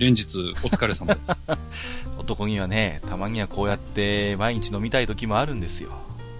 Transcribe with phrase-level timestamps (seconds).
[0.00, 0.24] 連日
[0.64, 1.30] お疲れ様です。
[2.18, 5.90] 男にはねたまにはこうやって毎日飲みたい時もあるんですよ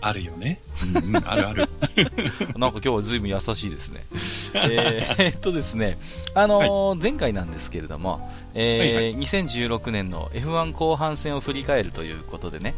[0.00, 0.62] あるよね。
[0.94, 1.68] うん、うん、 あるある。
[2.56, 4.06] なんか今日は随分優しいですね。
[4.54, 5.98] えーえっとですね、
[6.34, 12.74] あのー前回なんですけれども、えー2016年の F1 後半戦を振り返るということでね、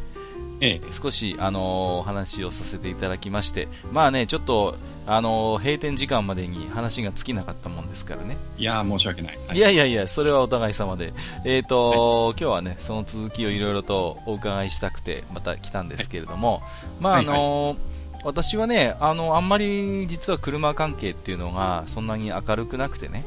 [0.64, 1.62] ええ、少し、あのー
[1.98, 4.76] お話をさせていただきまして、まあね、ちょっと、
[5.06, 8.36] あのー閉店時間までに話が尽きなかったもんですからね。
[8.56, 9.38] いやー申し訳ない。
[9.48, 11.12] はいいやいやいや、それはお互い様で。
[11.44, 16.62] えっ、と、今日はね、その続きをいろいろとお伺いしたくて、また来たんですけれども、
[17.00, 17.78] まあ、あはいのー
[18.24, 23.24] 私はね、あの、あんまり実は車関係っていうのがそんなに明るくなくてね。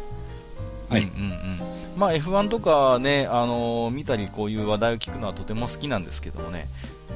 [0.88, 1.60] はいうんうんうん。
[1.98, 6.68] まあ F1 とかね、あのー見たりこういう話題を聞くのはとても好きなんですけどもね、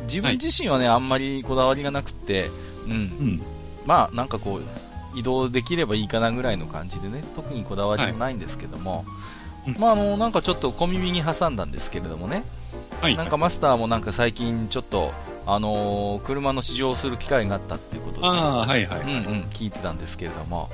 [0.04, 2.50] 自分自身はね、あんまりこだわりがなくって、
[2.86, 3.42] うんう、ん。
[3.86, 9.06] まあなんかこう移動できればいいかなぐらいの感じでね特にこだわりもないんですけども、
[9.68, 12.44] うんまああのなんかちょっと小耳に挟んだんですけれどもね、
[13.02, 13.16] はい。
[13.16, 15.12] なんかマスターもなんか最近ちょっと
[15.46, 19.02] あのー車の試乗をする機会があったっていうことで、ああ、はいはい。
[19.02, 20.70] うんうん聞いてたんですけれども、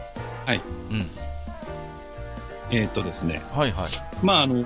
[0.45, 0.61] はい。
[0.91, 1.07] うん、
[2.71, 3.41] えーっとですね。
[3.53, 3.91] はいはい、
[4.23, 4.63] まあ、あの、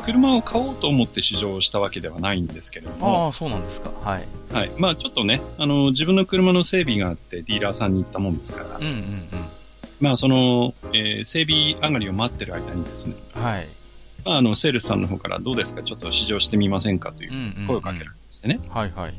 [0.00, 4.70] 車を買おうと思って試乗したわけではないんですけれどあも、あそうなんですか、はい、はい。
[4.78, 8.78] まあ、ちょっとね、あの、自分の車の整備があってディーラーさんに行ったもんですから。
[8.78, 9.28] うん、うん
[10.00, 13.68] まあ、その、えー整備上がりを待ってる間にですね、うん、はい、
[14.24, 15.82] まあ、あの、セールスさんの方からどうですか？
[15.82, 17.66] ちょっと試乗してみませんかといううんうんうん。
[17.66, 18.60] 声をかけられましてね。
[18.70, 19.14] はいはい、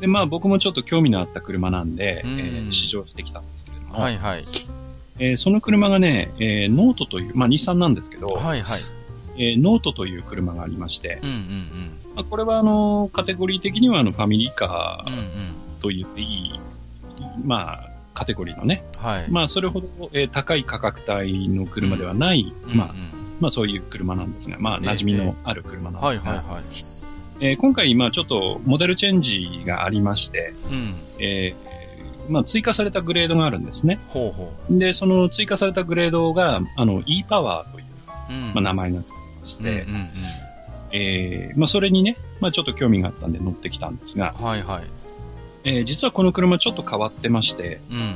[0.00, 2.38] で、まあ僕もちょっと興味のあった車なんで、うん。
[2.38, 4.44] えー試乗してきたんですけれども、はいはい、
[5.18, 8.82] えーその車がね、えーノートという、まあ日産なんですけど、はいはい、
[9.36, 16.60] えーノートという車がありまして、うんうんまあ、これはあの、カテゴリー的にはあの、ファミリーカうん、うんうーん、と言っていい、
[17.44, 22.94] まあ、カテゴリーのね、はい、まあそれほど、えー高い価格帯の車ではない、うんまあ、
[23.40, 26.64] まあそういう車なんですが、まあ馴染みのある車なんはいですが、はいはい、
[27.40, 31.72] えー今回まあちょっとモデルチェンジがありまして、うん、えー
[32.28, 33.98] まあ追加されたグレードがあるんですね。
[34.08, 34.78] ほうほう。
[34.78, 37.86] で、その追加されたグレードが、あの、e-power という、
[38.30, 38.52] うん。
[38.54, 40.08] まあ、名前がついてまして、うんうん
[40.92, 44.84] えーまあ、それにね、まあ、ちょっと興味があったんで乗ってきたんですがう、ん、はいはい。
[45.64, 48.12] えー実はこの車ちょっと変わってまして、うんうんうん。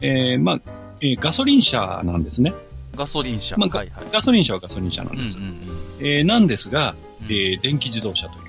[0.00, 0.60] えーまあ、
[1.00, 2.52] えーガソリン車なんですね。
[2.96, 3.56] ガソリン車。
[3.56, 4.06] まあはいはい。
[4.12, 5.36] ガソリン車はガソリン車なんです。
[5.38, 5.56] うんうんうん。
[6.00, 8.44] えーなんですが、うんえー電気自動車という。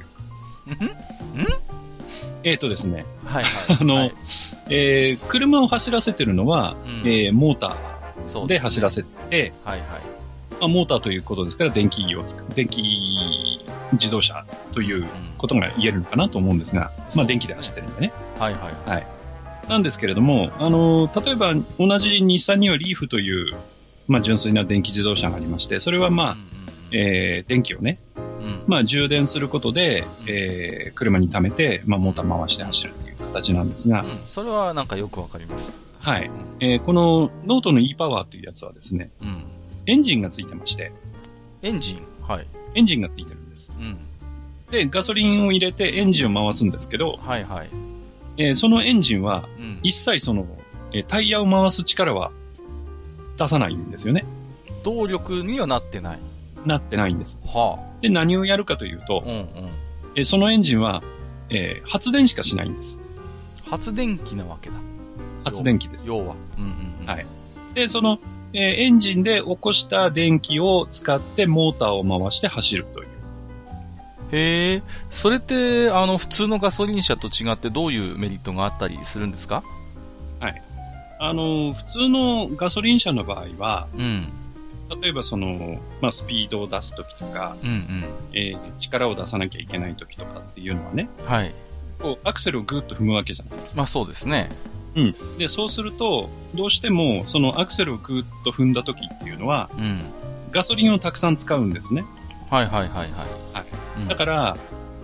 [2.44, 3.78] えっ、とですね、はいはい。
[3.82, 4.14] あのはい
[4.70, 10.15] えー車を走らせてるのは、うんえーモーターで走らせて、はいはい。
[10.60, 12.82] まあ、モーターということですから、電気を使う、電気
[13.94, 15.06] 自動車という
[15.38, 18.14] ことが言えるのかなと思うんですが、まあ、電気で走ってるんでね。
[18.40, 19.08] はいはい。
[19.70, 23.56] なんですけれども、あの、例えば同じ日産にはリーフという、
[24.08, 26.38] まあ、純粋な電気自動車がありまして、それはまあ、
[26.92, 35.74] えー電気をね、うんうんまあ、充電することで、えー車に溜めて、まあ、モーター回して走るっていう形なんですがう、んそれはなんかよくわかります。
[36.00, 36.30] はい。
[36.60, 39.44] えーこのノートの e-POWER というやつはですね、うん。
[39.88, 40.92] エンジンがついてまして、
[41.62, 42.02] エンジン？
[42.28, 42.48] はい。
[42.76, 43.74] エンジンがついてるんです。
[43.78, 43.98] うん。
[44.72, 47.70] で、ガソリンを入れてエンジンを回すんですけど、はいはい。
[48.38, 49.80] えーそのエンジンはうん。
[49.84, 50.46] 一切その、
[50.92, 52.32] えータイヤを回す力は
[53.38, 54.26] 出さないんですよね。
[54.84, 56.20] 動力にはなってない。
[56.66, 57.38] なってないんです。
[57.46, 59.48] はで、何をやるかというとあ。、うんうん。
[60.16, 61.04] えーそのエンジンは、
[61.50, 62.98] えー発電しかしないんです。
[63.70, 64.76] 発電機なわけだ。
[65.44, 66.08] 発電機です。
[66.08, 66.36] 要は。
[66.58, 66.72] うんうん
[67.02, 67.06] うん。
[67.06, 67.26] はい
[67.74, 68.20] で、その、
[68.58, 73.08] えーエンジンで起こした電気を使ってモーターを回して走るという。
[74.32, 74.84] へえ。
[75.12, 79.62] それって、あの、普通のガソリン車と違ってどういうメリットがあったりするんですか？
[81.18, 84.28] あの、普通のガソリン車の場合は、うん。
[85.02, 88.06] 例えばその、まあ、スピードを出すときとか、うんうん。
[88.34, 91.56] えー力を出さなきゃいけないときとかっていうのはね、はい。
[92.00, 93.78] こう、アクセルをグーッと踏むわけじゃないですか。
[93.78, 94.50] まあそうですね。
[94.96, 95.16] うん。
[95.38, 100.02] で、そうすると、どうしても、そのアクセルをグーッと踏んだときっていうのは、うん。
[100.52, 102.06] ガソリンをたくさん使うんですね。
[102.50, 103.10] はいはいはいはい。
[103.54, 103.66] はい
[103.98, 104.58] うんだから、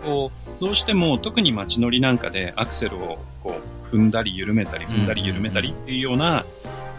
[0.03, 3.55] こう、どうしても特に街乗りなんかでアクセルをこ
[3.91, 6.45] う、踏んだり緩めたり、踏んだり緩めたりっていうような、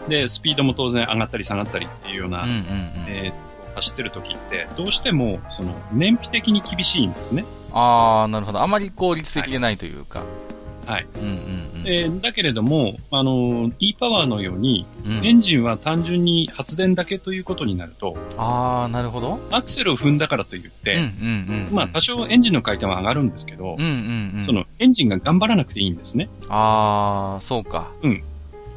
[0.07, 2.63] で、スピードも当然上がったり下がったりっていうような、うんうんうん。
[3.07, 7.45] えー走ってる時って、どうしても、その、燃費的に厳しいんですね。
[7.73, 8.61] ああ、なるほど。
[8.61, 10.23] あまり効率的でないというか。
[10.85, 11.07] はい。
[11.15, 19.39] うんうんうん、えー、だけれども、あの、e パワーのように、うん、エンジンは単純に発電だけということになると、ああ、なるほど。
[19.51, 26.29] アクセルを踏んだからといって、うんうんうん、まあ、多少エンジンの回転は上がるんですけど、うんうんうん、その、エンジンが頑張らなくていいんですね。
[26.49, 27.91] ああ、そうか。
[28.01, 28.23] うん。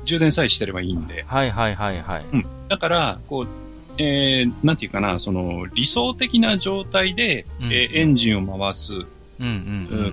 [0.05, 1.25] 充電さえしてればいいんで。
[1.27, 2.25] はいはいはいはい。
[2.33, 2.47] うん。
[2.69, 3.49] だから、こう、
[3.99, 8.93] えー、なんていうかな、その、理想的な状態で、うん、えー、エンジンを回す、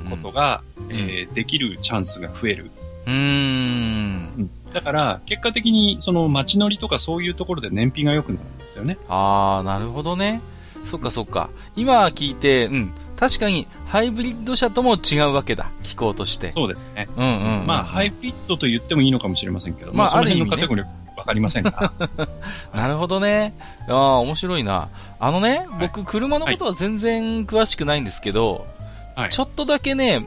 [0.10, 2.72] ことが、えー、できるチャンスが増える。
[3.06, 4.50] うん。
[4.74, 8.98] だから、結果的に、その、街乗りとかそういうところで燃費が良くなるんですよね。
[9.08, 10.42] あー、なるほどね。
[10.86, 11.50] そっかそっか。
[11.76, 12.94] 今聞いて、うん。
[13.18, 15.72] 確かに、ハイブリッド車とも違うわけだ。
[15.84, 16.52] 気候として。
[16.52, 17.08] そうですね。
[17.16, 21.94] うんうん、うん、まあ、ハイブリッドと言ってもいいのかもしれませんけど、まあ、ある意味、ね、のカテゴリーわかりませんか？
[22.74, 23.54] なるほどね。
[23.88, 24.90] ああ、面白いな。
[25.20, 28.66] あのね、僕、車のことは全然詳しくないんですけど、
[29.16, 30.26] はい、ちょっとだけね、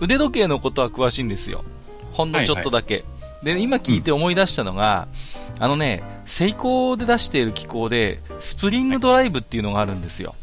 [0.00, 1.64] 腕時計のことは詳しいんですよ。
[2.12, 2.94] ほんのちょっとだけ。
[2.94, 5.08] はいはい、で、今聞いて思い出したのが、
[5.56, 10.34] うん、あのね、セイコーで出している機構で、スプリングドライブっていうのがあるんですよ。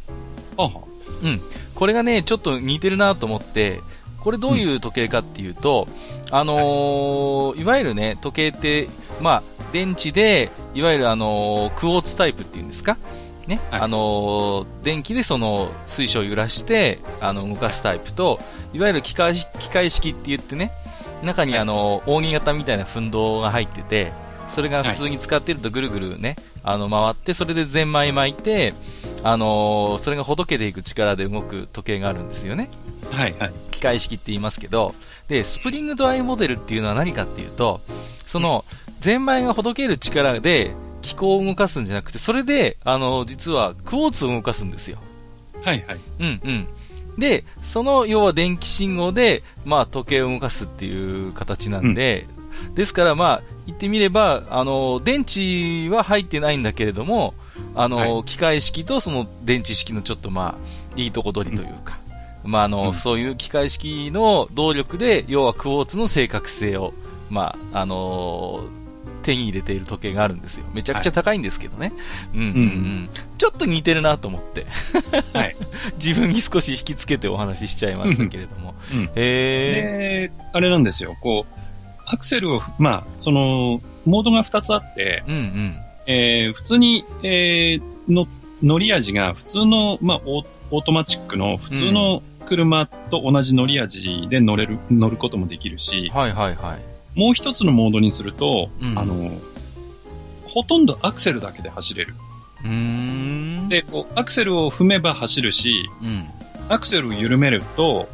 [0.58, 0.72] はい、
[1.24, 1.42] うん。
[1.76, 3.82] これがね、ちょっと似てるなと思って、
[4.20, 5.88] これどういう時計かっていうと、
[6.30, 8.88] うん、あのーはい、いわゆるね、時計って、
[9.20, 12.97] まあ、電池で、いわゆるあのー、クォーツタイプっていうんですか？
[13.47, 18.39] ね、はい、あの電気でその水晶を揺らしてあの動かすタイプと
[18.71, 20.71] いわゆる機械機械式って言ってね
[21.23, 24.13] 中にあの扇形みたいな奮動が入ってて
[24.47, 28.73] それが普通に使ってるとぐるぐるね、あの回ってそれでゼンマイ巻いて、
[29.23, 32.69] あのそれがほどけていく力で動く時計があるんですよね。
[33.12, 33.53] はいはい。
[33.71, 34.94] 機械式って言いますけど、
[35.29, 37.79] で、スプリングドライモデルっていうのは何かっていうと、
[38.25, 38.65] その、
[39.01, 45.00] ゼンマイがほどける力で、気候を動かすんじゃなくて、それで、あの、実はクォーツを動かすんですよ。
[45.63, 46.00] はいはい。
[46.19, 46.68] うんうん。
[47.18, 52.27] で、その、要は電気信号で、まあ、時計を動かすっていう形なんで、
[52.68, 57.33] うん、ですからまあ、言ってみれば、あの、電池は入ってないんだけれども、
[57.74, 62.00] あの、はい、機械式とその電池式のちょっとまあ、いいとこ取りというか、
[62.44, 66.94] うん、まああの、うん、そういう機械式の動力で、要はクォーツの正確性を、
[67.30, 68.81] まあ、あのー
[69.21, 70.65] 手に入れている時計があるんですよ。
[70.73, 71.88] めちゃくちゃ高いんですけどね。
[71.88, 73.09] はい、うんうんうん。
[73.38, 74.65] ちょっと似てるなと思って。
[75.33, 75.56] はい。
[76.03, 78.75] 自分に少し引きつけてお話ししちゃいましたけれども。
[78.94, 80.31] うん、へえ。
[80.53, 81.15] あれなんですよ。
[81.21, 81.62] こう、
[82.06, 85.75] アクセルを、まあ、その、モードが2つあって、うんうん。
[86.07, 88.27] えー、普通に、えー、の、
[88.63, 96.91] 乗り味が普通の、まあオ、オートマチックの普通の車と同じ乗り味で乗れる、乗ることもできるし、はいはいはい。
[97.16, 99.31] もう一つのモードにすると、うん、あの、
[100.46, 102.13] ほとんどアクセルだけで走れる。
[103.69, 106.28] で、こう、アクセルを踏めば走るし、うん、
[106.69, 108.08] アクセルを緩めると、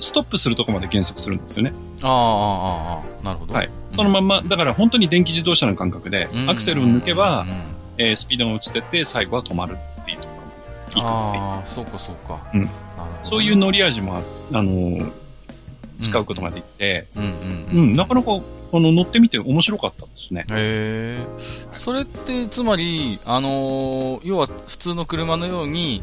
[0.00, 1.72] ストップするとこまで減速するんですよね。
[2.02, 3.54] ああ、ああ、なるほど。
[3.54, 3.70] はい。
[3.90, 7.46] そのまま、だから本当に電気自動車の感覚で、アクセルを抜けば、
[7.98, 10.28] えー、スピードが落ちてって、最後は止まるっていうとこ
[10.96, 12.40] ろああ、そうかそうか。
[12.52, 12.68] うん。
[13.22, 14.22] そういう乗り味もあ、
[14.52, 15.12] あのー、
[16.00, 18.32] 使うことができて、うん、うん、なかなか、
[18.72, 20.46] あの、乗ってみて面白かったですね。
[20.50, 21.26] へえ。
[21.74, 26.02] それって、つまり、あのー、要は普通の車のように、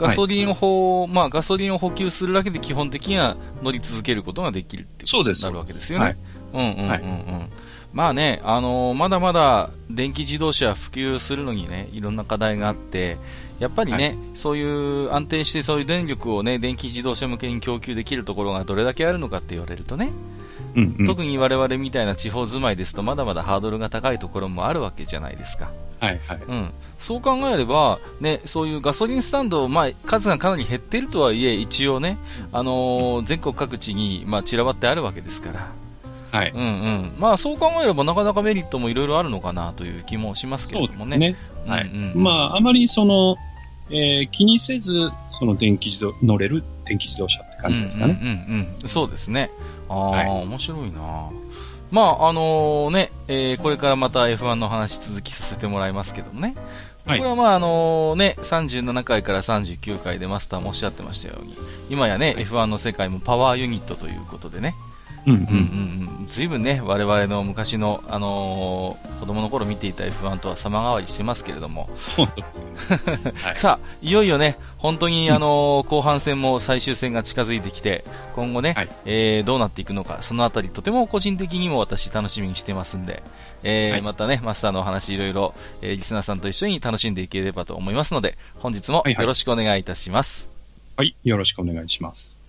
[0.00, 6.04] ガソリンを、はい、まあ、ガソリンを補給するだけで基本的には乗り続けることができるってことになるわけですよね。
[6.04, 6.16] はい、
[6.52, 6.88] うんうんうんうん。
[6.88, 7.00] はい。
[7.92, 13.16] まあね、あのー、まだまだ電気自動車普及するのにね、いろんな課題があって、
[13.58, 20.10] やっぱりね、はい、そういう安定してそういう電力をね、電気自動車向けに供給できるところがどれだけあるのかって言われるとね、
[20.74, 25.70] うんうん、特に我々みたいな地方住まいですと、まだまだハードルが高いところもあるわけじゃないですか。
[26.00, 26.38] はいはい。
[26.46, 26.70] うん。
[26.98, 32.18] そう考えれば、ね、そういうガソリンスタンド、まあ、数がかなり減っているとはいえ、一応ね、
[32.52, 35.72] あのー、全国各地に、まあ、散らばってあるわけですから、
[36.32, 36.52] はい。
[36.54, 37.12] うんうん。
[37.18, 41.10] まあそう考えればなかなかメリットもいろいろあるのかなという気もしますけれどもね。
[41.10, 41.70] そうですね。
[41.70, 41.90] はい。
[41.92, 43.36] うんうん、まああまりその、
[43.90, 45.10] えー、気にせず、
[45.40, 48.20] その電気自動、乗れる電気自動車って感じですかね。
[48.20, 49.50] うんうんうん、うん、そうですね。
[49.88, 51.30] ああ、はい、面白いな
[51.90, 56.54] まあ、あのー、ね、えー、これからまた F1 の話続きさせてもらいますけどもね。
[57.06, 61.56] はい、これはまあ、あのー、ね、37回から39回でマスターもおっしゃってましたように、
[61.88, 64.74] 今やね、はい、F1 の世界もパワーユニットということでね、
[65.34, 66.26] うんうんうんうん。
[66.28, 71.88] ずいぶんね、我々の昔の、あのー、子供の頃見ていた F1 とは様変わりしてますけれども。
[73.54, 83.22] さあ、いよいよね、本当に、あのー、後半戦も最終戦が近づいてきて、今後ね、はい、えー、どうなっていくのか、そのあたり、とても個人的にも私楽しみにしてますんで、
[83.62, 90.48] えー、はい、またね、マスターのお話いろいろ、えー、リスナーさんと一緒に楽しんでいければと思いますので、本日もよろしくお願いいたします。
[90.96, 92.39] はい、はい、よろしくお願いします。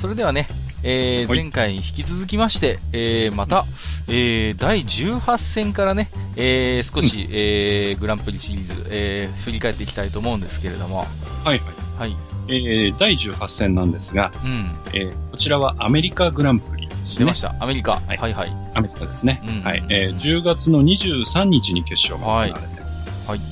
[0.00, 0.48] それではね、
[0.82, 3.66] えー、前回に引き続きまして、えー、また、
[4.08, 11.00] えー、第18戦からね、えー、少し、うん、えー、グランプリシリーズ、えー、振り返っていきたいと思うんですけれども。
[11.00, 11.06] はい
[11.48, 11.58] はい。
[11.98, 12.16] はい。
[12.48, 17.18] えー、第18戦なんですが、うん、えー、こちらはアメリカグランプリですね。
[17.18, 17.54] 出ました。
[17.60, 18.00] アメリカ。
[18.06, 18.52] はい、はい、はい。
[18.72, 19.42] アメリカですね。
[19.46, 19.84] うん、はい。
[19.90, 23.10] えー、10月の23日に決勝が行われてます。
[23.28, 23.38] はい。
[23.38, 23.48] はい、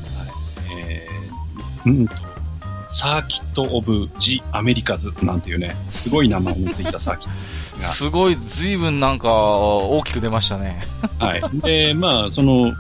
[0.81, 2.28] えー、うんと、
[2.99, 7.83] サーキット・オブ・ジ・アメリカズなんていうね、すごい名前のついたサーキットですが。
[7.87, 10.83] すごい、随分なんか大きく出ましたね。
[11.21, 11.43] はい。
[11.61, 12.75] で、まあ、その、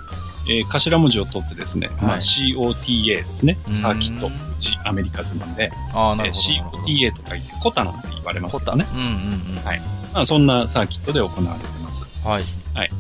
[0.49, 3.59] えー、頭文字を取ってですね、はい、まあ、COTA ですね。
[3.81, 6.49] サーキット・ジ・アメリカズなんで、あなるほど、
[6.85, 8.87] えー、COTA と書いてコタなんて言われますよね。
[8.93, 9.65] うんうんうん。
[9.65, 9.81] はい。
[10.13, 12.05] まあ、そんなサーキットで行われてます。
[12.27, 12.43] はい。
[12.75, 12.91] はい。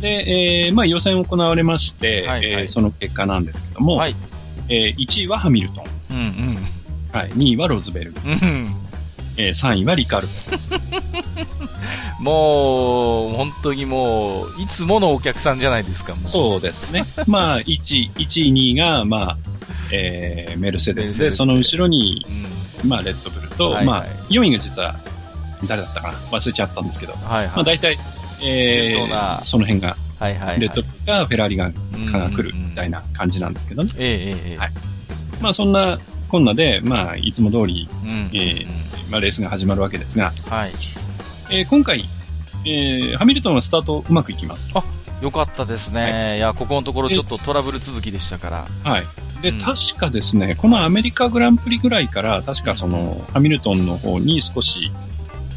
[0.00, 4.16] で、えー、まあ予選行われまして、はいはい、えー、その結果なんですけども、はい、
[4.70, 5.84] えー、1位はハミルトン。
[6.12, 6.58] うんうん。
[7.12, 7.30] はい。
[7.30, 8.14] 2位はロズベル。
[8.24, 8.74] うん。
[9.36, 10.28] えー、3位はリカル
[12.20, 17.04] もう、本当にもう、いつものお客さんじゃないですか、そうですね。
[17.26, 19.36] まあ、1位、1位、2位が、まあ、
[19.90, 22.24] えー、メルセデスで、その後ろに、
[22.82, 24.94] うん、まあ、レッドブルと、はいはい、まあ、4位が実は、
[25.66, 26.18] 誰だったかな？
[26.38, 27.98] 忘れちゃったんですけど、はいはい、まあ、大体、
[28.42, 33.92] えー、その辺が、はいはいはい、レッドブルかフェラーリが、が来るみたいな感じなんですけどね。
[33.96, 34.56] ええええ。
[34.58, 34.72] はい。
[35.42, 40.72] まあそんなこんなで、まあいつも通り、うん、えー、まあレースが始まるわけですが、はい。
[41.50, 42.04] えー、今回、
[42.64, 44.72] えー、ハミルトンはスタートうまくいきます。
[44.74, 44.82] あ、
[45.20, 46.00] よかったですね。
[46.00, 48.66] はい、いや、ここのところちょっとトラブル続きでしたから。
[48.82, 49.06] はい。
[49.42, 54.90] で、うん、確かですね、このアメリカグランプリぐらいから、確かその、ハミルトンの方に少し、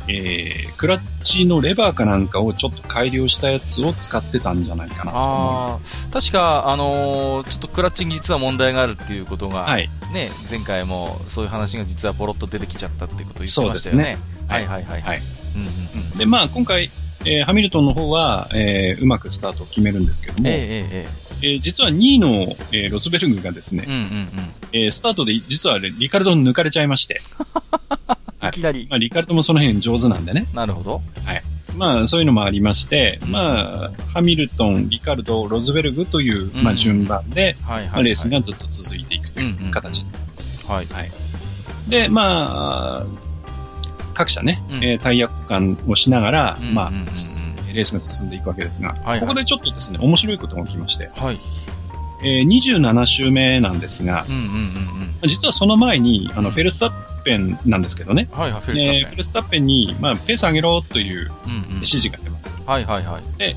[0.08, 5.80] えー、クラッチのレバーかなんかをちょっと改良したやつを使ってたんじゃないかなあ
[6.12, 14.04] 確か、あのー、ちょっとクラッチに実は問題があるっていうことが、はい、ね、前回もそういう話が実はポロッと出てきちゃったっていうことを言ってましたよね。
[14.04, 14.18] ね。
[14.48, 15.02] はいはいはい。
[15.02, 15.22] はい
[15.56, 16.92] うんで、まあ今回、
[17.26, 20.56] えー、ハミルトンの方は、えー、うまくスタートを決めるんですけども、えー、
[20.92, 22.30] えー、えー、実は2位の、
[22.72, 24.30] えー、ロスベルグがですね、うんうんうん。
[24.74, 27.22] えー、スタートで実はリカルドに抜かれちゃいまして、
[28.50, 28.88] いきなり。
[28.90, 30.48] まあ、リカルドもその辺上手なんでね。
[30.54, 31.02] なるほど。
[31.24, 31.44] はい。
[31.76, 37.56] まあ、そういうのもありまして、まあ、ハミルトン、リカルド、ロズベルグという、まあ、順番で、
[38.02, 40.72] レースがずっと続いていくという形になります。
[40.72, 40.86] はい。
[40.86, 41.12] はい。
[41.90, 43.06] で、まあ、
[44.14, 46.92] 各社ね、うん、えー、タイヤ交換をしながら、まあ、
[47.74, 51.40] レースが進んでいくわけですが、はいはい、ここでちょっとですね、面白いことが起きまして、はい。
[52.26, 58.28] えー、27週目なんですが、うんうんうんうん、実はその前に、あの、フェルスタッペンなんですけどね。
[58.32, 59.06] はいはい、フェルスタッペン。
[59.06, 61.32] フェルスタッペンに、まあ、ペース上げろという
[61.76, 62.50] 指示が出ます。
[62.50, 63.38] うんうん、はいはいはい。
[63.38, 63.56] で、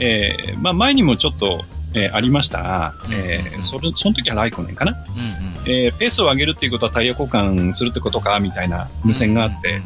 [0.00, 1.64] えー、まあ前にもちょっと、
[1.94, 9.80] えー、ありましたが、えー、それ、その時はライコネンかな、うんうん、えー、ペースを上げるっていうことはタイヤ交換するってことか、みたいな無線があって、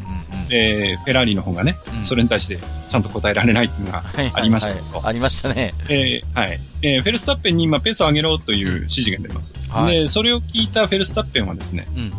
[0.50, 4.04] えー、フェラーリの方がね、うん、それに対してちゃんと答えられないっていうのが
[4.34, 5.74] ありましたけど、はいはいはい、ありましたね。
[5.88, 6.60] えー、はい。
[6.82, 9.54] えー、フェルスタッペンに今ペースを上げろという指示が出ます。
[9.70, 12.12] はい、で、それを聞いたフェルスタッペンはですね、うん、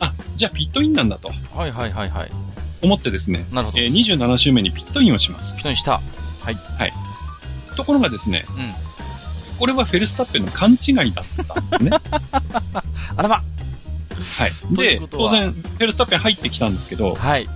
[0.00, 1.28] あ、じゃあピットインなんだと。
[1.54, 2.30] はいはいはいはい。
[2.82, 3.78] 思ってですね、なるほど。
[3.78, 5.54] えー、27周目にピットインをします。
[5.56, 5.92] ピットインした。
[5.92, 6.54] はい。
[6.54, 6.92] はい。
[7.76, 8.83] ところがですね、うん、
[9.58, 11.90] これはフェルスタッペンの勘違いだったんですね。
[13.16, 13.36] あらま。
[13.36, 13.42] は
[14.46, 14.74] い。
[14.74, 17.48] で、当然、フェルスタッペン入ってきたんですけど、はい。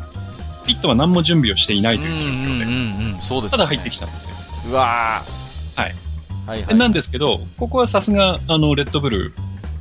[0.66, 4.30] ピットは何も準備をしていないという状況で、うんうんうん、そうです、ね、ただ入ってきたんですよ。
[4.70, 5.80] うわー。
[5.80, 5.94] はい。
[6.46, 9.34] はいはい、なんですけど、ここはさすが、あの、レッドブル、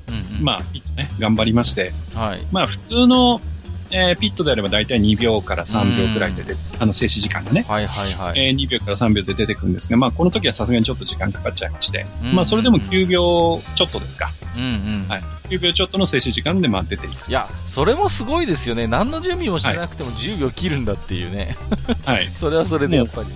[0.07, 2.45] うんうん、まあ、ピットね、頑張りまして、はい。
[2.51, 3.41] まあ、普通の、
[3.91, 7.65] えー、ピットであれば大体2秒から3秒くらいでで、あの、静止時間がね。
[7.67, 8.47] はいはいはい。
[8.47, 14.31] えー、2秒から3秒で出てくるんですが、まあ、この時はさすがにちょっと時間かかっちゃいまして、まあ、それでも9秒ちょっとですか。
[14.55, 14.65] うんう
[15.05, 15.07] ん。
[15.07, 15.23] はい。
[15.49, 17.29] 9秒ちょっとの静止時間で、まあ、出ていく。
[17.29, 18.87] いや、それもすごいですよね。
[18.87, 21.57] 何の準備もしなくても10秒切るんだっていうね。
[22.05, 22.27] はい。
[22.35, 23.27] それはそれでやっぱり。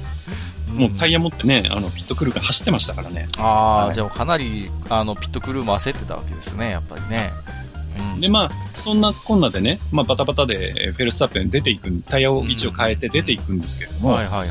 [0.72, 3.28] もうタイヤ持ってね、あの、ピットクルーが走ってましたからね。
[3.38, 7.34] ああ、はい、じゃあかなり、あの、ピットクルーも焦ってたわけですね、やっぱりね。
[8.20, 14.50] で、まあ、そんなこんなでね、まあ、バタバタでフェルスタッペン出ていく、タイヤを位置を変えて出ていくんですけれども、はいはいはい。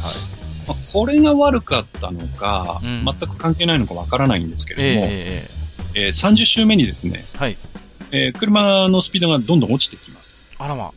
[0.67, 7.57] まあ、これが悪かったのか、うん、全く関係ないのかわからないんですけれども、えー、えー、30周目にですね、はい。
[8.13, 10.43] えー、車のスピードがどんどん落ちてきます。
[10.59, 10.93] あらま。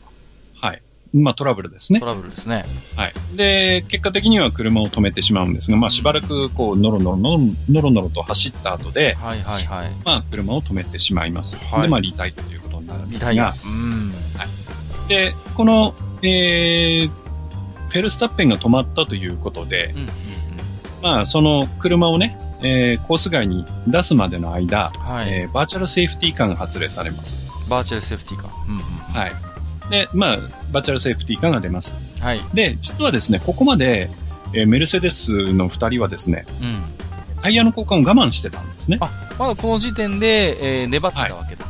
[1.14, 1.22] はい。
[1.22, 2.00] まあトラブルですね。
[2.00, 2.64] トラブルですね。
[2.96, 3.36] はい。
[3.36, 9.96] で、結果的には車を止めてしまうんですが、まあしばらくこう、ノロノロノロノロノロと走った後で、はいはいはい。
[10.04, 11.56] まあ車を止めてしまいます。
[11.56, 13.54] はいで、まあリタイアということになるんですリタイアが、。
[13.64, 14.12] うん。
[15.08, 17.10] で、この、えー、
[17.90, 20.08] フェルスタッペンが止まったということでうん、うんうん。
[21.02, 25.32] まあその車をね、えー、コース外に出すまでの間、はい。
[25.32, 27.36] えーバーチャルセーフティーカーが発令されます。
[27.68, 28.48] バーチャルセーフティーか。
[28.66, 28.84] うんうんうん。
[28.84, 29.53] はい。
[29.90, 30.38] で、まあ、
[30.72, 31.94] バーチャルセーフティーカーが出ます？
[32.20, 32.40] はい。
[32.54, 34.10] で、実はですね、ここまで、
[34.52, 36.82] えーメルセデスの二人はですね、うん。
[37.42, 38.98] タイヤの交換を我慢してたんですね。
[39.00, 41.66] あまだこの時点で、えー粘ってたわけだ。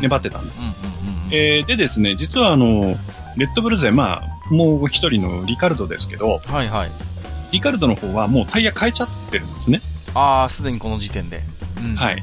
[0.00, 0.64] 粘ってたんです。
[0.64, 1.34] うんうんうん。
[1.34, 2.96] えーでですね、実はあの、
[3.36, 6.90] レッドブル勢、まあ、もう一人のリカルドですけど、はいはい。
[7.52, 9.80] リカルドの方はもうタイヤ変えちゃってるんですね。
[10.14, 11.42] ああ、すでにこの時点で。
[11.78, 12.22] うんはい。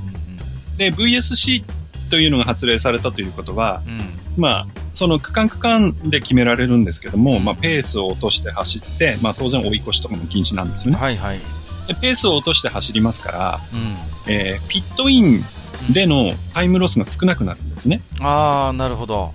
[0.77, 1.63] で、VSC
[2.09, 3.93] というのが発令されたということは、うん。
[3.93, 4.19] うん。
[4.37, 10.99] まあ、その区間区間で決められるんですけども、うんまあ、ペースを落として走って、まあ、当然追い越しとかも禁止なんですよね。
[10.99, 11.39] はいはい。
[11.87, 13.95] でペースを落として走りますから、うん。
[14.27, 15.43] えーピットイン
[15.91, 18.01] でのタイムロスが少なくなるんですね。
[18.19, 19.33] ああ、なるほど。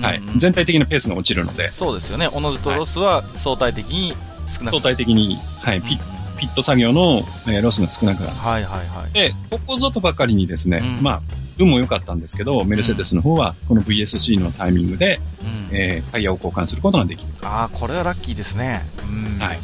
[0.00, 0.38] はいうんうん。
[0.38, 2.28] 全体的なペースが落ちるので、そうですよね。
[2.28, 4.14] おのずとロスは相対的に
[4.48, 5.98] 少なく相対的に、はい、ピッ
[6.38, 8.36] ピット作業の、えーロスが少なくなる。
[8.36, 9.12] はいはいはい。
[9.12, 11.22] で、ここぞとばかりにですね、うんまあ、
[11.62, 17.28] 運も良かったんですけど、メルセデスの方は、この VSC のタイミングで、うんえータイヤを交換することができる。
[17.42, 18.86] ああ、これはラッキーですね。
[19.04, 19.38] うん。
[19.38, 19.58] はい。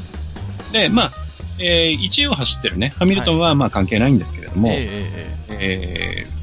[0.73, 1.11] で、まあ、
[1.59, 4.77] えー1位を走ってるね、ハミルトンはまあ関係ないんですけれども、ええ
[5.49, 6.39] えええー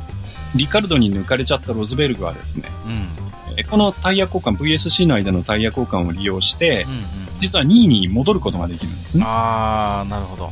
[0.57, 3.09] リカルドに抜かれちゃったロズベルグはですね、ええうん。
[3.57, 7.39] えーこのタイヤ交換、VSC の間のタイヤ交換を利用してう、んうん。
[7.39, 9.24] 実は2位に戻ることができるんですね。
[9.25, 10.51] ああ、なるほど。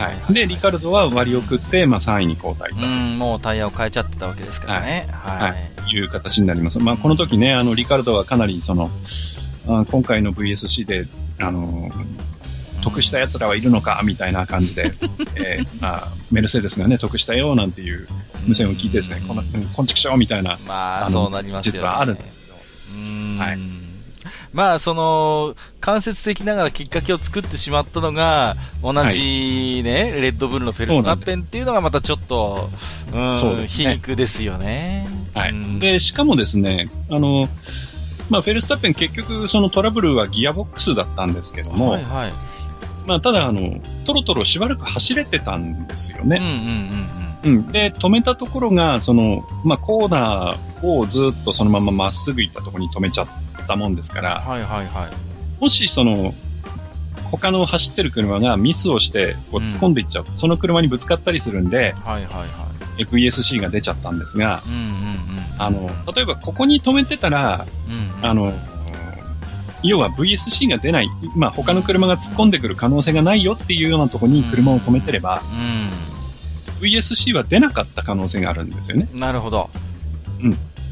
[0.00, 0.32] はい。
[0.32, 2.76] で、リカルドは割を食って、まあ3位に交代と。
[2.76, 5.08] うん、もうタイヤを変えちゃってたわけですからね。
[5.12, 5.50] はい。
[5.50, 5.70] はい。
[5.92, 6.78] いう形になります。
[6.78, 8.90] まあ、この時ね、あの、リカルドはかなり、その、
[9.68, 11.06] あ今回の VSC で、
[11.38, 11.90] あの、
[12.82, 14.92] 得した奴らはいるのか、みたいな感じで、
[15.36, 18.08] えーまあ、メルセデスがね、得したよ、なんていう
[18.46, 21.78] 無線を聞いてですね、この、うんこんちくしょうみたいな、まあ、のそうなりますよね。
[21.78, 22.54] 実はあるんですけど、
[22.94, 23.79] うんはい
[24.52, 32.70] まあ、その、間接的ながらきっかけを作ってしまったのが、同じね、レッドブルのフェルスタッペンっていうのがまたちょっと、
[33.12, 35.08] うね皮肉ですよね。
[35.34, 35.50] はい。
[35.50, 37.48] うんで、しかもですね、あの、
[38.28, 42.32] まあ、フェルスタッペン結局そのトラブルはギアボックスだったんですけども、はいはい。
[43.06, 46.38] まあ、ただあの、トロトロしばらく走れてたんですようんうんね。
[47.44, 47.68] うんうん。
[47.68, 53.26] で、止めたところが、その、まあ、コーナーをずっとそのまままっすぐ行ったところに止めちゃっ
[53.66, 54.24] たもんですかうん。
[54.24, 55.62] ら、はいはいはい。
[55.62, 56.34] もしその、
[57.30, 62.46] 他の走ってる車がミスをして、こう突っ込んでいっちゃう、その車にぶつかったりするんで、はいはいは
[62.98, 63.04] い。
[63.04, 64.84] VSC が出ちゃったんですが、うんうんう
[65.40, 65.44] ん。
[65.58, 68.52] あの、例えばここに止めてたら、うんうん、あの、
[69.82, 75.42] 要は VSC が出ない、まあ他の車が突っ込んでくる可能性がないよっていうようなところに車を止めてれば、
[76.80, 79.08] VSC は出なかった可能性があるんですよね。
[79.12, 79.20] うん。
[79.20, 79.70] なるほど。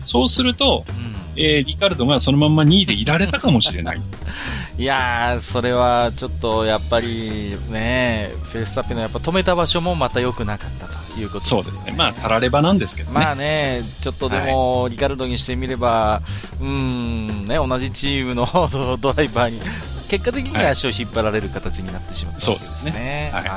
[0.05, 1.18] そうすると、うん。
[1.39, 4.01] えーリカルドがそのまんま2位でいられたかもしれない。
[4.79, 11.95] いやー、それはちょっとやっぱりね、フェルスタッペンのやっぱ止めた場所もまた良くなかったということですよそうですね。
[11.97, 13.15] まあ、たらればなんですけどね。
[13.15, 16.23] まあね、ちょっとでも、リカルドにしてみれば、
[16.61, 19.61] うーん、ね、同じチームの ドドライバーに、
[20.09, 22.91] 結果的に足を引っ張られる形になってしまったわけですね。
[22.91, 23.51] そうですねはいはい。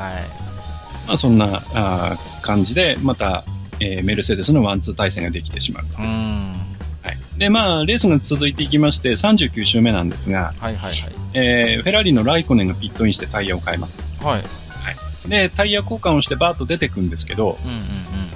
[1.08, 3.44] まあ、そんなあー感じで、また、
[3.80, 5.98] えーメルセデスのワンツー対戦ができてしまうと。
[5.98, 6.71] う。
[7.04, 7.18] はい。
[7.38, 10.94] で、まあ、レースが続いていきまして、39周目なんですが、はいはい
[11.34, 14.00] えーフェラーリのライコネンがピットインしてタイヤを変えます。
[14.24, 14.36] はい。
[14.36, 15.30] はい。
[15.30, 17.84] で、タイヤ交換をしてバーッと出てくんですけど、うんうんうん。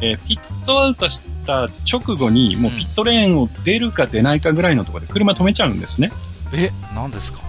[0.02, 6.12] えーピットアウトした直後に、もうピットレーンを出るか出ないかぐらいのところで車止めちゃうんですね。
[6.54, 7.42] え、何ですか？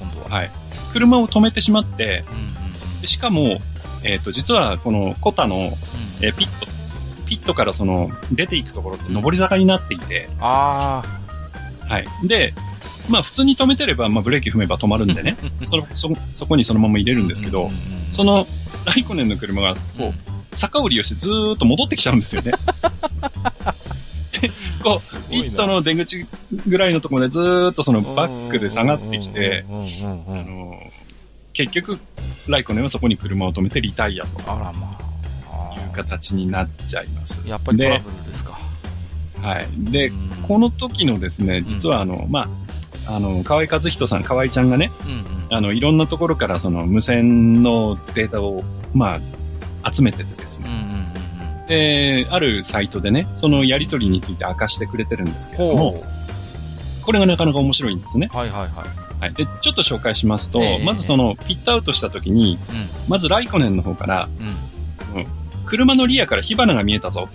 [0.00, 0.28] 今度は。
[0.28, 0.50] はい。
[0.92, 2.54] 車を止めてしまって、うんうん
[3.06, 3.60] しかも、
[4.02, 5.64] えっ、と、実はこのコタの、うん
[6.24, 6.66] えーピット、
[7.26, 11.02] ピットからその、出ていくところって上り坂になっていて、あ
[11.88, 12.06] はい。
[12.24, 12.54] で、
[13.08, 15.66] まあ普通に止めてれば、まあブレーキ踏めば止まるんでね、 ー。
[15.66, 17.70] そのそ、そこにそのまま入れるんですけど、
[18.10, 18.46] その、
[18.86, 20.12] ライコネンの車が、こ
[20.52, 22.52] う、坂を利用してずーっと戻ってきちゃうんですよね。
[24.40, 24.50] で、
[24.82, 26.26] こう、ピットの出口
[26.66, 30.78] ぐらいのところでずーっとそのバックで下がってきて、あの、
[31.52, 31.98] 結局、
[32.48, 34.40] ライコネンはそこに車を止めてリタイアと。
[34.46, 34.93] あらま
[35.94, 37.40] 形になっちゃいます。
[37.46, 38.58] やっぱりトラブルですか。
[39.40, 39.66] はい。
[39.78, 42.50] で、うんこの時のですね、実はあの、ま
[43.06, 45.46] あ、あの、河合和人さん、河合ちゃんがね、うんうん。
[45.50, 49.20] あの、いろんなところからその無線のデータを、ま
[49.82, 50.66] あ、集めててですね。
[50.68, 51.04] うんうんうん
[51.66, 56.04] で、あるサイトでね、そのやりとりについて明かしてくれてるんですけれども、ほ
[57.02, 58.28] これがなかなか面白いんですね。
[58.32, 58.70] はいはいはい。
[59.20, 59.34] はい。
[59.34, 64.28] で、ちょっと紹介しますと、えー、まずその、ピットアウトした時に、うん、まずライコネンの方から、
[65.66, 67.28] 車のリアから火花が見えたぞ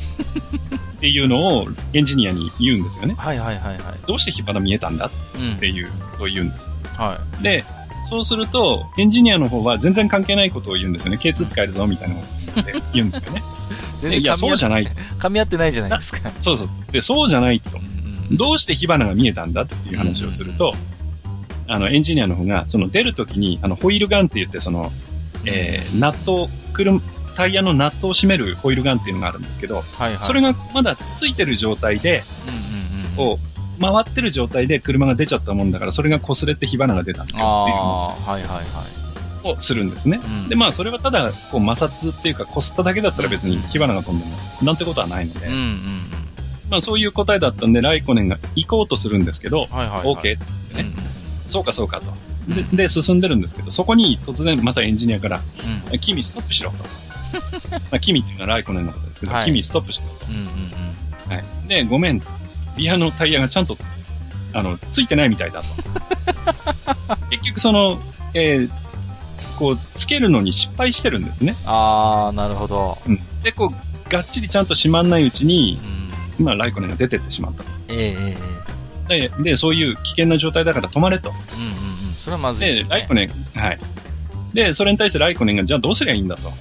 [0.98, 3.16] っていうのをエンジニアに言うんですよね。
[3.18, 4.00] はいはいはいはい。
[4.06, 5.08] どうして火花見えたんだ？
[5.08, 6.72] っていう、と言うんです。
[6.98, 7.44] はい。
[7.44, 7.64] で、
[8.10, 11.18] そうすると、エンジニアの方は全然関係ないことを言うんですよね。
[11.22, 12.22] K2 使えるぞみたいなこ
[12.54, 12.64] とを
[12.94, 14.18] 言うんですよね。
[14.20, 14.88] いや、そうじゃない。
[15.20, 16.32] 噛み合ってないじゃないですか。
[16.42, 16.70] そうそう。
[16.92, 17.72] で、そうじゃないと。
[18.32, 20.74] どうして火花が見えたんだっていう話をすると、
[21.68, 24.92] あの、エンジニアの方が、その出るときに、あの、ホイールガンって言って、その、
[25.46, 27.00] えー、ナット、車、
[27.40, 32.22] タイヤのナットを締めるホイールガンっていうのがあるんですけど、はいはい、それがまだついてる状態で、
[33.16, 33.40] こ
[33.78, 38.66] う、回ってる状態で車が出ちゃったもんだから、それが擦れて火花が出たんだよっていう話はいはい
[39.46, 40.20] はい、をするんですね。
[40.22, 46.02] うん、で、まあ、それはただ、こう、摩擦っていうか、擦っただけだったら別に火花が飛んでも、なんてことはないので、うんうんうん。
[46.70, 50.38] まあそういう答えだったんで、ライコネンが行こうとするんですけど、はいはいはい、OK ってね、
[50.74, 50.94] うんうん、
[51.48, 52.08] そうかそうかと。
[52.54, 55.42] で、で、進んでるんですけど、そこに突然またエンジニアから、
[55.94, 57.09] うん、君ストップしろと。
[57.92, 61.36] まあ、君っていうのはライコネンのことですけど、はい、君ストップしろと、うんうんうん。
[61.36, 61.68] はい。
[61.68, 62.22] で、ごめん。
[62.78, 63.78] リアのタイヤがちゃんと、
[64.54, 65.68] あの、ついてないみたいだと。
[67.30, 68.00] 結局その、
[68.34, 68.70] えー、
[69.58, 71.56] こう、つけるのに失敗してるんですね。
[71.66, 72.98] あー、なるほど。
[73.06, 73.20] うん。
[73.44, 75.80] で、こう、がっちりちゃんと閉まんないうちに、
[76.40, 77.70] うんまあ、ライコネンが出てってしまったと。
[77.90, 78.60] えええ
[79.10, 81.30] で、で、そういう危険な状態だから止まれと。
[81.30, 82.14] うんうんうん。
[82.18, 83.80] それはまずい、ね、で、ライコネン、はい。
[84.54, 86.48] で、それに対してライコネンが、じゃあどうすりゃいいんだと。
[86.48, 86.54] うん、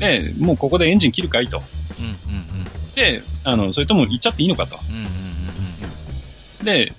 [0.00, 1.62] で、もうここでエンジン切るかいと。
[1.98, 4.78] うんうんうん、で、あの、それとも行っちゃっていいのかと。
[4.88, 5.08] うんうんうん
[6.60, 6.92] うん、で、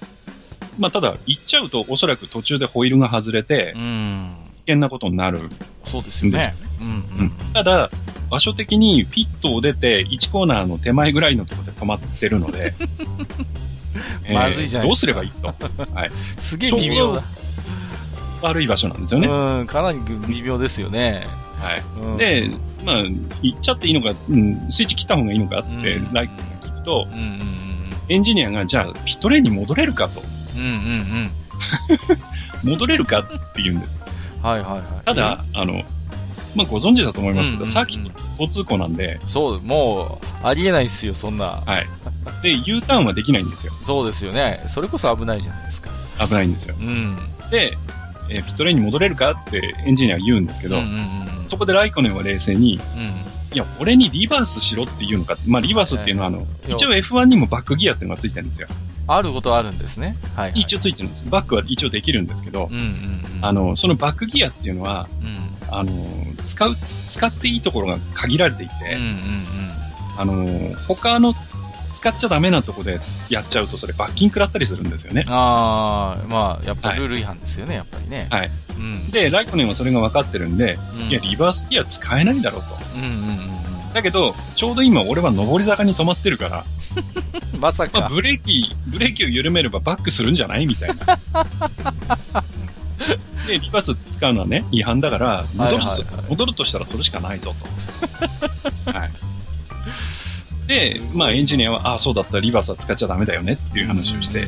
[0.77, 5.49] まあ、ただ、行っちゃうとおそらく途中でホイールが外れて、うん、危険なことになる
[5.83, 6.55] そうですよね。
[6.79, 7.89] うんうんうん、ただ、
[8.29, 12.73] 場所的にピットを出て1コーナーの手前ぐらいのところで止まってるので、
[14.31, 14.87] まずいじゃん。
[14.87, 15.47] どうすればいいと。
[15.93, 16.11] はい。
[16.39, 17.23] すげえ微妙だ。
[18.41, 19.27] 悪い場所なんですよね。
[19.27, 21.23] うん、かなり微妙ですよね。
[21.61, 21.83] はい。
[21.99, 22.49] うん、で、
[22.83, 23.03] まあ、
[23.41, 27.41] 行っちゃっていいのか、うん、スイッチ切った方がいいのかって、うん、ライクが聞くと、うんうんうん、
[28.09, 30.21] エンジニアが、じゃあ、ピットレーンに戻れるかと。
[30.55, 30.69] うんうんう
[31.23, 31.31] ん。
[32.63, 34.01] 戻れるかって言うんですよ。
[34.41, 34.83] はいはいはい。
[35.05, 35.83] ただ、あの、
[36.55, 39.19] まあご存知だと思いますけど、サーキット交通行なんで。
[39.25, 41.63] そう、もう、ありえないっすよ、そんな。
[41.65, 41.87] はい。
[42.43, 43.73] で、U ターンはできないんですよ。
[43.85, 44.63] そうですよね。
[44.67, 45.89] それこそ危ないじゃないですか。
[46.19, 46.75] 危ないんですよ。
[46.79, 47.17] うん。
[47.49, 47.77] で、
[48.31, 58.67] えー、ピットレーンに戻れるかってエンジニアは言うんですけど、うんうんうん、そこでライコネンは冷静に、うん、いや、俺にリバースしろっていうのか、まあリバースっていうのはあの、一応 F1 にもバックギアっていうのがついてるんですよ。
[59.07, 60.15] あることあるんですね。
[60.35, 61.29] はい、はい、一応ついてるんです。
[61.29, 62.81] バックは一応できるんですけど、うんうん
[63.37, 65.91] うん、あの、そのバックギアっていうのは、うん、あの、
[66.45, 66.75] 使う、
[67.09, 69.45] 使っていいところが限られていて、うんうんうん、
[70.17, 71.33] あの、他の
[72.01, 75.23] 使っちゃダメなとこでやっちゃうと、それ罰金食らったりするんですよね。
[75.27, 78.27] ああ、まあ、やっぱルール違反ですよね、はい、やっぱりね。
[78.31, 78.51] はい。
[78.75, 82.69] うん、で、ライコネンはそれが分かってるんで、うん、いや、リバースギア使えないだろうと。
[82.95, 83.11] うんうんう
[83.91, 86.65] ん、だけど、ちょうど今俺は上り坂に止まってるから、
[87.59, 90.65] まさか、まあ、ブレーキ、ブレーキを緩めればバックするんじゃない？
[90.65, 91.19] みたいな。
[93.45, 97.53] で、リバース使うのはね、違反だから、戻ると、はいはいはい、戻るとしたらそれしかないぞ
[98.83, 98.89] と。
[98.91, 99.11] はい。
[100.67, 104.47] で、まあエンジニアは、ああ、そうだった、リバースは使っちゃダメだよねっていう話をして、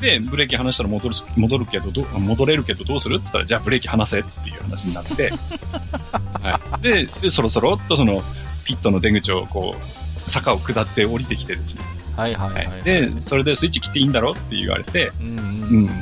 [0.00, 5.32] で、ブレーキ離したら戻る、戻るけど、ど戻れるけどどうするって言ったら、じゃあブレーキ離せっていう話になって、
[6.42, 6.82] はい。
[6.82, 8.22] で、で、そろそろっとその、
[8.64, 11.82] ピットの出口をこう、坂を下って降りてきてですね。
[12.16, 15.44] はいはいはい、はい、で、それでスイッチ切っていいんだろって言われて、うん、うん、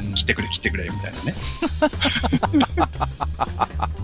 [0.08, 1.34] うん、切ってくれ切ってくれみたいなね。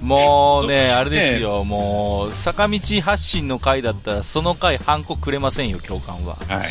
[0.00, 6.36] もうね、あれですよ、もう、坂道発進の回だったら、その回、ハンコくれませんよ、教官は。
[6.48, 6.66] はい。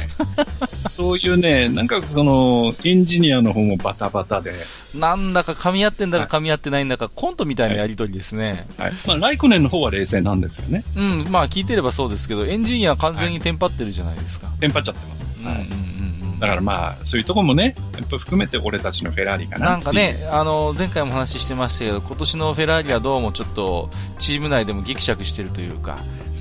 [0.90, 4.54] そういうね、なんかその、エンジニアの方もバタバタで。
[4.94, 8.68] なんだか噛み合ってんだか噛み合ってないんだか、コントみたいなやりとりですね。
[8.78, 8.94] はい。
[9.08, 10.84] まあ、ライコネンの方は冷静なんですよね。
[10.96, 14.48] うん、まあ、聞いてればそうですけど、エンジニアは完全にテンパってるじゃないですか。
[14.60, 15.28] テンパっちゃってます。
[15.44, 15.97] うん
[16.40, 19.72] だからまあ、そういうとこもね、やっぱ含めて俺たちのフェラーリかな。
[19.72, 25.98] なんかね、あの、前回も話してましたけど、今年のフェラーリはどうもちょっと、チーム内でもギクシャクしてるというか、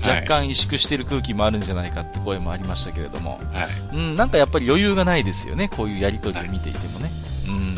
[0.06, 7.10] 若干萎縮している空気もあるんじゃないかって声もありましたけれども、はい、うん、なんかやっぱり余裕がないですよね、こういうやりとりを見ていてもね。
[7.46, 7.74] はい、うん。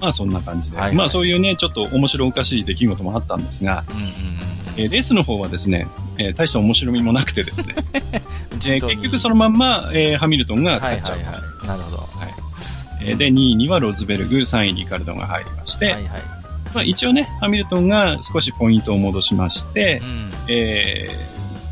[0.00, 5.88] まあそんな感じで、はいはい、まあそういうね、ちょっと面白おかしい出来事もあったんですが、うんうんうんえー、レースの方はですね、
[6.18, 11.26] えー、大した面白みもなくてですね、 えー、結局そのまんま、えー、ハミルトンが勝っちゃうと。
[11.26, 11.96] はいはいはい、なるほど。
[11.96, 12.34] はい
[13.00, 16.04] えー、で、2位にはロズベルグ、3位にカルドが入りまして、はいはい
[16.74, 21.08] まあ、一応ね、ハミルトンが少しポイントを戻しまして、うん、え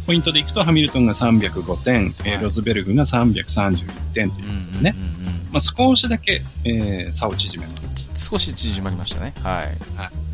[0.05, 4.95] ー、ポイントでいくとハミルトンが305点、はい、えー、ロズベルグが331点ということでね。
[4.97, 8.11] うんうんうんまあ、少しだけ、えー、差を縮めます。
[8.15, 9.33] 少し縮まりましたね。
[9.43, 9.99] はい。
[9.99, 10.26] はい。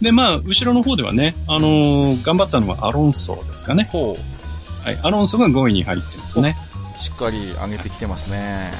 [0.00, 3.88] で、まあ、後ろの方ではね、あのー、頑張ったのはアロンソですかね。
[3.92, 4.84] ほう。
[4.86, 6.56] はい、アロンソが5位に入ってますね。
[6.98, 8.72] しっかり上げてきてますね。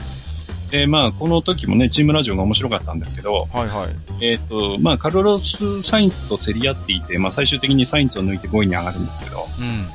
[0.71, 4.25] で、まあ、この時もね、チームラジオが面白かったんですけど、はいはい。
[4.25, 9.87] えっ、ー、と、まあ、カルロス・サインツと競り合っていて、まあ、最終的にサインツを抜いて5位に上がるんですけど、うん。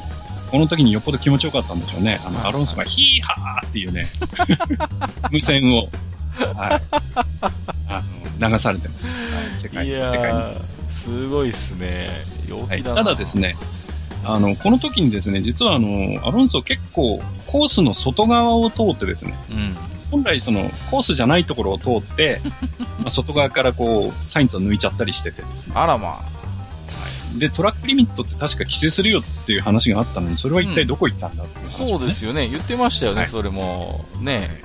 [0.52, 2.20] この時によっぽど気持ちよかったんでしょうね。
[2.26, 4.08] あの、アロンソがヒーハーっていうね、
[5.32, 5.88] 無線を、
[6.54, 6.82] はい。
[7.88, 8.04] あの、
[8.39, 9.06] 流されてます。
[9.06, 9.12] は
[9.56, 9.91] い、世界に。
[9.93, 10.76] 世界に。
[10.89, 12.10] すごいっすね。
[12.48, 13.56] 陽気だはい、ただですね、
[14.24, 19.76] あの、この時にですね、実はあの、アロンソ結構コースの外側を通ってですね、うん、
[20.12, 22.41] 本来そのコースじゃないところを通って、
[23.00, 25.74] まあ外側からこう、サインズを抜いちゃったりしててですね。
[25.76, 26.12] あらまあ。
[26.12, 26.21] は
[27.36, 32.48] い、で、トラックリミットって確か規制するよっていう話があったのに、それは一体どこ行ったんだってねうん、そうですよね。
[32.50, 34.06] 言ってましたよね、はい、それも。
[34.19, 34.63] ね、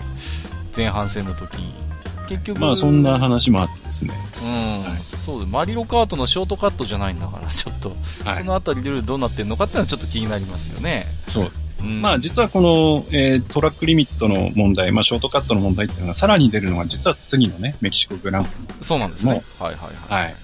[0.74, 1.89] 前半戦の時に。
[2.30, 2.60] 結局。
[2.60, 4.14] まあそんな話もあってですね。
[4.42, 4.48] うん。
[4.48, 11.06] はい、そうマリロカートのショートカットじゃないんだから、ちょっと、はい、そのあたりでどうなってんのかっていうのはちょっと気になりますよね。
[11.24, 11.70] そうです。
[11.80, 19.42] うん、まあ実はこの、えー、トラックリミットの問題、まあショートカットの問題っていうのがさらに出るのが実は次のね、メキシコグランプリそうなんですね。
[19.58, 20.24] はいはいはい。
[20.24, 20.36] はい。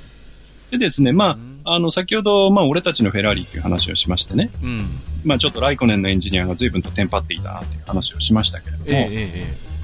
[0.70, 4.50] でですね、まあ、あの、先ほど、まあ、俺たちのフェラーリっていう話をしましてね。
[4.62, 5.00] うん。
[5.24, 8.84] まあ、ちょっとライコネンのエンジニアが随分とテンパっていたっていう話をしましたけれども。
[8.88, 9.08] えええ
[9.72, 9.75] え。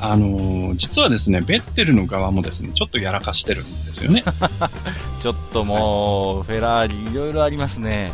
[0.00, 4.24] あのー、実はですね、ベッテルの側もですね、ちょっとやらかしてるんですよね。
[5.20, 8.10] ちょっともう、はい、フェラーリいろいろありますね。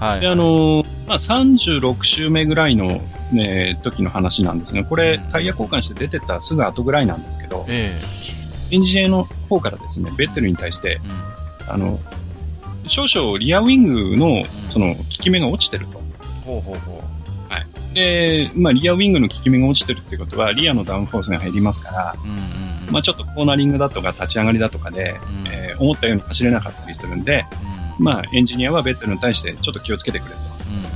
[0.00, 0.20] はい。
[0.20, 3.00] で、あのー、まあ、36周目ぐらいの、
[3.32, 11.00] ね、時の話なんですが、これ、タイヤ交換して出てたすぐ後ぐらいなんですけど、えー、エンジニアの方からですね、ベッテルに対して、
[11.68, 12.00] うん、あの、
[12.88, 16.02] 少々リアウィングの、その、効き目が落ちてると。
[16.44, 17.21] ほうほうほう。
[17.92, 27.44] で、まあ、リアウィングの効き目が落ちてるってことは、リアのダウンフォースが減りますから、うんうんうん、まあ、ちょっとコーナリングだとか立ち上がりだとかで、うん、えー、思ったように走れなかったりするんで、
[27.98, 30.40] うん、まあ、エンジニアはベッテルに対してちょっと気をつけてくれと。
[30.68, 30.86] うんうんう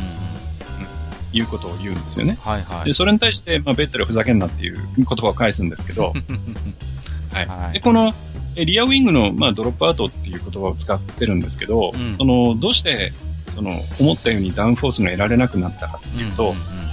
[1.35, 2.39] ん、いうことを言うんですよね。
[2.41, 2.85] はいはい。
[2.87, 6.15] で、それに対して、まあ、ベッテルふざけんなっていう言葉を返すんですけど、
[7.33, 7.47] はい。
[7.47, 8.15] はい、で、この、
[8.57, 13.13] リアウィングの、まあ、ドロップアウトっていう言葉を使ってるんですけど、うん、その、どうして、
[13.57, 16.87] その、思ったようにダウンフォースが得られなくなったかっていうと、うんうんうん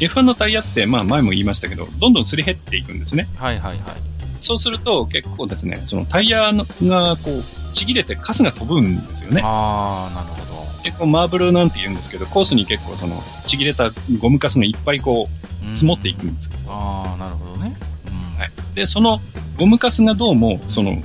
[0.00, 3.28] F1 のタイヤって、まあ前も言いましたけど、どんどんすり減っていくんですね。
[3.36, 3.96] はいはいはい。
[4.40, 9.40] そうすると結構ですね、そのタイヤがこう、ちぎれてカスが飛ぶんですよね。
[9.44, 10.82] ああ、なるほど。
[10.82, 17.76] 結構マーブルなんて言うんですけど、コースに結構その、ちぎれたゴムカスがいっぱいこう、積もっていくんですああ、なるほどね。
[18.08, 18.52] うん、はい。
[18.74, 19.20] で、その
[19.56, 21.02] ゴムカスがどうも、その、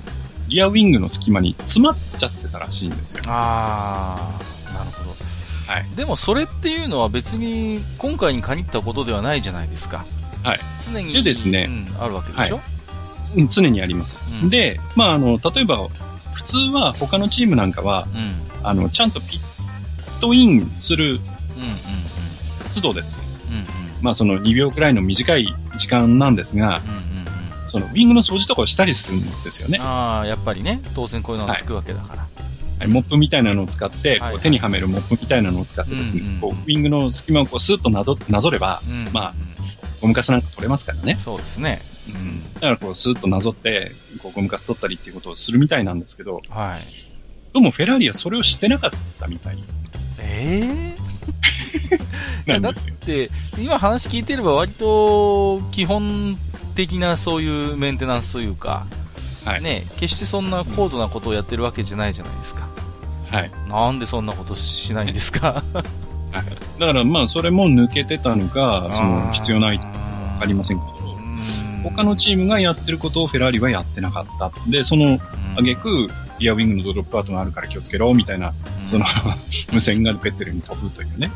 [0.48, 3.24] リアウィングの隙間に詰まっちゃってたらしいんですよ。
[3.28, 5.16] ああ、なるほど。
[5.68, 10.06] はい、でもそれっていうのは別に今回に限ったことではないじゃないですか。
[10.44, 10.60] はい。
[10.92, 11.14] 常に。
[11.14, 12.62] でですね、うん、あるわけでしょ、は
[13.36, 14.16] い、常にあります。
[14.42, 15.88] うん、で、まあ、あの、例えば、
[16.34, 21.20] 普通は他のチームなんかは、うん、あの、ちゃんとピットインする、
[22.74, 23.24] 都度ですね。
[23.50, 23.66] うんうん、
[24.02, 27.19] まあ、その2秒くらいの短い時間なんですが、うんうんうん、
[27.70, 29.80] そのウィングの掃除とかをしたりするんですよね。
[29.80, 32.22] ああ、やっぱりね、当然こういうのがつくわけだから。
[32.22, 32.30] はい
[32.88, 39.34] モップみたいなのを使って、こう手にはめるモップみたいなのを使ってですね、こう、ウィングの隙間をこうスーッとなぞなぞれば、まあ、
[40.00, 41.18] ゴムカスなんか取れますからね。
[41.20, 41.82] そうですね。
[42.08, 42.54] うん。
[42.54, 43.92] だからこう、スーッとなぞって、
[44.24, 46.82] こう、ゴムカス取ったりっていうことをするみたいなんですけど、はい。
[47.52, 49.58] どうもフェラーリはそれをしてなかったみたい。
[50.22, 50.96] え
[52.48, 56.38] えー、 だって、今話聞いてれば割と基本
[56.88, 58.88] 的なそういうメンテナンスというか、
[59.44, 62.70] はい、ね、決してそんな高度なことをやってるわけじゃないじゃないですか。
[63.30, 63.52] はい。
[63.68, 65.62] なんでそんなことしないんですか？
[66.80, 74.52] だからまあそれも抜けてたのか、その必要ないとはありませんけど、他のチームがやってることをフェラーリはやってなかった。
[74.70, 75.20] で、その
[75.58, 76.08] 挙句、
[76.40, 78.54] リアウィングのドロップアウトがあるから気をつけろ、みたいな、
[78.90, 79.06] その
[79.74, 81.30] 無線がペッテルに飛ぶというね。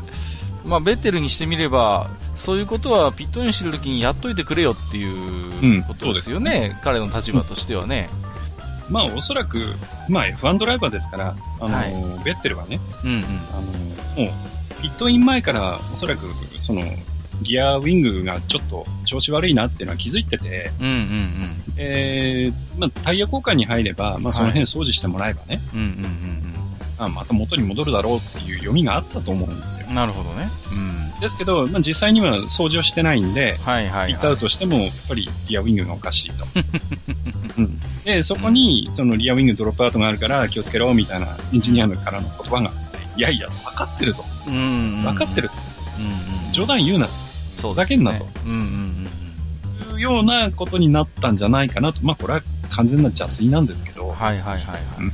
[0.64, 8.08] まあ、ベッテルにしてみれば、そういうことはピットインしてるときにやっといてくれよっていうことですよね、うん、ね彼の立場としてはね。
[8.90, 9.64] まあ、おそらく、
[10.08, 11.92] まあ、F1 ドライバーですから、あの、はい、
[12.24, 14.30] ベッテルはね、うんうん、あの、も
[14.78, 16.26] う、ピットイン前から、おそらく、
[16.60, 16.82] その、
[17.42, 25.90] ギアウィングがちょっと調子悪いなっていうのは気づいてて、うんうんうん、えー、まあ、タイヤ交換に入れば、まあ、その辺掃除してもらえばね、うんうんう
[26.50, 26.53] ん
[26.98, 29.86] あまた元に戻るだろうっていう読みがあったと思うんですよ。
[29.88, 30.48] なるほどね。
[30.70, 31.20] うん。
[31.20, 36.46] ですけど、まあ、実際には掃除をしてないんで、はいはい、はい、行ったとしても、やっぱりリアウィングがおかしいと。
[37.58, 44.24] うん、で、そこに、そのリアウィングドロップアウトがあるから気をつけろみたいなエンジニアのからの言葉があって、いやいや、分かってるぞ。
[44.46, 45.50] うん、うん、分かってる。
[45.98, 46.04] うん、
[46.46, 47.08] うん、冗談言うな。
[47.60, 48.28] ふざけんなと。
[48.44, 49.94] うんうんうん。
[49.94, 52.00] いうようなことになったんじゃないかなと。
[52.02, 54.10] まあ、これは完全な邪推なんですけど。
[54.10, 54.80] はいはいはいはい。
[54.98, 55.12] うん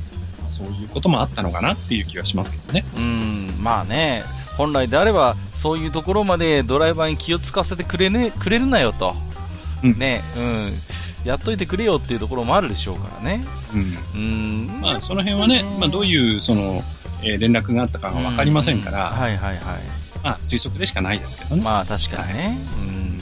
[0.63, 2.85] そういうこともあったのかなっていう気はしますけどね。
[2.95, 4.23] うん、まあね、
[4.57, 9.15] 本来であれば、そういうところまでドライバーに気を使わせてくれ,、ね、くれるなよと、
[9.83, 10.73] うん、ね、うん、
[11.23, 13.43] やっといてくれよっていうところもあるでしょうからね。
[13.73, 13.97] うん。
[14.15, 14.17] う
[14.77, 16.81] んまあ、その辺はね、まあ、どういう、その、
[17.23, 19.57] えー、連絡があったかがわかりませんから、はいはいはい。
[20.23, 21.61] まあ、推測でしかないですけどね。
[21.63, 22.57] まあ、確かにね。
[22.77, 23.21] うん。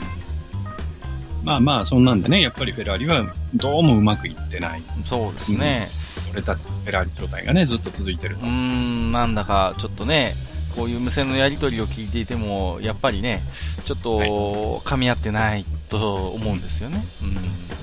[1.42, 4.82] まあまあ、そんなんでね、やっぱりフェラーリはどうもうまくいってない。
[5.04, 5.88] そうですね。
[6.30, 8.46] うん、俺たちフェラーリ状態がね、ずっと続いてると。
[8.46, 10.34] うん、なんだか、ちょっとね、
[10.74, 13.42] こういう無線のやり取りを聞いていても、やっぱりね、
[13.84, 17.04] ちょっと噛み合ってないと思うんですよね。
[17.22, 17.36] うん、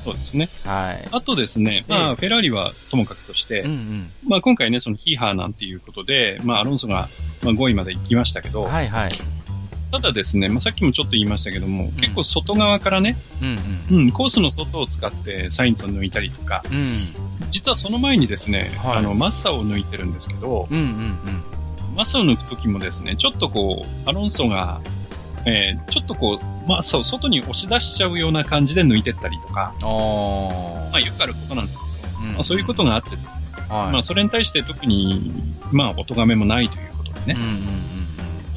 [0.04, 0.50] そうですね。
[0.64, 1.08] はい。
[1.12, 7.10] あとですね、まあ、フェラーリはともかくとして、うんうん、まあ今回ね、そのヒーハーなんていうことで、まあアロンソが、
[7.44, 9.12] まあ、5位まで行きましたけど、はいはい。
[9.92, 13.58] ただですね、まあ、さっきもちょっと言いましたけども、うん、結構外側からね、うん
[13.98, 17.14] うん、うん、コースの外を使ってサインズを抜いたりとか、うん、
[17.52, 21.96] 実はその前にですね、はい、あの、マッサを抜いてるんですけど、うんうんうん。
[21.96, 24.82] マッサを抜くときもですね、ちょっとこう、アロンソが、
[25.46, 35.32] えー、ちょっとこう、マッサを外に押し出しちゃうような感じで抜いてったりとか、あまあよくあることなんですけど、うん、まあ、そういうことがあってですね、はい、まあそれに対して特に、
[35.72, 37.54] まあお咎めもないということでね、うんうんう
[38.04, 38.07] ん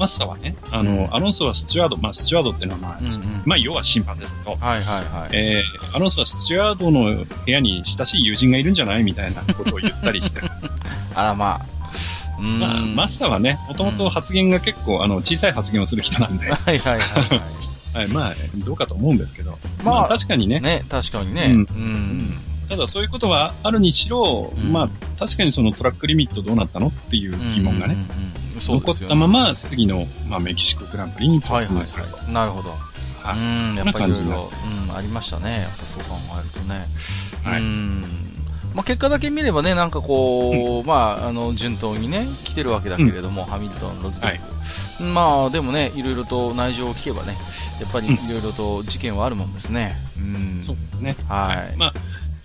[0.01, 5.29] マッサはね、あの、うん、アロンソはスチュワード、まあ、スチュワードっていうのはまあ、うんうん、まあ、要は審判ですけど、はいはいはい。
[5.31, 10.41] えー、アロンソはスチュワードの部屋に親しい友人がいるんじゃないみたいなことを言ったりして。
[11.13, 11.61] あらま
[12.39, 16.51] あ、まあ、マスターはね、もともと発言が結構、あの、小さい発言をする人なんで。
[16.51, 17.41] はいはいはい、
[17.93, 18.07] はい。
[18.07, 19.59] まあ、どうかと思うんですけど。
[19.83, 20.59] まあ、まあ、確かにね。
[20.61, 21.43] ね、確かにね。
[21.43, 21.51] うん。
[21.51, 27.97] うんただそういうことはあるにしろ、うん、まあ、確かにそのトラックリミットどうなったのっていう疑問がね、
[28.59, 32.33] 残ったまま次の、まあ、メキシコグランプリに突入すると、はいはい。
[32.33, 32.69] なるほど。
[33.23, 34.49] はい、うん、やっぱりいろいろ、
[34.87, 35.61] うん、ありましたね。
[35.61, 36.87] やっぱそう考えるとね。
[37.43, 37.61] はい。
[37.61, 38.31] うん
[38.73, 47.35] まあ、結果だけ見ればね、なんかこう、うん、まあ、あの、順当にね、来てるわけだけれども、うん、ハミルトン、ロズベルグ、はい、まあ、でもね、いろいろと内情を聞けばね、
[47.81, 49.97] やっぱりいろいろと事件はあるもんですね。
[50.17, 50.63] うん。
[50.65, 51.15] そうですね。
[51.27, 51.57] はい。
[51.57, 51.93] はい、まあ、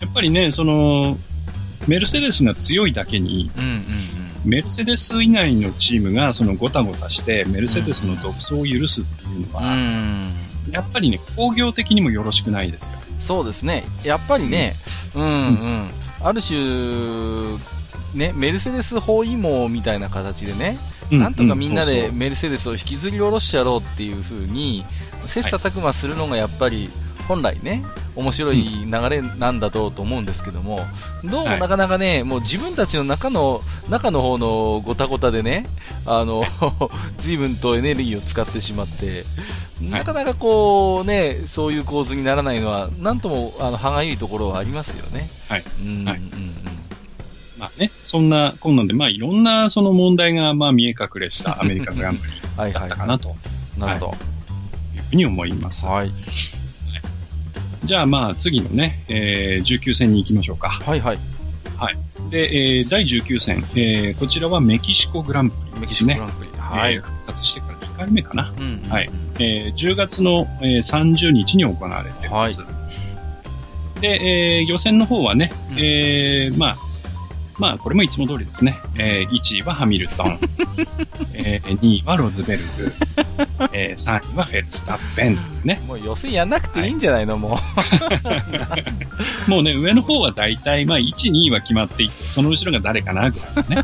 [0.00, 1.16] やっぱりね、その、
[1.86, 4.15] メルセデスが強いだけに、うんうんうん
[4.46, 10.32] メルセデス以外のチームがそのごたごたしてメルセデスの独走を許すっていうのは、うん、
[10.70, 12.92] やっぱりね、工業的にもよろしくないですよ。
[13.18, 13.84] そうですね。
[14.04, 14.76] やっぱりね、
[15.14, 15.90] うん、うん、うん。
[16.22, 16.56] ある種、
[18.14, 20.78] ね、メルセデス包囲網みたいな形でね、
[21.10, 24.84] うん、なんとかみんなでメルセデスを引きずり下ろしてやろうっていう風に、
[25.26, 26.90] 切磋琢磨するのがやっぱり、
[27.28, 27.84] 本来ね、
[28.14, 30.80] 面白い流れなんだろうと思うんですけども、
[31.24, 35.66] どうもなかなかね、はい、もう自分たちの中の、中の方のごたごたでね、
[36.04, 36.44] あの、
[37.18, 39.24] 随分とエネルギーを使ってしまって、
[39.80, 45.28] なかなかこうね、そういう構図にならないのは、なんとも、あの、歯がゆいところはありますよね。
[45.48, 45.64] はい。
[45.80, 46.76] うん、うん、うん。
[47.58, 53.34] まあね、そんな、こんなんで、まあいろんなその問題が、まあ見え隠れしたアメリカグランプリだったかなと。
[53.78, 54.96] なるほど、はい。
[54.96, 55.86] いうふうに思います。
[55.86, 56.12] はい。
[57.84, 60.70] じゃあまあ次のね、えー、19戦に行きましょうか。
[60.70, 61.18] はいはい。
[61.76, 61.96] はい。
[62.30, 66.18] で、えー、第19戦、えー、こちらはメキシコグランプリですね。
[66.18, 66.60] メキシコグランプリ。
[66.60, 66.94] はい。
[66.94, 68.54] えー、復活してから2回目かな。
[68.58, 69.10] うん、うん、はい。
[69.38, 72.62] えー、10月の、えー、30日に行われています。
[72.62, 72.68] は
[73.96, 74.00] い。
[74.00, 76.76] で、えー、予選の方はね、うん、えー、まあ、
[77.58, 78.80] まあ、これもいつも通りですね。
[78.96, 80.38] えー、1位はハミルトン。
[81.32, 82.94] えー、2位はロズベルグ。
[83.72, 85.38] えー、3位はフェルスタッペン。
[85.64, 85.80] ね。
[85.86, 87.58] もう予選やんなくていいんじゃないの、はい、も
[89.46, 89.50] う。
[89.50, 93.76] もうね、上の方は大体、まあ、1、2位は決まっていて、その後ろが誰かな、ぐらいね。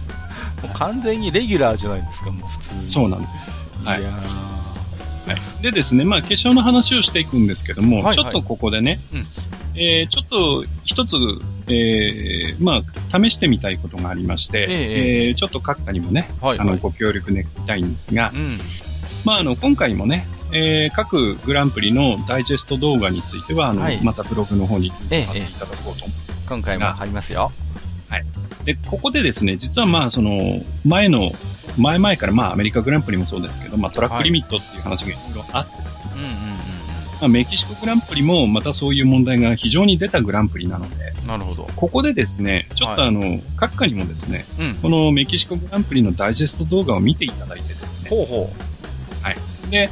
[0.63, 2.91] もう完全にレギュラーじゃないですか、もう普通に。
[2.91, 3.53] そうなんですよ。
[3.85, 4.01] はい。
[4.01, 5.63] いやはい。
[5.63, 9.27] でですね、まあ、決勝の話をしていくんですけども、はいはい、ちょっとここでね、うん、
[9.75, 11.17] えー、ちょっと一つ、
[11.73, 18.59] えー、まあ、試してみたいことがありまして、えー、えー、ちょっと閣下にもね、はいはい、あの、ご協力願いたいんですが、うん、
[19.25, 27.53] まあ、あの、今回もね、えー、各グランプリのダイジェスト動画については、あの、はい、またブログの方に貼っていただこうと思います、えー、今回も貼りますよ。
[28.09, 28.25] はい。
[28.65, 31.33] で、ここでですね、実はまあ、その、前の、
[31.79, 35.67] 前々からまあ、アメリカグランプリもそうですけど、まあ、トラックリミットっていう話がいろいろあっ
[37.23, 41.69] まあ、メキシコグランプリもまたそういう問題が非常に出たグランプリなので、なるほど。
[41.77, 49.25] ここでですね、ちょっとあの、はい、各家にもですね、うん、このメキシコグランプリのダイジェスト動画を見ていただいてですね、ほうほう。
[49.25, 49.37] はい。
[49.71, 49.89] で、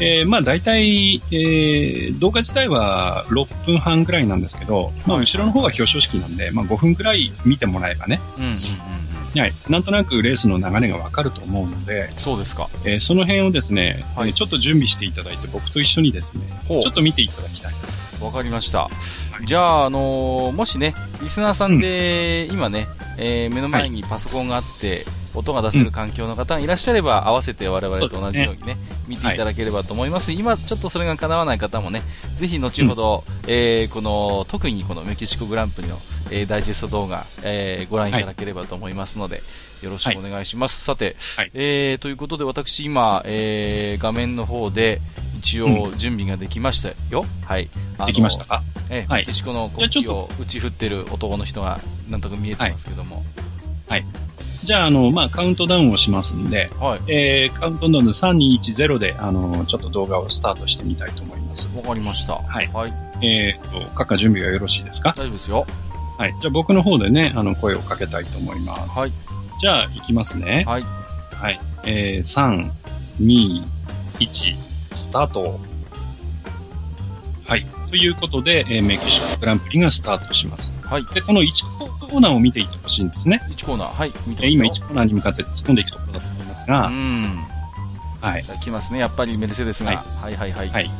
[0.00, 9.52] えー、まあ大体、えー、動画自体は6分半くらいなんですけど、まあ後ろの方は表彰式なんで、まあ5分くらい見てもらえばね、うんうんうんはい。
[9.68, 12.68] なんとなくレースの流れがわかると思うので、そうですか。
[12.84, 17.74] えー、その辺をですね、はい、ちょっと準備していただいて、僕と一緒にですね、ちょっと見ていただきたい。
[18.20, 18.84] わかりました。
[18.84, 18.90] は
[19.42, 25.04] い、じゃあ、あのー、もしね、リスナーさんで、今ね、えー、目の前にパソコンがあって、
[25.36, 32.02] 音が出せる環境の方がいらっしゃれば、合わせて我々と同じようにね、ね見ていただければと思います、はい、今ちょっとそれが叶わない方もね、
[32.36, 39.42] ぜひ後ほど、うん、えー、この、特にこのメキシコグランプリの、えー、ダイジェスト動画、えー、ご覧いただければと思いますので、は
[39.82, 40.90] い、よろしくお願いします。
[40.90, 41.16] はい、さて、
[41.54, 45.00] えー、ということで私今、えー、画面の方で、
[45.38, 47.20] 一応準備ができましたよ。
[47.20, 47.68] うん、はい。
[48.06, 48.62] できましたか？
[48.88, 51.78] えー、メキシコの国旗を打ち振ってる男の人が
[52.08, 53.22] なんとか見えてますけども。
[53.88, 54.06] はい。
[54.66, 57.00] じゃあ、あの、まあ、カウントダウンをしますんで、はい。
[57.12, 61.70] えー、カウントダウンで3210で、あの、ちょっと動画をスタートしてみたいと思います。
[61.76, 62.34] わかりました。
[62.34, 62.66] はい。
[62.74, 62.92] はい。
[63.24, 65.10] えー、と、各準備はよろしいですか？
[65.16, 65.66] 大丈夫ですよ。
[66.18, 66.34] はい。
[66.40, 68.98] じゃあ、僕の方でね、あの、声をかけたいと思います。
[68.98, 69.12] はい。
[69.60, 70.64] じゃあ、いきますね。
[70.66, 70.82] はい。
[70.82, 71.60] はい。
[71.84, 72.68] えー、3、
[73.20, 73.62] 2、
[74.18, 74.56] 1、
[74.96, 75.60] スタート。
[77.46, 77.64] はい。
[77.88, 80.72] ということで、えー、メキシコグランプリがスタートします。
[80.86, 81.06] はい。
[81.14, 83.42] で、この1コーナーを見ていてほしいんですね。
[83.50, 84.12] 1コーナー、はい。
[84.26, 86.86] 見て今1コーナーに向かって突っ込んでいくところだと思いますが。
[86.86, 87.46] うん。
[88.20, 88.42] はい。
[88.44, 88.98] じゃあ来ますね。
[88.98, 89.96] やっぱりメルセデスが。
[89.96, 90.68] はい、はい、はいはい。
[90.68, 90.90] はい。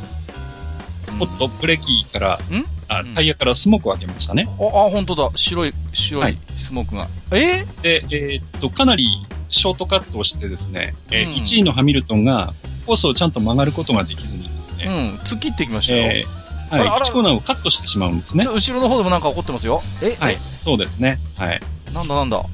[1.19, 2.67] おっと、ブレーキから、ん？
[2.89, 4.49] あ、タイヤからスモークを上げましたね。
[4.61, 5.31] あ、あ、本当だ。
[5.35, 7.03] 白い、白いスモークが。
[7.03, 7.67] はい、え？
[7.79, 12.53] ー、で、えー、っと、かなりショートカットをしてですね、えー、1位のハミルトンが
[12.87, 14.85] コースをちゃんと曲がることができずにですね。
[14.87, 16.27] うん、突っ切ってきましたよ。
[16.73, 18.45] えーはい、1コーナーをカットしてしまうんですね。
[18.45, 19.81] 後ろの方でもなんか起こってますよ。
[20.03, 21.19] えはい、そうですね。
[21.37, 21.61] はい。
[21.93, 22.45] なんだなんだ？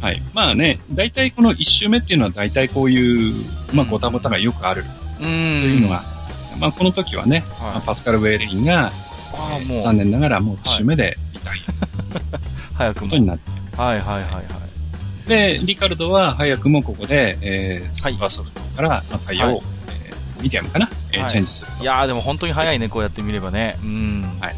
[0.00, 0.22] はい。
[0.32, 4.84] まあね、大体この1周目っていうのは大体こういう、まあ、ごたごたがよくある。
[5.18, 6.02] というのが、
[6.60, 8.92] まあ、この時はね、はい、パスカル・ウェイレインが、
[9.34, 11.60] あもう残念ながらもう1周目でリタイ
[12.74, 12.78] ア。
[12.78, 13.06] 早くも。
[13.06, 15.28] ことになってはいはいはいはい。
[15.28, 19.62] で、リカルドは早くもここで、えー、スーパーソフトから、まあ、タイヤを、
[20.40, 23.78] ミディアムかな、えー、チェンジするいやーでも本当に早いね、こうやって見ればね。
[23.82, 24.38] うん。
[24.40, 24.56] はい。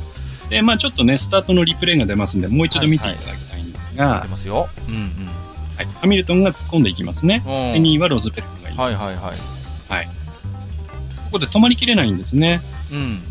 [0.49, 4.05] で、まあちょっとね、スタートのリプレイが出ますんで、もう一度見ていただきたいんですが。
[4.05, 4.69] はい、はい、出ますよ。
[4.89, 5.31] うんうん。
[5.77, 5.87] はい。
[6.01, 7.41] ハミルトンが突っ込んでいきますね。
[7.45, 8.81] で、2位はロズベルクがいます。
[8.81, 9.95] はいはいはい。
[9.95, 10.07] はい。
[10.07, 12.61] ここで止まりきれないんですね。
[12.91, 13.23] うん。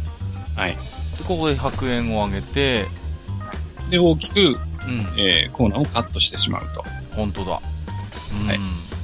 [0.55, 0.71] はい。
[1.17, 2.87] で、ここで100円を上げて、
[3.89, 4.43] で、大きく、う
[4.91, 6.83] ん、えー、コーナーをカットしてしまうと。
[7.15, 7.61] 本当だ。
[8.41, 8.59] うん、はい。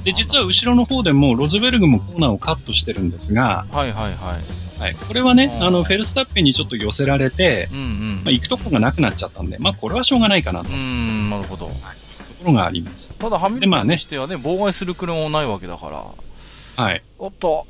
[0.06, 4.80] で、実は後ろの方でもロズベルグもコーナーをカットしてるんですが、はいはいはい。
[4.80, 4.94] はい。
[4.94, 10.72] これはね、あの、フェルスタッペンにちょっと寄せられて、うんうん、まあ、行くとこがなくなっちゃったんで、まあ、これはしょうがないかなと。
[10.72, 11.66] うん、なるほど。
[11.66, 11.74] はい。
[11.74, 11.80] と
[12.38, 13.12] ころがあります。
[13.18, 15.88] ただ、ハミルトンにしてはね、妨害する車もないわけだか
[16.76, 16.84] ら。
[16.84, 17.02] はい。
[17.18, 17.66] おっと。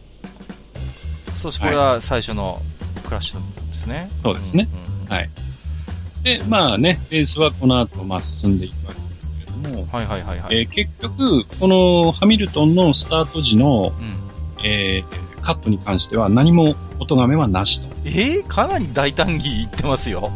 [1.32, 2.60] そしてこれは最初の
[3.06, 3.38] クラッシュ
[3.70, 4.10] ですね。
[4.20, 4.68] そうですね。
[4.70, 5.30] うんうん、はい。
[6.22, 9.05] で、まあね、レースはこの後、まあ進んでいくわけ
[9.56, 10.56] も、はいはいはいはい。
[10.56, 17.88] えー、結局、このハミルトンのスタート時の、うん、えー、カットに関しては何も音がめはなしと。
[18.04, 20.30] えー、かなり大胆にいってますよ。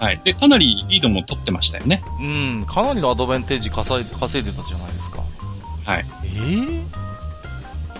[0.00, 0.20] はい。
[0.24, 2.02] で、かなりリードも取ってましたよね。
[2.20, 5.22] うん、かなりのアドバンテージ稼い稼いでたじゃないですか。
[5.84, 6.06] はい。
[6.24, 6.84] えー、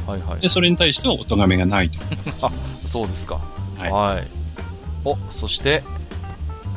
[0.07, 0.41] はいはい。
[0.41, 1.99] で、それに対しては音がめがないと。
[2.43, 2.53] あ、
[2.87, 3.41] そうですか。
[3.79, 3.91] はい。
[3.91, 4.29] はい、
[5.05, 5.83] お、そして、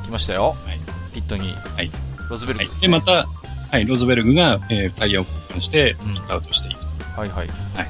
[0.03, 0.55] 来ましたよ。
[0.65, 0.79] はい。
[1.13, 1.53] ピットに。
[1.75, 1.91] はい。
[2.29, 2.81] ロズベルグ、ね、はい。
[2.81, 3.27] で、また、
[3.71, 6.79] はい、ロズベルグが、えー、タイヤを交換して、ヒットアウトしていく。
[7.15, 7.47] はいはい。
[7.47, 7.87] はい。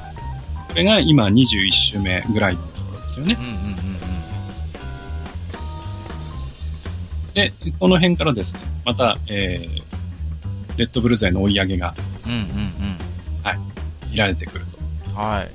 [0.68, 3.38] これが今21周目ぐらいのところですよね。
[3.38, 3.60] うんうんうんう
[7.30, 7.32] ん。
[7.32, 11.94] で、この辺からですね、また、えー、レッドブル勢の追い上げが、
[12.26, 12.98] うんうんうん。
[13.42, 13.58] はい、
[14.10, 15.18] 見られてくると。
[15.18, 15.50] はい。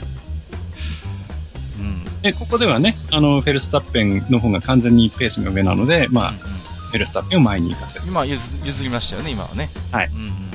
[1.80, 2.22] うん。
[2.24, 6.55] で、ここではね、あの、フェルスタッペンの方が完全にペースが上なので、まあ、うんうん
[6.96, 8.06] フェルスタッペンを前に行かせる。
[8.08, 9.70] 今譲、譲りましたよね、今はね。
[9.92, 10.08] はい。
[10.08, 10.46] うんうん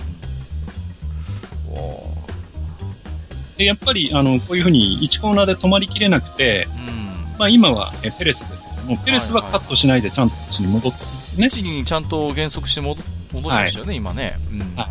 [3.56, 11.44] で、やっぱり、あの、こういうふうに1コーナーで止まりきれなくて、うん、まあ今はえペレスですけども、ペレスはカットしないでちゃんと位置に戻ったんですね。
[11.44, 14.38] 位置にちゃんと減速して戻戻りましたよね、はい、今ね。
[14.50, 14.90] うん、は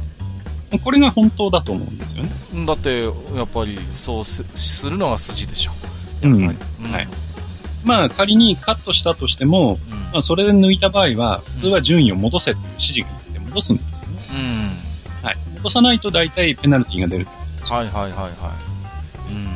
[0.71, 0.79] い。
[0.79, 2.29] これが本当だと思うんですよね。
[2.67, 3.11] だって、や
[3.43, 4.43] っぱり、そうす
[4.87, 5.71] るのが筋でしょ。
[6.21, 6.57] やっぱり。
[6.85, 7.07] うん、はい。
[7.83, 14.21] まあ仮にカットしたとしても、うん、まあそれで抜いた場合は、普通は順位を戻せという指示が出て戻すんですよね。
[14.31, 15.25] うん。
[15.25, 15.37] はい。
[15.57, 17.27] 戻さないと大体ペナルティが出る
[17.63, 19.31] はいはいはいはい。
[19.31, 19.47] うん。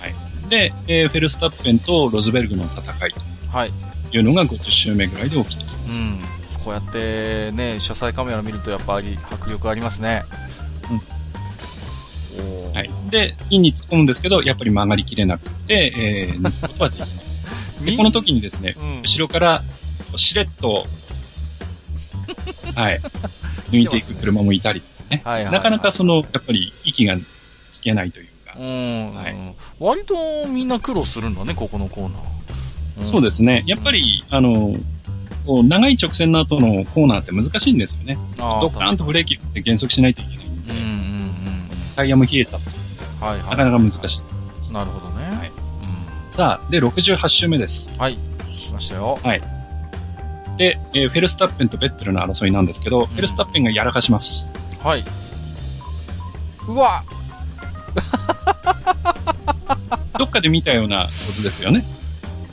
[0.00, 0.08] は
[0.46, 0.48] い。
[0.48, 3.20] で、えー、フェルスタッペンとロズベルグの戦いと。
[3.50, 3.72] はい。
[4.12, 5.98] いうのが50周目ぐらいで起きてきます。
[5.98, 6.18] うん。
[6.64, 10.24] こうやってね、車載カメラ見るとやっぱり迫力ありますね。
[10.90, 11.13] うん。
[12.74, 12.90] はい。
[13.10, 17.08] で、インに突っ込むんですけど、やっぱり曲がりきれなくて、えー、抜くことはできない。
[17.84, 19.62] で、この時にですね、うん、後ろから、
[20.16, 20.86] しれっと、
[22.74, 23.00] はい。
[23.70, 25.22] 抜いていく車もいたりね。
[25.24, 27.16] はいはい、なかなかその、やっぱり息が
[27.70, 28.56] つけないというか。
[28.58, 29.14] うん。
[29.14, 29.36] はい、
[29.78, 32.20] 割とみんな苦労するんだね、ここのコーナー。
[32.98, 33.64] うん、そうですね。
[33.66, 34.76] やっぱり、あの、
[35.46, 38.16] こう長い直線の後のコーナーって難しいんですよね。
[38.36, 41.13] ドカーンとブレーキって減速しないといけないんで、うん、
[41.94, 42.68] タイヤも冷えちゃって、
[43.20, 44.72] はいはい、なかなか難しい。
[44.72, 45.24] なるほどね。
[45.24, 45.54] はい、うん、
[46.30, 47.92] さあ、で、68周目です。
[47.98, 48.18] はい。
[48.56, 49.18] 来ましたよ。
[49.22, 49.40] はい。
[50.56, 54.48] で、えー、フェルスタッペンとベッテルの争いなんですけど、うん、フェルスタッペンがやらかします。
[54.82, 55.04] はい。
[56.68, 57.04] うわ
[60.18, 61.84] どっかで見たようなコツですよね。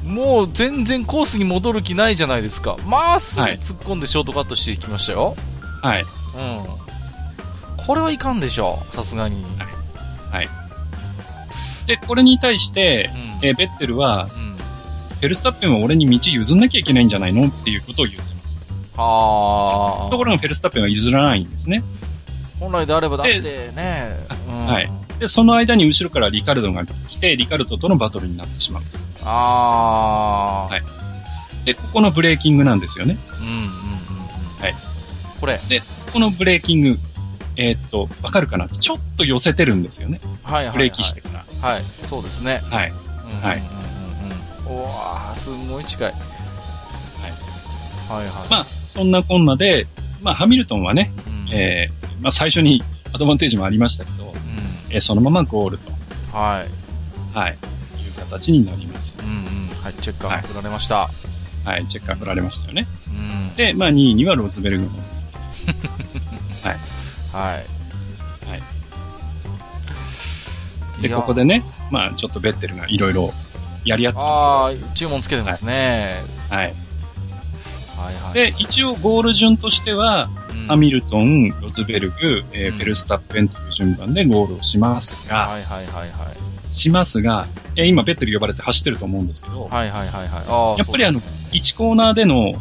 [0.03, 2.75] もう全然コースに戻る気ないじゃないですか。
[2.85, 5.35] まっすぐ突っ込んでショートカットしていきましたよ。
[5.81, 6.01] はい。
[6.01, 6.07] うん。
[7.85, 9.45] これはいかんでしょう、さすがに。
[10.31, 10.49] はい。
[11.87, 13.09] で、これに対して、
[13.41, 18.65] うん、えー、ベッテルは、うん、フェルスタッペンは俺に道譲んなきゃいけないんじゃないのっていうことを言ってます。
[18.95, 20.09] はあ。
[20.09, 21.83] ところがフェルスタッペンは譲らないんですね。
[22.59, 24.91] 本来であればだってね、うん、はい。
[25.19, 28.83] で、その間に後ろからリカルドが来て、リカルドとのバトルになってしまう。
[29.23, 30.73] ああ。
[30.73, 30.83] はい。
[31.65, 33.17] で、ここのブレーキングなんですよね。
[33.39, 33.67] うんうんうんうん。
[34.61, 34.75] はい。
[35.39, 35.59] これ。
[35.67, 36.99] で、このブレーキング、
[37.55, 38.67] えー、っと、わかるかな？
[38.69, 40.19] ちょっと寄せてるんですよね。
[40.43, 41.29] はいはい、はい、ブレーキしてか
[41.61, 41.69] ら。
[41.69, 41.83] はい。
[42.07, 42.61] そうですね。
[42.69, 42.91] はい。
[42.91, 43.61] うんはい。
[44.67, 46.11] うんうん、おわすごい近い。
[46.11, 46.13] はい。
[48.09, 48.49] はいはい。
[48.49, 49.87] まあ、そんなこんなで、
[50.21, 52.83] まあ、ハミルトンはね、うん、えー、まあ、最初に
[53.13, 54.33] アドバンテージもありましたけど、うん、
[54.89, 55.91] えー、そのままゴールと。
[56.31, 57.37] はい。
[57.37, 57.51] はい。
[57.51, 57.55] い
[58.07, 59.15] う形になります。
[59.19, 59.83] うんうん。
[59.83, 61.09] はい、チェッカーが振られました。
[61.63, 62.87] はい、チェッカー振られましたよね。
[63.07, 63.55] うん。
[63.55, 64.91] で、まあ、2位にはローズベルグの。
[66.63, 66.77] はい。
[67.31, 68.47] はい。
[68.47, 68.55] は
[70.99, 71.01] い。
[71.01, 73.31] で、ここでね、まあ、ちょっとベッテルがいろいろ
[73.85, 76.23] やり合ってああ、注文つけてますね。
[76.49, 76.67] はい。
[78.01, 78.15] はい。
[78.15, 80.29] はいで、一応ゴール順としては、
[80.67, 86.71] ハミルトン、ロズベルグ、えー、フェルスタッペンという順番でゴールをしますが、はいはいはいはい。
[86.71, 90.79] しますが、えー、今ベッテル呼ばれて走ってると思うんですけど、はいはいはいはい。
[90.79, 91.19] やっぱりあの、
[91.51, 92.53] 1コーナーでの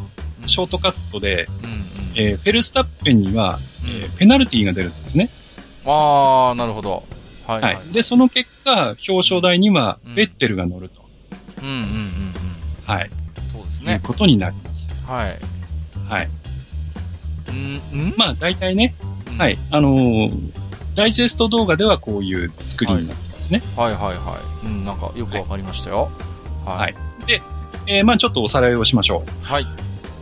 [0.46, 1.84] ショートカットで、うんうん、
[2.16, 3.58] えー、フェルスタッペンには、
[3.90, 5.28] えー、ペナルティーが出るんですね。
[5.84, 7.04] ああ、なるほど。
[7.46, 7.92] はい、はい、はい。
[7.92, 11.02] で、その結果、表彰台には、ベッテルが乗ると。
[11.62, 12.34] うんうんうんうん。
[12.84, 13.10] はい。
[13.52, 13.94] そうですね。
[13.94, 14.88] いうことになります。
[15.06, 15.38] はい。
[16.08, 16.28] はい。
[17.48, 18.14] うん、ん？
[18.16, 18.94] まあ、大体ね、
[19.28, 19.58] うん、はい。
[19.70, 20.52] あのー、
[20.94, 23.62] ダイジェスト動画ではこういう作りになってますね。
[23.76, 24.66] はい、はい、はいはい。
[24.66, 26.10] うん、なんかよくわかりましたよ。
[26.64, 26.78] はい。
[26.78, 26.94] はい、
[27.26, 27.42] で、
[27.86, 29.44] えー、まあちょっとおさらいをしましょう。
[29.44, 29.66] はい。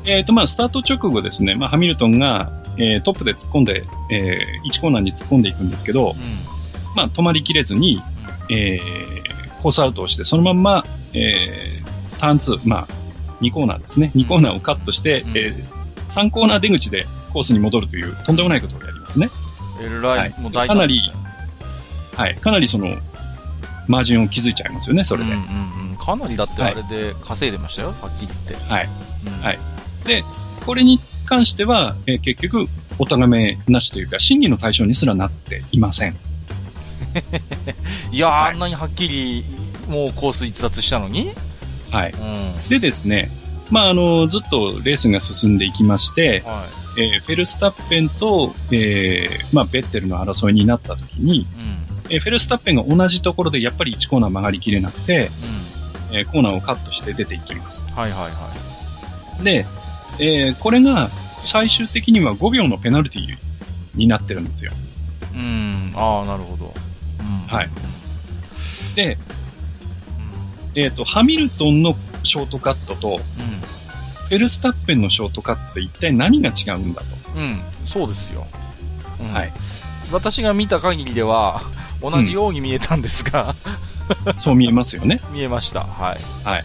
[0.04, 6.16] えっ、ー、と、まあスタート直後ですね、まあハミルトンが、えー、トップで突っ込んで、えー、1コーナーに突っ込んでいくんですけど、うん、
[6.94, 8.00] まあ止まりきれずに、
[8.48, 12.88] うん、えー、コースアウトをして、そのまんま、えー、ターン2、まあ、
[13.40, 14.12] 2コーナーですね。
[14.14, 15.64] 2コーナーをカットして、うん、えー、
[16.08, 19.28] 3コーナー出口でコースに戻るという、とんでもないことをやりますね。
[19.80, 21.00] えらい、はい、もう大かなり、
[22.16, 22.96] はい、かなりその、
[23.86, 25.32] マージンを築いちゃいますよね、それで。
[25.32, 28.72] うんうんうん、かなりだってあれで稼いでましたよ、はい、はっきり言って。
[28.72, 28.88] はい。
[29.26, 29.58] うん、はい。
[30.04, 30.24] で、
[30.66, 32.68] これに関しては、えー、結局、
[32.98, 36.16] お咎めなしというか、審議の対象にすらなっていません。
[38.10, 39.44] いや、はい、あんなにはっきり、
[39.88, 41.32] もうコース逸脱したのに？
[41.90, 42.12] はい。
[42.12, 43.30] うん、でですね、
[43.70, 46.64] まあ、あの、ずっとレースが進んでいきまして、は
[46.96, 55.30] い、えー、フェルスタッペンと、えー、まあ、ベッテルの争いになった時に、うん、えー、フェルスタッペンが同じところでやっぱり1コーナー曲がりきれなくて、
[56.10, 57.84] うん、えー、コーナーをカットして出ていきます。
[57.94, 58.28] はいはいは
[59.40, 59.44] い。
[59.44, 59.66] で、
[60.18, 61.08] えー、これが
[61.40, 63.38] 最終的には5秒のペナルティー
[63.94, 64.72] になってるんですよ。
[65.34, 66.74] うん、ああ、なるほど。
[67.20, 67.70] うん、はい。
[68.94, 69.18] で、
[70.74, 77.16] えっ、ー、と、ハミルトンのショートカットと、うん、フェルスタッペンのショートカットで一体何が違うんだと。
[77.36, 78.46] うん、そうですよ。
[79.20, 79.52] うん、はい。
[80.10, 81.62] 私が見た限りでは、
[82.02, 83.54] 同じように見えたんですが、
[84.26, 85.20] うん、そう見えますよね。
[85.32, 85.80] 見えました。
[85.80, 86.46] はい。
[86.46, 86.64] はい。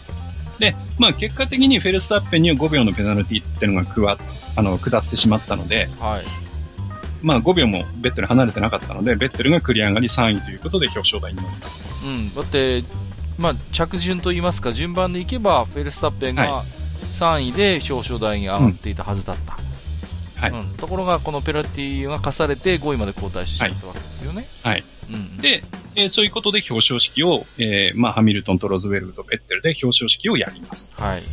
[0.59, 4.17] で、まあ結果的にフェルスタッペンには5秒のペナルティっていうのがくわ、
[4.55, 6.25] あの、下ってしまったので、はい。
[7.21, 11.85] まあ5秒もベッテル離れてなかったので、ベッテルが繰り上がり3位ということで表彰台になります。
[12.05, 12.33] うん。
[12.35, 12.83] だって、
[13.37, 16.63] まあ、着順といいますか、順番でいけば、フェルスタッペンが
[17.13, 19.57] 3位で表彰台に上がっていたはずだった。
[20.35, 24.45] はい、うん、ところが、このペナルティーが課されて5位まで交代してしまったわけですよね。
[24.61, 24.83] はい。
[25.11, 25.63] うん、で、
[25.95, 30.91] えー、そういうことで表彰式を、えー、まあ、ハミルトンとロズウェルとベッテルで表彰式をやります。
[30.95, 31.23] はい。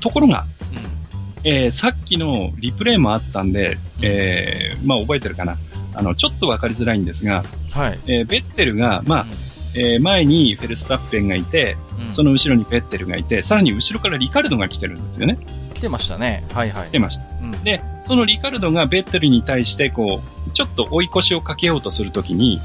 [0.00, 5.58] ところが、うん、えー、さっきのリプレイもあったんで、えー、まあ、覚えてるかな。
[5.94, 7.98] あの、ちょっとわかりづらいんですが、はい。
[8.06, 9.30] えー、ベッテルが、まあ、うん
[9.74, 15.38] えー、前にフェルスタッペンがいて、うん、その後ろにペッテルがいて、さらに後ろからリカルドが来てるんですよね。
[15.80, 16.44] 来来てましたね。
[16.52, 16.88] はいはい。
[16.88, 17.24] 来てました。
[17.42, 22.60] うん、で、そのリカルドがベッテルに対して、こう、ちょっと追い越しをかけようとするときに、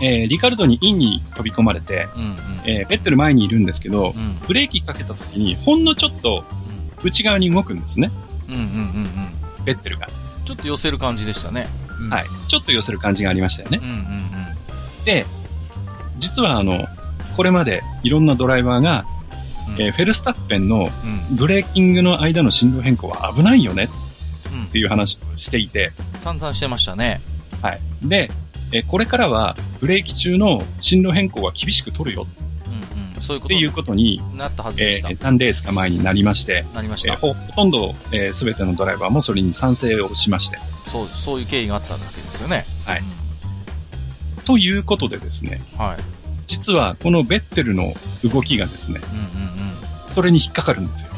[0.00, 6.44] うん、えー、リカルドにインに飛び込まれて、うんうん、えー、ベッテル前にいるんですけど、うん、ブレーキかけたときに、ほんのちょっと
[7.04, 8.10] 内側に動くんですね。
[8.48, 8.66] うんうんうん
[9.58, 9.64] うん。
[9.64, 10.08] ベッテルが。
[10.44, 11.68] ちょっと寄せる感じでしたね。
[12.00, 12.24] うん、はい。
[12.48, 13.78] ちょっと寄せる感じがありましたよね。
[13.80, 15.26] うんうんうん、で、
[16.18, 16.86] 実はあの、
[17.36, 19.06] これまでいろんなドライバーが、
[19.68, 20.88] うん、えー、フェルスタッペンの
[21.32, 23.88] ブレーキングの間の振動変更は危ないよね
[24.68, 25.92] っていう話をしていて。
[26.22, 27.20] 散々してましたね。
[27.62, 27.80] はい。
[28.02, 28.30] で、
[28.72, 32.26] えー、これからはブレーキ中の振動変更は厳しく取るよ。
[32.66, 35.10] うんうん、そういうことっていうことになったはずでした。
[35.10, 37.12] えー、何レースか前になりまして、なりました。
[37.12, 37.94] えー、ほほとんど
[38.32, 40.58] すべ、えー、てのドライバーもそれに賛成をしまして。
[40.88, 42.64] そう、そういう経緯があったわけですよね。
[42.84, 43.00] はい。
[43.00, 45.62] うん、ということでですね。
[45.78, 46.23] はい。
[46.46, 47.92] 実はこのベッテルの
[48.22, 51.10] 動きがですね、うんうんうん、それに引っかかるんですよ。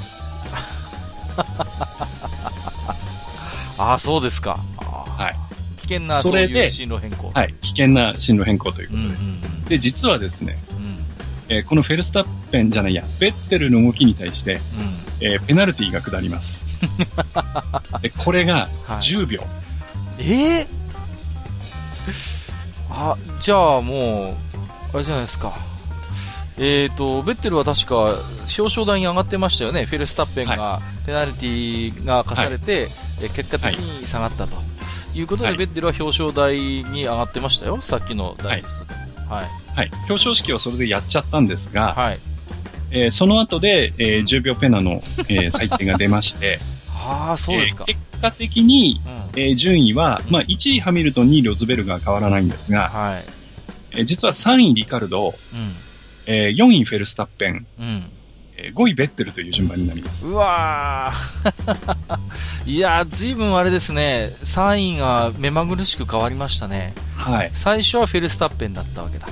[3.78, 4.58] ああ、そうですか。
[4.76, 5.36] はい。
[5.76, 7.30] 危険なそういう進路変更。
[7.30, 7.54] はい。
[7.60, 9.06] 危険な進路変更ということで。
[9.08, 10.98] うんうんうん、で、実はですね、うん、
[11.48, 14.60] えー、このフェルスタッペンじゃないや、ベッテルの動きに対して、うん、
[15.26, 16.64] えー、ペナルティが下ります。
[18.02, 18.68] でこれが
[19.00, 19.40] 10秒。
[19.40, 19.48] はい、
[20.20, 20.66] ええー、
[22.90, 24.45] あ、じゃあもう、
[24.96, 25.54] あれじゃないですか。
[26.58, 27.96] えっ、ー、と、ベッテルは確か
[28.58, 29.84] 表彰台に上がってましたよね。
[29.84, 32.90] フェルスタッペンが、ペナルティが課されて、はい、
[33.24, 34.56] え結果的に下がったと。
[35.14, 37.80] いうことで、はい、ベッテルは表彰台に上がってましたよ。
[37.82, 38.94] さっきのダイストで。
[39.28, 39.46] はい。
[39.74, 39.90] はい。
[40.08, 42.20] 表彰式はそれでやっちゃったんですが、はい。
[42.90, 47.84] えー、その後で、えー、10秒ペナの、えー、採点が出まして、 ああ、そうですか。
[47.86, 53.35] えー、結果的に、うん、えー、順位は、まあ、1位ハミルトン、2位ロズベルが変わらないんですが、はい。
[53.96, 55.74] えー、実は3位リカルド、うん、
[56.26, 58.10] えー、4位フェルスタッペン、うん、
[58.56, 60.26] えー、5位ベッテルという順番になります。
[60.26, 62.18] うわー
[62.70, 66.94] いやずいぶんあれですね、3位が目まぐるしく変わりましたね。
[67.16, 67.50] はい。
[67.52, 69.28] 最初はフェルスタッペンだったわけだ。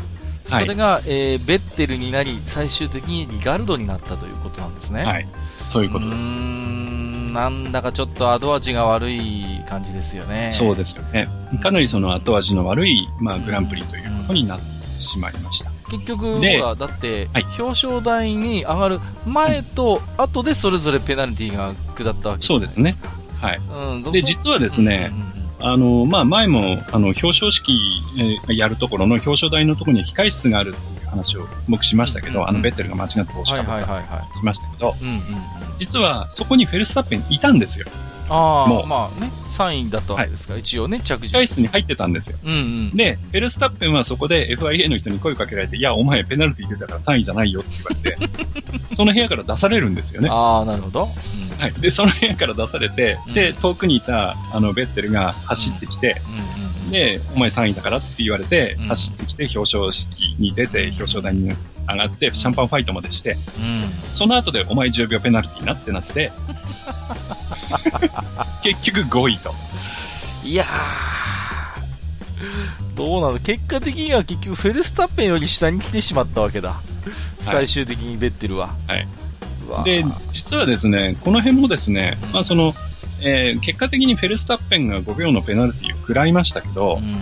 [0.47, 5.05] それが、はい、えー、ベッテルになり、最終的にリガルドになったということなんですね。
[5.05, 5.27] はい。
[5.69, 6.31] そういうことです。
[6.31, 10.51] なんだかちょっと後味が悪い感じですよね。
[10.53, 11.29] そうですよね。
[11.63, 15.71] かなりその後味の悪い、まあ、グランプリということになってしまいました。
[15.91, 22.97] 結局、ほら、だって、表彰台に上がる前と後でそれぞれペナルティが下ったわけそうですね。
[23.41, 23.61] はい。
[24.03, 27.79] うん、で、実はですね、うんうん、あの、まあ、前も、あの、表彰式、
[28.19, 34.95] えー、やるところの表彰台のところに控室があるっていう話を僕しましたけど、うんうん、あの、ベッテルが間違って帽子かぶったしましたけど、
[35.79, 37.87] 実はそこにフェルスタッペンいたんですよ。
[38.29, 41.43] ああ、まあね、3位だったわけですから、はい、一応ね、着順。
[41.43, 42.39] 控室に入ってたんですよ。
[42.45, 42.55] うんう
[42.95, 42.97] ん。
[42.97, 47.71] で、フェルスタッペンはそこで FIA の人に声かけられて、いや、お前ペナルティ出たから3位じゃないよって
[48.03, 50.29] 言われて、 その部屋から出されるんですよね。
[50.31, 51.05] ああ、なるほど。
[51.05, 51.73] うん、はい。
[51.81, 56.21] で、その部屋から出されて、うん、で、遠くにいた、あの、ベッテルが走ってきて、
[56.87, 61.53] うん、で、お前3位だからって言われて、走ってきて表彰式に出て、表彰台に
[61.89, 66.33] 上がって、シャンパンファイトまでして、うん、その後でお前10秒ペナルティなってなって、
[68.63, 69.55] 結局5位と。
[70.45, 70.69] いやー、
[72.97, 73.39] どうなの？
[73.39, 76.81] 結果的には結局フェルスタッペンより下に来てしまったわけだ。
[77.41, 78.75] 最終的にベッテルは。
[78.87, 79.07] はい。
[79.85, 82.75] で、実はですね、この辺もですね、まあその、
[83.23, 87.17] えー、結果的にフェルスタッペンが5秒のペナルティを食らいましたけど、うん、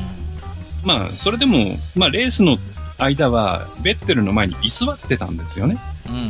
[0.85, 2.59] まあ、それでも、まあ、レースの
[3.03, 5.79] 間は、ベッテルの前に居座ってたんですよね。
[6.09, 6.27] うんうんうん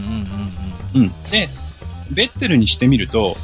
[0.95, 1.03] うん。
[1.03, 1.31] うん。
[1.31, 1.49] で、
[2.11, 3.37] ベッテルにしてみると、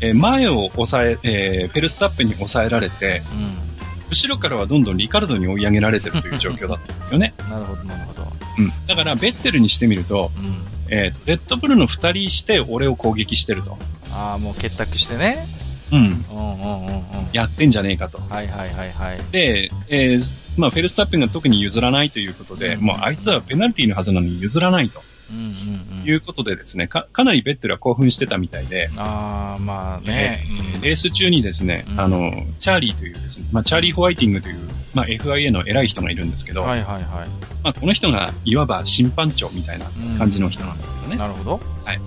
[0.00, 7.34] うん、えー、前を抑え、えー、フェルスタッペンに抑えられて、うん、後ろからはどんどんリカルドに追い上げられてるという状況だったんですよね。
[7.50, 8.32] なるほど、なるほど。
[8.58, 8.72] うん。
[8.86, 13.78] だから、ベッテルにしてみると、うん、えー、レッドブルの二人して俺を攻撃してると。
[14.12, 15.46] ああ、もう結託してね。
[15.92, 15.98] うん。
[15.98, 17.04] うんうんうんうん。
[17.32, 18.20] やってんじゃねえかと。
[18.28, 19.18] はいはいはいはい。
[19.30, 25.02] で、えー、まあ、フェルスタッペンが特に譲らないということで、うん、もうあいつはペナルティーのはずなのに譲らないと。
[25.30, 28.90] うんうんうん、いうことでですね、か、かなりベッテルは興奮してたみたいで。
[28.96, 34.56] ああ、まあね、えー、レース中にですね、うん、あの、チャーリーというですね、まあ、チャーリー・ホワイティングという、
[34.92, 37.28] まあ、FIA の偉い人がいるんですけど、はいはいはい。
[37.62, 39.86] まあ、この人が、いわば審判長みたいな
[40.18, 41.12] 感じの人なんですけどね。
[41.12, 41.60] うん、なるほど。
[41.84, 42.00] はい。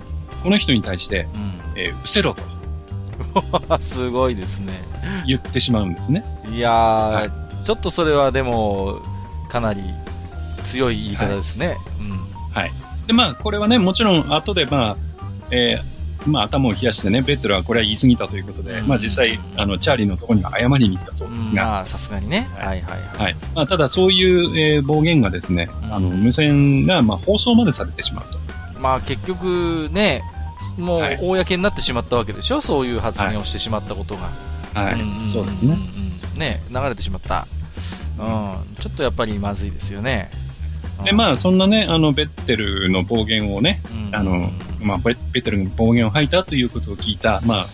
[0.44, 2.42] この人に対して、うん、えー、失せろと。
[3.80, 4.72] すごいですね。
[5.26, 6.24] 言ってしまうんですね。
[6.52, 9.00] いやー、はい、ちょっとそれはでも、
[9.48, 9.82] かなり
[10.64, 11.68] 強い言い方ですね。
[11.68, 12.18] はい、うん。
[12.50, 12.72] はい。
[13.06, 14.96] で、まあ、これはね、もちろん後で、まあ、
[15.50, 21.86] えー、まあ、頭を冷やしてね、ベッドルはこれは言い過ぎたということで、うん、まあ実際、あの、チャーリーのところには謝りに行ったそうですが。
[21.86, 22.48] さすがにね。
[22.56, 23.22] はい、はい、はい。
[23.22, 23.36] はい。
[23.54, 28.38] まあ、ただそういう、えー、暴言がですね、うん、あの、無線が、まあ、放送までされてしまうと。
[28.80, 30.22] まあ、結局ね、
[30.76, 32.60] もう、公になってしまったわけでしょ？
[32.60, 34.28] そういう発言をしてしまったことが。
[34.74, 35.00] はい。
[35.00, 35.76] うんそうですね。
[36.38, 37.46] ね、流れてしまった。
[38.18, 38.74] うん。
[38.80, 40.30] ちょっとやっぱりまずいですよね。
[41.04, 47.66] で、まあ、そんなね、あの、ベッテルの暴言をね、うん、あの、まあ、ベッテルの暴言を吐いたということを聞いた、まあ、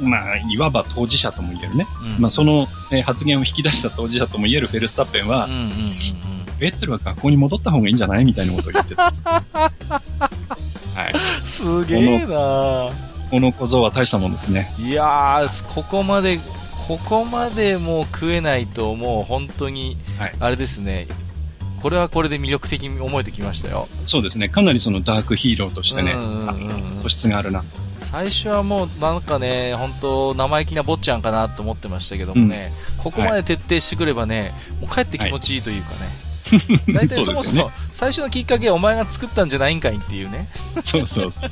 [0.00, 1.86] まあ、いわば当事者とも言えるね。
[2.16, 5.70] うん、まあ、その、え発言を引き出した当事者とも言えるフェルスタッペンは、うんうんうんうん、
[6.58, 9.12] ベッテルは学校に戻った方がいいんじゃないみたいなことを言ってた。
[9.12, 10.00] は
[11.08, 11.44] い。
[11.44, 14.72] すげえなこの小僧は大したもんですね。
[14.78, 16.40] いやー、ここまで、
[16.90, 19.96] ここまでもう食えないと、もう本当に、
[20.40, 21.06] あれですね、はい
[21.80, 23.88] これはこれで魅力的に思えてきましたよ。
[24.04, 24.50] そうですね。
[24.50, 26.14] かなりそのダークヒーローとしてね、
[26.90, 27.64] 素質があるな。
[28.10, 34.50] 最初はもうなんかね、本当生意気な坊ちゃんかなと思ってましたけどもね、うん、ここまで徹底してくればね、はい、
[34.82, 35.96] もう帰って気持ちいいというかね。
[36.92, 40.50] 大体そもそも 最初のきっかけはお前が作ったんじゃないんかいっていうね。
[40.84, 41.50] そうそうそう。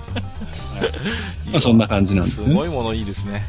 [1.50, 2.44] まあそんな感じなんですね。
[2.48, 3.46] すごいものいいですね。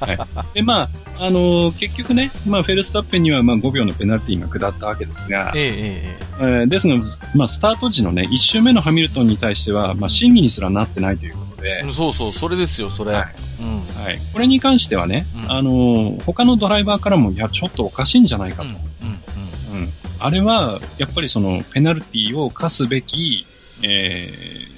[0.00, 0.18] はい。
[0.54, 0.88] で、まあ、
[1.20, 6.96] あのー、結局ね、まあ、フェルスタッペンにはまあ5秒のペナルティが下ったわけですが、えええー、ですが、
[7.34, 13.12] まあ、スタート時のね、1周目のハミルトンに対しては、まあ、審議にすらなってないということで、そうそう、それですよ、それ。
[13.12, 13.34] はい。
[13.60, 14.18] うん、はい。
[14.32, 18.68] これに関してはね、うん、あのー、他のドライバーからも、いや、ちょっとおかしいんじゃないかと。
[18.68, 18.74] うん。
[18.74, 19.80] うん。
[19.80, 23.46] うん、あれは、やっぱりその、ペナルティを課すべき、
[23.82, 24.73] えー、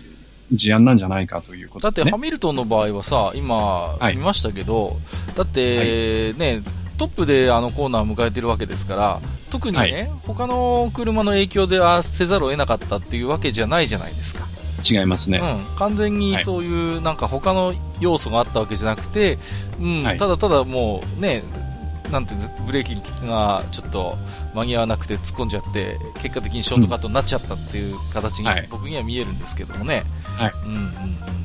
[0.52, 4.98] 事案なんじゃないかということ、ね、だってハミルトンの場合はさ、今、見ましたけど、
[5.34, 6.62] だって、ね、
[6.98, 9.20] トップであのコーナーを迎えてるわけですから、
[9.50, 14.46] 特にね、はい、他の車の影響であせざるを得なかったっていうわけじゃないじゃないですか。
[14.88, 15.38] 違いますね。
[15.38, 15.76] うん。
[15.76, 19.38] 完全にそういう、なんか他の要素があったわけじゃなくて、
[19.80, 21.42] うん、はい、ただただもうね、
[22.10, 22.96] なんていうブレーキ
[23.26, 24.16] がちょっと
[24.54, 30.04] 間に合わなくて突っ込んじゃって、結果的にショートカットになっちゃったっていう形に僕には見えるんですけどもね。
[30.24, 30.52] はい。
[30.64, 31.36] うんうんうん。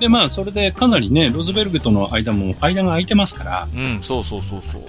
[0.00, 3.68] で、まあ、それでかなりね、ローズベルグとの間も、間が空いてますから。
[3.74, 4.82] うん、そうそうそうそう。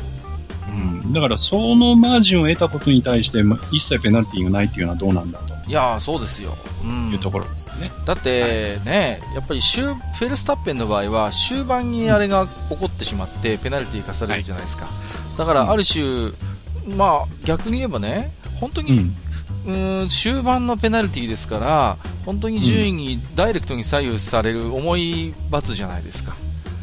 [0.73, 5.53] うん、だから、そのマージンを得たことに対して、一切ペナルティーがないっていうのはどうなんだと。
[5.69, 6.57] いやそうですよ。
[6.83, 7.11] うん。
[7.11, 7.91] いうところですよね。
[8.05, 14.85] だって、ね、やっぱりフェルスタッペンの場合は、終盤にあれが起こってしまって、ペナルティー化されるじゃないですか。
[14.85, 14.91] は
[15.35, 16.27] い、だから、ある種、う
[16.87, 19.15] ん、まあ、逆に言えばね、本当に、うん、
[19.65, 26.35] うん終盤のペナルティーですから、本当に順位にダイレクトに左右される重い罰じゃないですか。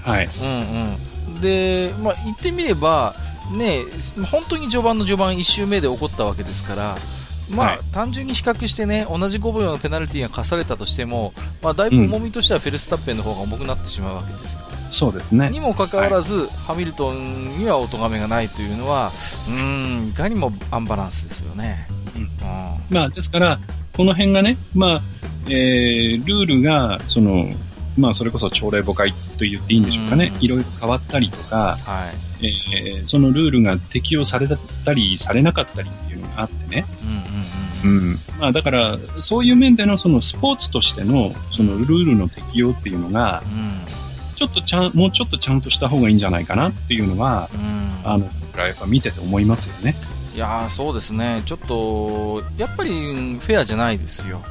[0.02, 0.28] はい。
[0.40, 1.40] うんうん。
[1.40, 3.14] で、まあ、言ってみれば、
[3.50, 3.84] ね、
[4.30, 6.96] 本当に序盤の序盤1周目で起こったわけですから、
[7.50, 14.60] まあ、はい、単純に比較してね、同じ5秒のペナルティーが課されたとしても、まあ、だいぶ重みとしてはフェルスタッペンの方が重くなってしまうわけですよ。
[14.90, 15.50] そうですね。
[15.50, 19.10] にもかかわらず、はい、ハミルトンにはお咎めがないというのは、
[19.48, 21.88] うん、いかにもアンバランスですよね。
[22.14, 22.30] うん。
[22.90, 23.60] まあ、ですから、
[23.96, 25.02] この辺がね、まあ、
[25.46, 27.48] えー、ルールが、その、
[28.00, 30.32] まあ、それこそ朝礼誤解と言っていいんでしょうかね。
[30.40, 36.86] いろいろ変わったりとか、はい、えー、そのルールが適用されたりされなかったりっていうのがあってね。
[37.84, 43.80] うん、うん、まあ、だから、そういう面でのそのスポーツとしての、そのルールの適用っていうのが、うん、
[44.34, 48.24] ちょっとちゃん、もうちょっとちゃんとした方がいいんじゃないかなっていうのは、うん、あの、
[48.56, 49.94] やっぱ見てて思いますよね。
[50.34, 51.42] いやそうですね。
[51.44, 54.42] ちょっと、やっぱりフェアじゃないですよ。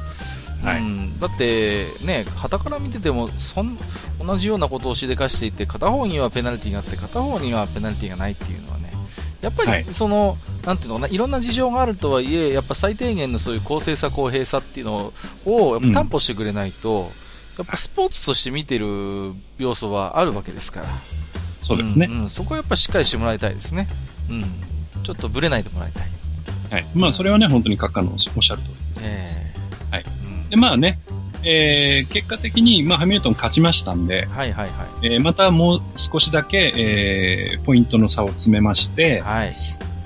[0.62, 3.78] はい、うん、だって、ね、旗から見ててもそん
[4.24, 8.92] 同じようなことをしでかしていて片方にはペナルティーがあって片方にはペナルティーがないっていうのはね
[9.40, 15.12] やっぱりその、はい、なんていうのかないろんな事情があるとはいえやっぱ最低限のそういう公正さ、公平さっていうの
[15.46, 17.10] をやっぱ担保してくれないと、うん、や
[17.62, 20.86] っぱスポーツとして見てる要素はあるわけですから。
[21.62, 23.86] そうですね、うんうん、そこはやっぱしっかりしてもらいたいですね、
[24.30, 24.44] うん、
[25.02, 26.08] ちょっとぶれないでもらいたい。
[26.70, 26.86] はい。
[26.94, 29.38] まあ、それはね、本当に閣下のおっしゃる通りです。
[29.40, 29.59] えー、はい。
[30.50, 31.00] で、まあね、
[31.42, 35.06] えー、結果的に、まあ、ハミルトン勝ちましたんで、はいはいはい。
[35.06, 39.54] えー、またもう少しだけ、えー、ポイントの差を詰めまして、はい。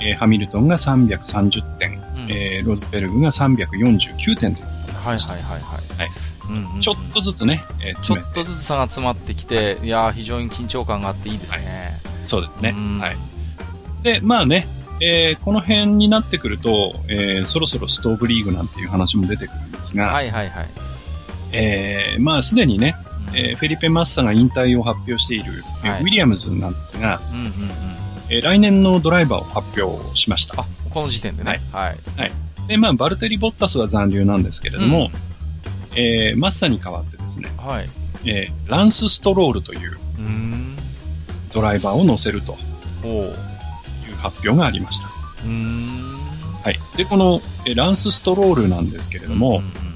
[0.01, 4.65] えー、ハミルトンが330点、うん、えー、ロズベルグが349点とい。
[4.65, 5.99] はいはいはいはい。
[5.99, 6.11] はい
[6.47, 12.01] うんうん、ちょっとずつね、えー、ちょっとずつ差が詰まってきて、はい、いや非常に緊張感があっていいですね。
[12.05, 12.75] はい、そうですね。
[13.01, 13.17] はい。
[14.03, 14.67] で、まあね、
[15.05, 20.69] えー、この辺になってくると、えー、そろそろストーブリーグなんていう話も出てくるんですが、はいはいはい。
[21.53, 22.97] えー、まあすでにね、
[23.35, 27.53] えー、フェリペ・マッサが引退を発表している、はい、ウィリアムズなんですが、うんうんうん
[28.31, 30.63] えー、来年のドライバーを発表しました。
[30.63, 31.61] あ、この時点でね。
[31.71, 31.99] はい。
[32.17, 32.33] はい。
[32.69, 35.11] で、まあ、バルテリ・ボッタスは残留なんですけれども、
[35.93, 37.91] うん、えー、マッサに代わってですね、はい。
[38.25, 40.77] えー、ランス・ストロールという、うん
[41.53, 42.57] ドライバーを乗せると。
[44.25, 45.09] 発表がありました。
[45.09, 46.81] はい。
[46.97, 49.95] で、この、えランス・ストロールなんですけれども、うんうんうん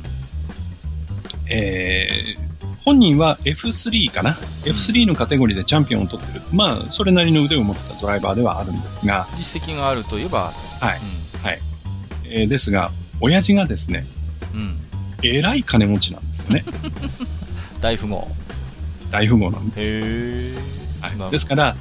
[1.50, 4.32] えー、本人は F3 かな
[4.64, 6.42] ?F3 のカテゴリーでチャンピオンを取ってる。
[6.52, 9.26] まあ、それなりの腕を持ったドライバーではあるんですが。
[9.38, 10.52] 実績があるといえば。
[10.80, 10.98] はい。
[11.38, 11.60] うん、はい。
[12.24, 14.06] えー、ですが、親父がですね、
[14.52, 14.78] うん。
[15.22, 16.64] えらい金持ちなんですよね。
[17.80, 18.28] 大富豪。
[19.10, 19.78] 大富豪なんです。
[19.80, 20.54] へ
[21.00, 21.30] はい。
[21.30, 21.76] ですから、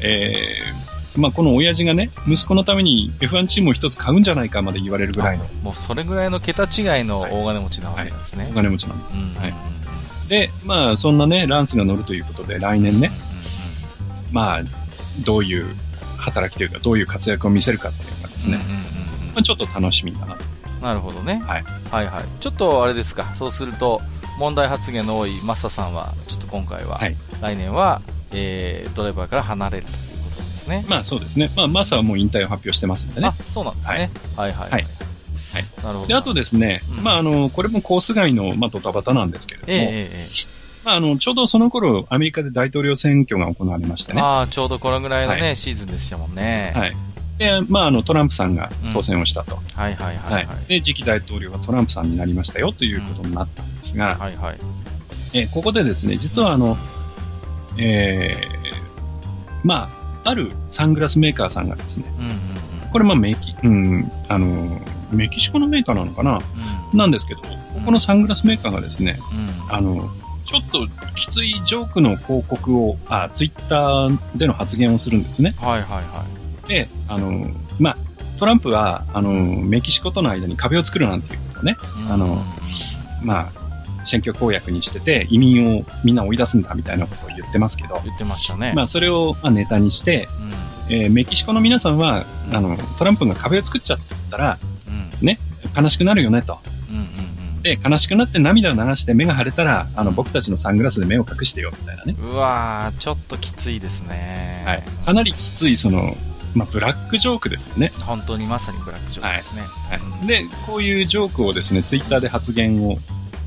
[0.00, 5.44] えー、まあ、この親父がね、息子のために F1 チームを一つ買うんじゃないかまで言われるぐらいの。
[5.62, 8.44] もうそれぐらいの桁違いの大金持ちなわけですね。
[8.44, 9.16] はいはい、大金持ちなんです。
[9.16, 9.54] うん、はい。
[10.28, 13.10] で、まあ、そんなね、ランスが乗るということで、来年ね、
[14.28, 14.62] うん、まあ、
[15.24, 15.66] どういう
[16.18, 18.58] 働きというか、どういう活躍を見せるかっていうのがですね、
[19.34, 20.44] まあ、ちょっと楽しみだなと。
[20.80, 21.42] なるほどね。
[21.44, 21.64] はい。
[21.90, 22.24] はいはい。
[22.38, 24.00] ちょっとあれですか、そうすると、
[24.38, 28.00] 問題発言の多いマッサさんは、ちょっと今回は、はい、来年は、
[28.32, 30.09] えー、ドライバーから離れると
[30.70, 30.84] ね。
[30.88, 31.50] まあそうですね。
[31.54, 33.28] まあマッサはもう引退を発表してますんでね。
[33.28, 34.10] あ、そうなんですね。
[34.36, 34.70] はい、はい、はい。
[34.70, 34.86] はい
[35.52, 35.64] はい。
[35.82, 36.06] なるほど。
[36.06, 40.48] で、あとですね、うん、まああの、これもコース外の、まあドタバタなんですけれども、えー、
[40.84, 44.20] まああの、ちょうどその頃、アメリカで大統領選挙が行われましてね。
[44.22, 46.72] ああ、ちょうどこのぐらいのね、はい、シーズンでしたもんね。
[46.74, 46.96] はい。
[47.38, 49.56] で、まあ、あの、トランプさんが当選をしたと。
[49.56, 54.58] うん、はいはいはい、はい、で、次期大統領はトランプさんになりましたよということになったんですが、うん、はいはい。
[55.32, 56.76] えここでですね、実はあの、
[57.78, 59.99] えー、まあ、
[60.30, 64.80] あるサングラスメーカーさんがですね、うんうんうん、これまあメキ、うん、あの、
[65.12, 66.40] メキシコのメーカーなのかな、
[66.92, 67.48] うん、なんですけど、こ
[67.86, 69.18] このサングラスメーカーがですね、
[69.68, 70.08] うん、あの、
[70.44, 75.54] ちょっときついジョークの広告を、あ、ツイッターでの発言をするんですね。
[75.58, 76.24] はいはいは
[76.64, 76.68] い。
[76.68, 77.96] で、あの、まあ、
[78.38, 81.76] トランプは、あの、メキシコとの間に壁を作るなんていうことね、
[82.08, 82.42] あの、
[83.22, 83.59] まあ、
[84.04, 88.72] 選挙公約にしてて、移民をみんな追い出すんだみたいなことを言ってますけど、言ってましたね。
[88.74, 90.28] まあ、それを、まあ、ネタにして、
[90.88, 93.98] うん、えー、メキシコの皆さんは、あの、トランプが壁を作っちゃっ
[94.30, 94.90] たら、う
[95.22, 95.38] ん、ね、
[95.76, 96.58] 悲しくなるよねと。
[96.90, 97.30] うんうん
[97.62, 102.16] で、悲しくなって涙を流して目が腫れたら、あの、僕たちのサングラスで目を隠してよ、みたいなね。
[102.18, 104.62] うわー、ちょっときついですね。
[104.64, 104.82] はい。
[105.04, 106.16] かなりきつい、その、
[106.54, 107.92] まあ、ブラックジョークですよね。
[108.00, 109.62] 本当にまさにブラックジョークですね。
[109.90, 110.00] はい。
[110.00, 112.98] はい、で、こういうジョークをですね、ツイッターで発言を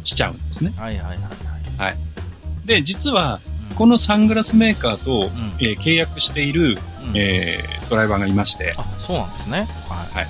[0.03, 0.73] しちゃうんですね。
[0.77, 1.27] はいはいはいはい。
[1.77, 1.97] はい。
[2.65, 3.39] で、実は、
[3.75, 8.73] このサングラスメーカーと、うん、えー、契約している、うん、えー、ドライバーがいまして。
[8.77, 9.67] あ、そうなんですね。
[9.89, 10.27] はい。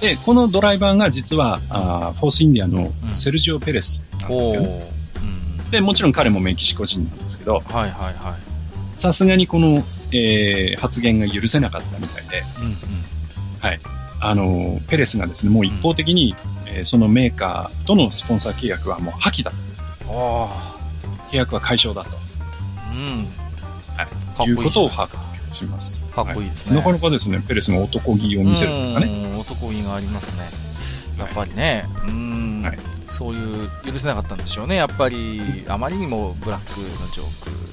[0.00, 8.36] で、このドライバーが実は、あフォースインディアのセルジオ・ペレスなんですよ、ね、うん、で、もちろん彼もメキシコ人なんですけど、はいはいは
[8.94, 8.98] い。
[8.98, 12.76] さすがにこのえー、発言が許せなかったみたいで、うんうん、
[13.58, 13.80] はい。
[14.20, 19.56] あの、ペレスがですね、もう一方的に、うん、えー、そのメーカーとのスポンサー契約はもう破棄だと。
[21.28, 22.16] 契約は解消だと。
[22.92, 23.28] うん。
[23.96, 24.04] は
[24.44, 24.44] い。
[24.44, 26.00] いいいうことを発表します。
[26.14, 26.84] かっこいいですね、はい。
[26.84, 29.36] なかなかですね、ペレスが男気を見せるというかね。
[29.38, 30.66] 男気がありますね。
[31.18, 34.76] やっぱりね、はい、うん、はい、そういう許せなかったんでしょうね。
[34.76, 37.65] やっぱり、あまりにもブラックのジョーク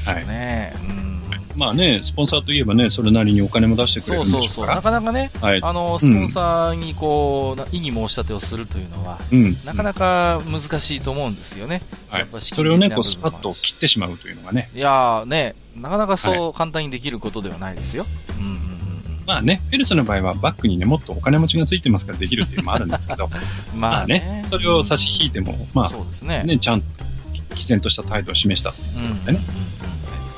[0.00, 0.72] ですよね。
[0.74, 1.10] はい、うん
[1.56, 4.74] まあね、スポンサーといえばね、それなりにお金も出してくれるんでしょうそうそうそう。
[4.74, 11.82] なかなかね、はい、あの、スポンサーにこう、うん、異議申し立てをするというのは、うん、なかなか難しいと思うんですよね。
[12.08, 12.26] はい。
[12.38, 14.70] それをね、こう、スパッと切ってしまうというのがね。
[14.74, 18.06] いやね、なかなかそう簡単にできることではないですよ。
[18.38, 18.60] うんうんうん。
[19.26, 23.28] まあね、フェルスの場合はバックにね、もっとお金持ちがついてますからできるっていうのもあるんですけど、
[23.76, 26.42] まあね、それを差し引いても、まあ、そうですね。
[26.44, 27.04] ね、ちゃんと、
[27.54, 29.44] 毅然とした態度を示したっていうことでね。
[29.64, 29.80] うん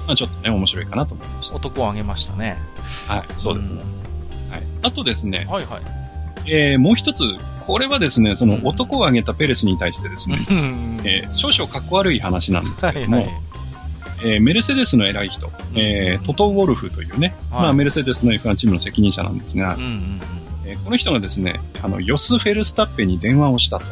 [0.06, 1.56] まあ、ちょっとね、面白いかなと思いました。
[1.56, 2.58] 男をあげましたね。
[3.06, 3.82] はい、そうですね。
[4.50, 4.62] はい。
[4.82, 5.82] あとですね、はいはい。
[6.46, 7.22] えー、もう一つ、
[7.60, 10.38] これはですね、その男をあげたペレスに対してですね、
[11.04, 13.34] えー、少々かっこ悪い話なんですけども、はいはい、
[14.24, 20.20] えー、メルセデスの偉い人、えー、トト・ウォルフというね、はい、まあ、メルセデスの F1 チームの責任者なんですが、うんうんうん
[20.64, 23.84] えー、この人がですね、あの、ヨス・フェルスタッペンに電話をしたと。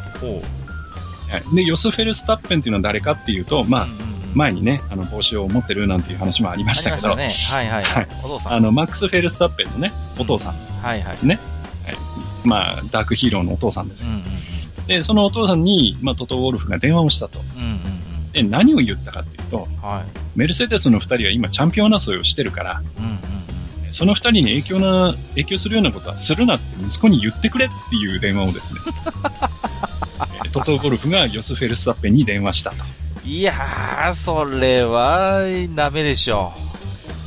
[1.31, 7.15] はい、で、ヨス・フェルスタッペンっていうのは誰かっていうと、まあ、うんうん前にね、あの、帽子を持ってるなんていう話もありましたけど。
[7.15, 7.29] ね。
[7.49, 8.07] はいはいはい。
[8.23, 8.53] お父さん。
[8.53, 11.39] あの、マックス・フェルスタッペンのね、お父さんですね。
[11.83, 12.47] はいはい。
[12.47, 14.11] まあ、ダークヒーローのお父さんですよ。
[14.11, 17.39] うんうんうん、で、そのお父さんに、まあ、トト・ウォルフが電話をしたと。
[17.57, 23.19] うんうんうん、で、何を言ったかっていうと、はい、メルセデスの二人は今チャンピオン争いをしてるから、うんうん
[23.93, 28.79] その二人に影響な、影響するようなことはするなって息子に言ってくれっていう電話をですね、
[30.51, 32.83] トト・ウォルフがヨス・フェルスタッペンに電話したと。
[33.23, 35.41] いやー、それは、
[35.75, 36.53] ダメでしょ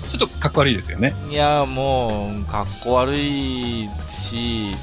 [0.07, 0.11] う。
[0.11, 1.14] ちょっとかっこ悪いですよね。
[1.30, 4.74] いや、もう、かっこ悪いし、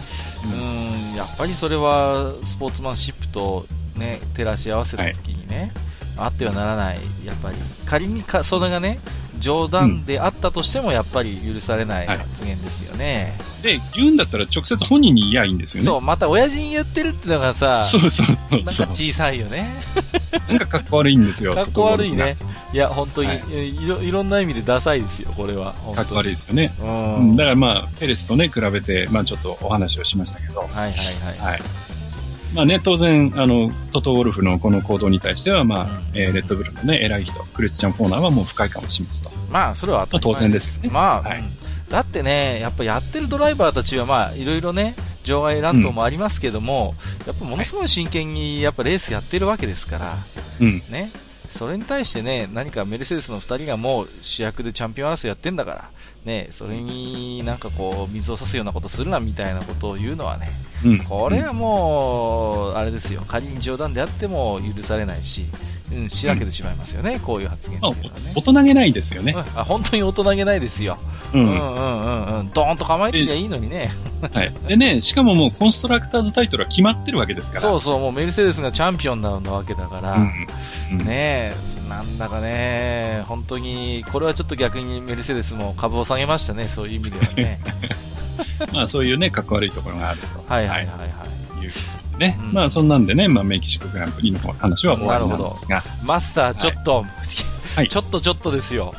[0.45, 5.71] うん、ん、やっぱりそれは、スポーツマンシップとね、照らし合わせた時にね、
[6.15, 6.99] はい、あってはならない。
[7.25, 8.99] やっぱり、仮にか、それがね、
[9.41, 15.85] 冗談であったとしても、やっぱり許されない発言ですよね、はい、で、言うんだったら直接本人に言えばいいんですよね。
[15.85, 19.69] そう、また親父に言ってるってのがさ、そうそうなんか小さいよね。
[20.47, 21.53] なんかかっこ悪いんですよ。
[21.53, 22.37] かっこ悪いね。
[22.73, 25.73] いや、本当に、はい、いろ、いろんな意味でダサいですよ、これは。
[25.95, 26.73] かっこ悪いですよね。
[26.79, 26.83] う
[27.23, 27.35] ん。
[27.35, 30.61] だからまあ、ペレスとね、比べて、まあちょっとお話をしましたけど。
[30.61, 31.51] はいはいはい。
[31.51, 31.61] はい。
[32.53, 39.31] まあね、当然、あの、トト・ウォルフのこの行動に対しては、まあ、うん、えー、レッドブルのね、偉い人、クリスチャン・フォーナーはもう不快感を示すと。
[39.49, 40.81] まあ、それは当然です。
[40.81, 40.89] ね。
[40.91, 41.43] まあ、はい、
[41.89, 50.17] だってね、やっぱやってるドライバーたちは、まあ、いろいろね、場外乱闘もありますけども、うん、やっぱものすごい真剣にやっぱレースやってるわけですから、
[50.59, 51.11] うん、ね、
[51.51, 55.89] それに対してね、何かメルセデスの2人がもう主役でチャンピオン争いやってんだから、
[56.25, 60.49] ね、それになんかこう、水を差すようなことするなみたいなことを言うのはね、
[60.85, 65.47] うん、これはもう、あれですよ、仮に冗談であっても許されないし、
[65.91, 68.31] うん、しらけてしまいますよね、うん、こういう発言っていうのはね。
[68.35, 69.35] 大人げないですよね。
[69.55, 70.97] あ本当に大人げないですよ。
[71.33, 72.51] うん、うんうんうんうん。
[72.53, 73.91] ドーンと構えてりゃいいのにね。
[74.33, 74.53] はい。
[74.67, 77.59] でね、しかももうコンストラクターズタイトルは決まってるわけですから。
[77.59, 80.15] そうそう、もうメルセデスがチャンピオンなわけだから、
[80.91, 81.53] うん、ね
[81.89, 87.59] なんだかね、本当に、これはちょっと逆にメルセデスも株を下げましたね、そういう意味ではね。
[88.71, 90.27] まあそういうね、かっこ悪いところがあると。
[90.47, 91.31] はいはいはいはい。
[91.65, 92.37] いうことでね。
[92.39, 95.83] うん、まあそんなんでね、まあメキシコグランプリの話は終わりなんですが。
[96.03, 97.05] マスター、ちょっと、
[97.75, 98.93] はい、 ちょっとちょっとですよ。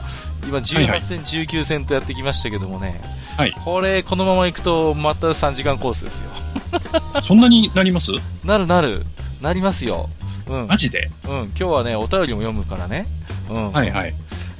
[0.46, 3.00] 今18戦、19戦とやってきましたけどもね。
[3.36, 3.52] はい。
[3.64, 6.30] これ、このままいくと、また3時間コースですよ。
[7.22, 8.10] そんなになります？
[8.44, 9.06] なるなる。
[9.40, 10.10] なりますよ。
[10.48, 10.66] うん。
[10.66, 11.10] マジで？
[11.24, 11.44] うん。
[11.44, 13.06] 今日はね、お便りも読むからね。
[13.48, 13.72] うん。
[13.72, 14.14] はいはい。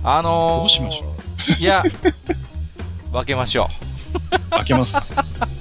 [0.05, 1.17] あのー、どうしましょ
[1.59, 1.61] う？
[1.61, 1.83] いや、
[3.13, 3.92] 分けましょう。
[4.51, 5.03] 分けますか？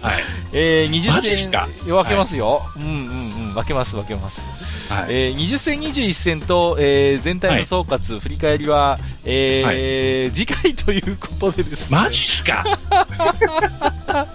[0.02, 0.24] はい。
[0.54, 1.49] えー、20戦、
[1.86, 2.64] 分けますよ。
[2.76, 2.95] はい、うんうん
[3.49, 4.43] うん、分けます分けます。
[4.91, 11.97] はい、えー、20戦21戦と、えー、全体の総括、はい、振り返りは、えー、はい、次回ということでですね。
[11.99, 12.66] マジっすか？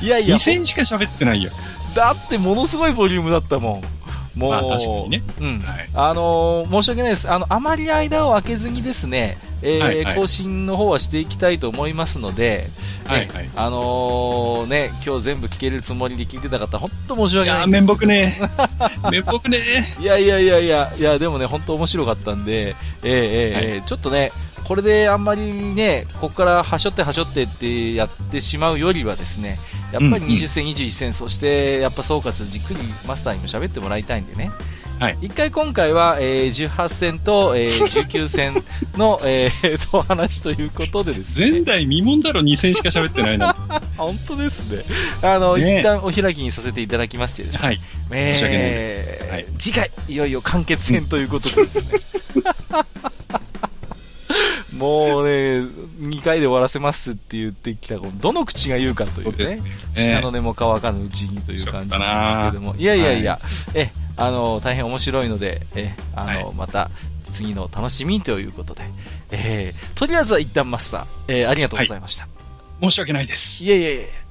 [0.00, 0.36] いやいや。
[0.36, 1.50] 2戦しか喋ってないよ。
[1.94, 3.82] だってものすごいボリュームだったもん。
[4.34, 5.22] もう、まあ、確かにね。
[5.40, 5.60] うん。
[5.60, 7.30] はい、あのー、申し訳ないです。
[7.30, 12.68] あの、あまり間を空けずにですね、えーはいはい、更新の方はしていきたいと思いますので、
[13.06, 17.58] はいはい、あのー、ね、今日全部聞けるつもりで聞いてた方、本当申し訳ない。
[17.58, 18.40] いや、面目ね。
[19.10, 19.96] 面目ね。
[20.00, 24.32] いやいやいやいや、いや、でもね、本当面白かったんで、えー、えー、はい、ちょっとね、
[24.66, 29.58] これであんまりね、ここからはしょってはしょってってやってしまうよりはですね、
[29.92, 34.50] やっぱり20戦、21戦、そしてやっぱ総括じっくりマスターにも喋ってもらいたいんでね。
[34.98, 38.64] はい、一回今回は、えー、18戦と、えー、19戦
[38.96, 41.50] の、えー、と話ということでですね。
[41.50, 43.54] 前代未聞だろ、2戦しか喋ってないな。
[43.98, 44.84] 本当ですね。
[45.20, 47.66] あの、ね、一旦お開きにさせていただきましてですね。
[47.66, 47.80] はい。
[48.12, 51.84] えー、はい、次回、いよいよ完結戦ということでですね。
[54.72, 55.30] もうね、
[56.00, 59.62] 2回で終わらせますって言ってきた、どの口が言うかというね、
[59.94, 63.38] 下の根も乾かぬうちにという感じなんですけども、いやいやいや、は
[63.74, 66.90] い、え、あの、大変面白いので、え、あの、はい、また、
[67.32, 68.82] 次の楽しみということで、
[69.30, 72.22] えー、とりあえずは一旦マスター、えー、ありがとうございました。
[72.22, 72.28] は
[72.80, 73.64] い、申し訳ないです。
[73.64, 74.23] いえいえいえ。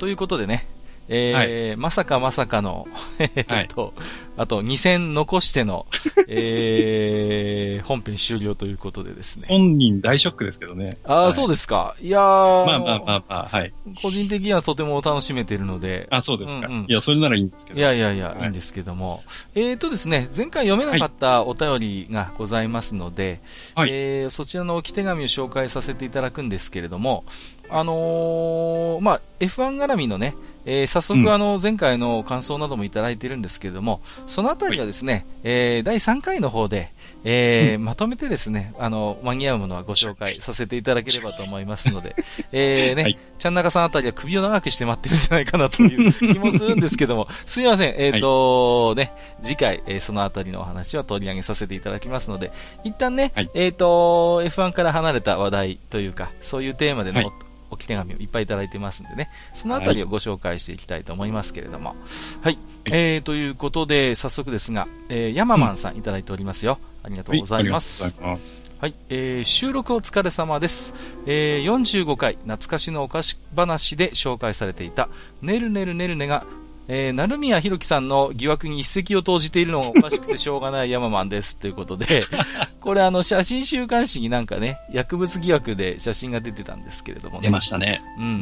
[0.00, 0.66] ということでね、
[1.12, 2.86] えー、はい、まさかまさかの、
[3.18, 3.92] えっと、はい、
[4.38, 5.86] あと2戦残しての、
[6.28, 9.46] えー、 本編終了ということでですね。
[9.48, 10.98] 本人大ショックですけどね。
[11.04, 11.96] ああ、はい、そうですか。
[12.00, 12.22] いやー。
[12.64, 13.72] まあまあまあまあ、はい。
[14.00, 16.06] 個人的にはとても楽しめてるので。
[16.10, 16.68] あ、そうですか。
[16.68, 17.78] うんうん、いや、それならいいんですけど。
[17.80, 19.24] いやいやいや、い、いんですけども。
[19.56, 23.40] えっ、ー、とですね、前回読めなかったお便りがございますので、
[23.74, 27.24] はい、えー、そちらの置き手紙を紹介させていただくんですけれども、
[27.70, 30.34] あのー、まあ、F1 絡みのね、
[30.66, 36.92] えー、早速、あの、前回の感想などもいただいているんですけれども、そのあたりはですね、えー、第3回の方で、
[37.24, 42.14] えー、まとめてですね、あの、間に合うものはご紹介させていただければと思いますので、
[42.52, 49.12] えー、ね、はい、ちゃんなかさんあたりは首を長くして待ってるんじゃないかなという気もするんですけども、 すいません、えっ、ー、と、はい、ね、
[49.42, 52.52] 次回、えー、そのあたりのお話は取り上げさせていただきますので、
[52.84, 61.96] 一旦ね、はい、えっ、ー、と、F1 から離れた話題というか、そういうテーマでの、はい置き手紙をいっぱいいただいてますんでね、そのあたりをご紹介していきたいと思いますけれども。
[62.42, 62.50] はい。
[62.50, 66.78] はい、えー、ということで、早速ですが、えー、ヤママンさんいただいておりますよ。
[67.02, 68.14] ありがとうございます。
[68.20, 68.38] はい、
[68.78, 70.94] はい、えー、収録お疲れ様です。
[71.26, 75.08] えー、45回、懐かしのお菓子話で紹介されていた、
[75.42, 76.46] ねるねるねるねが、
[76.92, 81.56] えー、成宮弘樹さんの疑惑に一石を投じているのがおかしくてしょうがないヤママンです。
[81.56, 82.24] ということで、
[82.80, 87.42] これあの、写真週刊誌になんかね、薬物疑惑で写真が出てたんですけれどもね。
[87.42, 88.02] 出ましたね。
[88.18, 88.38] うんうんうんう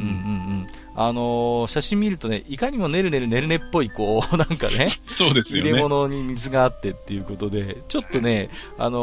[0.62, 0.66] ん。
[1.00, 4.88] あのー、写真見るとね、いかにもねるねるねるねっぽい、こう、 なんかね。
[5.06, 5.70] そうですよね。
[5.70, 8.98] 入れ物に水があってっていうことで、ちょっとね、 あの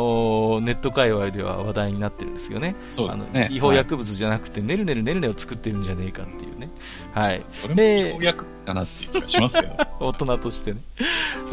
[0.57, 2.75] ー、ネット界隈では話題になってるんですよね。
[2.89, 3.47] そうですね。
[3.49, 6.69] 違法薬物じゃなくて、ねるねるねるねを作ってるんじゃねえかっていうね。
[7.13, 7.41] はい。
[7.47, 9.77] それも違法薬物かなっていう気がしますけど。
[10.05, 10.81] 大人としてね。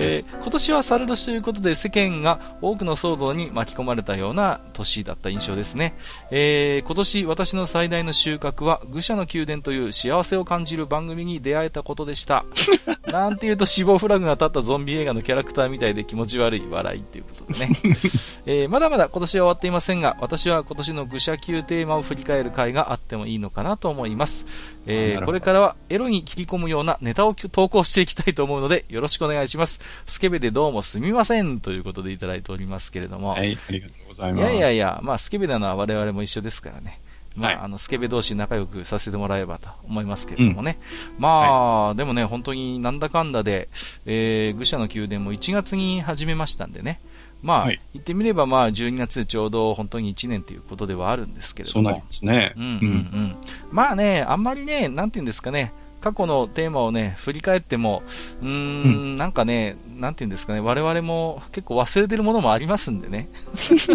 [0.00, 5.96] えー、今年は猿年ということで世間が多くの騒動に巻き込まれたような年だった印象ですね。
[6.32, 12.44] えー、今年私の最大の収穫は愚者の宮殿という幸せを感じる番組に出会えたことでした。
[13.06, 17.76] なんて言うと死亡フラグが立ったゾンビ映画のキャラクターみたいで気持ち悪い笑いっていうことでね。
[18.46, 24.46] えー、まだまだ今年は終わっていませんが、私は今年の愚者級テーマを振り返る回があってもいいのかなと思います。
[24.86, 29.80] えー、これからはエロに切り込むようなネタを投稿していきたいと思うので、よろしくお願いします。
[30.06, 33.30] スケベでどうもすみませんということでいただいておりますけれども。
[33.30, 34.54] はい、ありがとうございます。
[34.54, 37.01] いやいやいや、まあスケベなのは我々も一緒ですからね。
[37.36, 40.78] まあ、はい、あの、スケベ同士仲良くさせてもらえばと思いますけれどもね。
[41.16, 43.68] うん、まあ、はい、でもね、本当になんだかんだで、
[44.06, 47.00] えー、愚者の宮殿も1月に始めましたんでね。
[47.42, 51.90] まあ、はい、言ってみれば、まあ、12月でちょうど本当に1年ということではあるんですけれども。
[51.90, 52.54] そうなんですね。
[52.56, 53.36] うんうんうん。
[53.70, 55.72] まあね、あんまりね、なんていうんですかね、
[56.02, 58.02] 過去のテーマをね、振り返っても、
[58.42, 58.54] うーん、う
[59.14, 63.28] ん、なんかね、なんていうんですかね、我々も結構忘れてるものもありますんでね。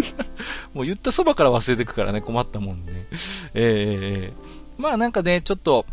[0.72, 3.06] もう言ったそばから忘れていくからね、困ったもんね。
[3.52, 5.84] ええー、まあなんかね、ちょっと、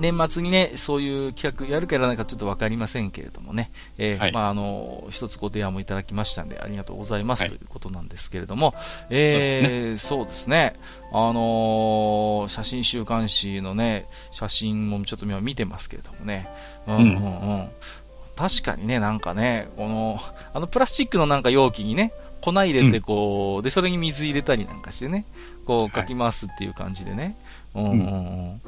[0.00, 8.74] 年末にね、そういう企画やるかやらないかちょっとわかりませんけれどもね、えーはい、まあ、あの、一つご提案もいただきましたんで、ありがとうございます、ということなんですけれども、
[9.10, 10.74] えー、そうですね、
[11.12, 16.48] あのー、写真週刊誌のね、写真もちょっと今見てますけれどもね、
[16.86, 17.00] うんうん。
[17.00, 17.14] うん。
[17.14, 17.18] う
[17.62, 17.68] ん、
[18.36, 20.18] 確かにね、なんかね、この、
[20.54, 25.26] あのプラスチックのなんか容器にね、粉入れてこう、うん、で、それに水入れたりなんかしてね、
[25.66, 27.36] こう、かき回すっていう感じでね。
[27.74, 28.60] はい、うん、うん、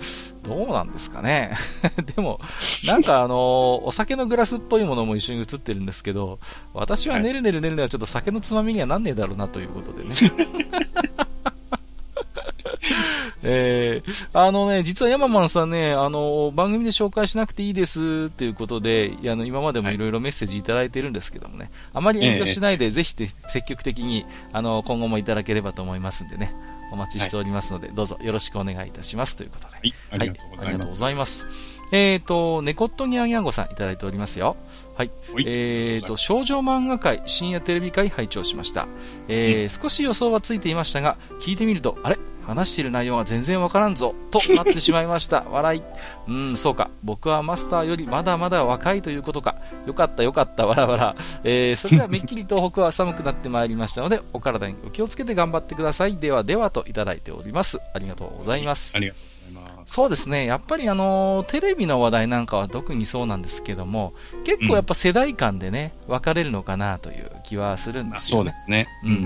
[0.43, 1.57] どうなんですかね。
[2.15, 2.41] でも、
[2.87, 3.37] なんかあのー、
[3.85, 6.39] お酒のグラスっぽいものも一緒に映ってるんですけど、
[6.75, 10.15] 私はねるねるねるねはちょっと酒のつまみにはなんねえだろうなということでね。
[13.45, 26.55] えー、あのね、実はヤママンさんね、あの、番組で紹介しなくていいですっていうことで、あの、今までもいろいろメッセージいただいてるんですけどもね、あまり遠慮しないで、ぜひ積極的に、あの、今後もいただければと思いますんでね、
[26.93, 29.75] お待ちしておりますので、はい、どうぞよろしくお願いいたしますということで。
[29.75, 31.03] はい、ありがとうございます。
[31.03, 31.47] はい、ます。
[31.93, 34.57] えっ、ー、と、ネコットニャンヤンゴさんいただいておりますよ。
[34.97, 35.11] はい。
[35.47, 38.87] えっ、ー、と、少女漫画界、深夜テレビ会拝聴しました。
[39.29, 42.32] えー、少し予想はついていましたが、聞いてみると、あれ？
[42.47, 45.45] 話している内容が全然わからんぞ、となってしまいました。
[45.51, 45.83] 笑い。
[46.29, 46.91] うん、そうか。
[47.03, 49.57] 僕はマスターよりまだまだ若いということか。
[49.87, 51.17] よかったよかった、わらわら。
[51.45, 56.17] えー、それではめっきり東北は寒くなってまいりましたので、 お体にお気をつけて頑張ってください。
[56.17, 57.81] ではではといただいております。
[57.95, 58.93] ありがとうございます。
[58.95, 59.33] ありがとう
[59.87, 60.47] そうですね。
[60.47, 64.15] やっぱりあの、テレビの話題なんかは特にそうなんですけども、
[64.45, 68.53] 結構やっぱ世代間でね、分かれるのかなという気はするんですよね。
[68.53, 68.89] そうですね。
[69.05, 69.19] うんうんう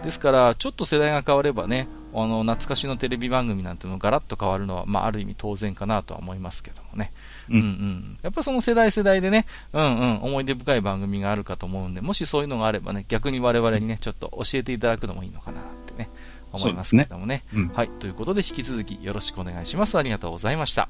[0.00, 0.02] ん。
[0.02, 1.88] ですから、ちょっと世代が変わればね、
[2.18, 7.12] あの、懐かしのテレビ番組なんてのガラッと変わるのは、まあ、ある意味当然かなとは思いますけどもね。
[7.50, 8.18] うん、うん、うん。
[8.22, 16.08] やっぱその世代世代でね、うんうん、思い出深い番組があるかと思うんで、もしそういうのがあればね、逆に我々にね、ちょっと教えていただくのもいいのかなってね。
[16.52, 17.44] 思いますけれどもね。
[17.52, 17.88] ねうん、はい。
[17.88, 19.98] ということで、引き続きよろしくお願いします。
[19.98, 20.88] ありがとうございました。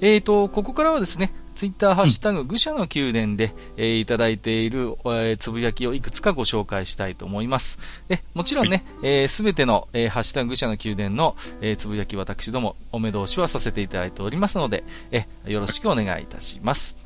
[0.00, 7.78] えーと、ここからはですね、ツイッターハッシュタグ、愚者の宮殿で、えー、いただいている、えー、つぶやきをいくつかご紹介したいと思います。
[8.08, 16.96] えもちろんね、す、えー、べ、ての、えー、ハッシュタグ愚者の宮殿の、えー、つぶやき私どもお目通しはさせていただいておりますので、えよろしくお願いいたします。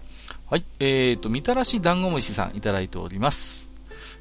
[0.51, 3.71] はい、えーと、みたらしダンゴムシさんいただいております。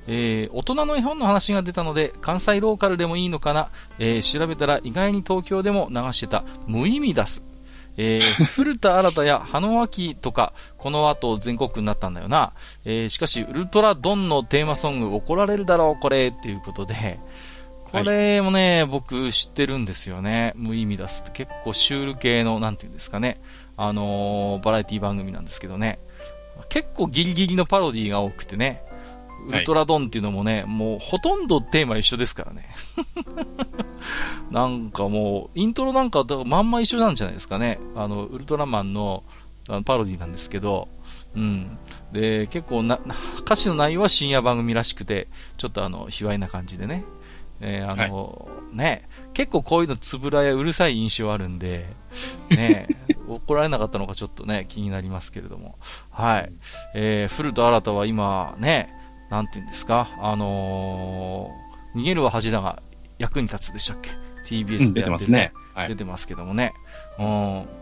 [0.08, 7.47] えー、大人の絵本の話が出たので、関西ローカルでもいいのかな、えー、調べたら意外に東京でも流してた、無意味出す。
[7.98, 12.54] えー、 古田新太や羽野明とか、この後全国区になったんだよな。
[12.86, 17.20] えー、しかし、ウルトラドンのテーマソング怒られるだろう、これ、っていうことで、
[17.92, 20.54] これもね、はい、僕知ってるんですよね。
[20.56, 23.42] 無意味出すって結構シュール系の、なんていうんですかね。
[23.78, 26.00] あのー、バラエティ番組なんですけどね。
[26.70, 28.82] 結構ギリギリのパロディが多くてね。
[29.48, 32.70] ウルトラドンっていうのもね、はい、もうほとんどテーマ一緒ですからね。
[34.52, 37.80] なんかもう、イントロなんかまんま一緒なんじゃないですかね。
[37.96, 39.24] あの、ウルトラマンの
[39.86, 40.88] パロディなんですけど、
[41.36, 41.78] うん。
[42.12, 43.00] で、結構な、
[43.40, 47.04] 歌詞の内容は深夜番組らしくて、ちょっとあの、卑猥な感じでね。
[47.60, 51.88] えー、あの、はい、ね、結構こういうのつぶらやうるさい印象あるんで、
[52.50, 52.88] ね、
[53.28, 55.78] 怒られなかったのかちょっとね、気になりますけれども。
[56.10, 56.52] はい。
[56.94, 58.94] えー、古田新太は今、ね、
[59.30, 62.82] なんて言うんですか、あのー、逃げるは恥だが
[63.18, 64.12] 役に立つでしたっけ
[64.44, 65.54] ?TBS で、ね、出てますね。
[65.74, 66.74] はい、出てますけどもね。
[67.20, 67.24] う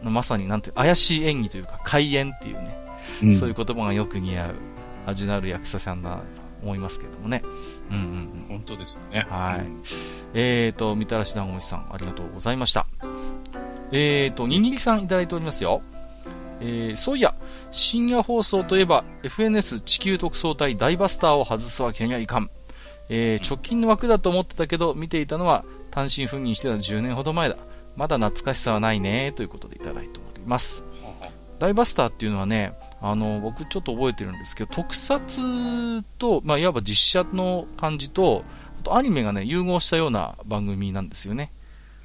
[0.09, 2.77] ん、まさになんて、怪しい演技というか、怪演っていうね、
[3.23, 4.55] うん、そういう言葉がよく似合う、
[5.05, 6.19] 味のある役者さんだ
[6.61, 7.41] 思いますけどもね。
[7.91, 8.45] うんうんうん。
[8.49, 9.25] 本当ですよね。
[9.29, 9.65] はい。
[10.33, 12.87] えーと、みたらし団子さん、ありがとうございました。
[13.91, 15.81] えーと、にぎりさんいただいておりますよ。
[16.59, 17.35] えー、そういや、
[17.75, 22.49] 深夜放送といえば、FNS 地球特捜隊ダイバスターを外すわけにはいかん。
[23.09, 27.57] えー、直近の枠だと思ってたけど、見ていたのは、単身赴任してた10年ほど前だ。
[27.97, 30.85] まだ懐かしさはないね、ということでいただいております。
[31.59, 38.45] ダイバスターっていうのはね、あの、僕ちょっと覚えてるんですけど、特撮と、まあ、いわば実写の感じと、
[38.79, 41.51] あとアニメがね、融合したような番組なんですよね。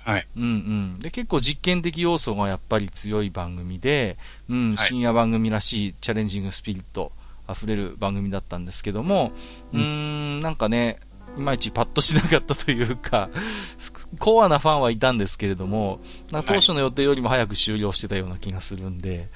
[0.04, 0.26] はい。
[0.36, 0.98] うんうん。
[0.98, 4.18] で、結構実験的要素がやっぱり強い番組で、
[4.48, 7.12] うん、深夜番組らしいチャレンジングスピリット
[7.48, 9.32] 溢れる番組だったんですけども、
[9.72, 11.00] うん、ん、なんかね、
[11.36, 13.30] いまいちパッとしなかったというか、
[14.18, 16.00] コアなファンはいたんですけれども、
[16.30, 19.28] 当初の予定よりも早く終了してたような気がするんで、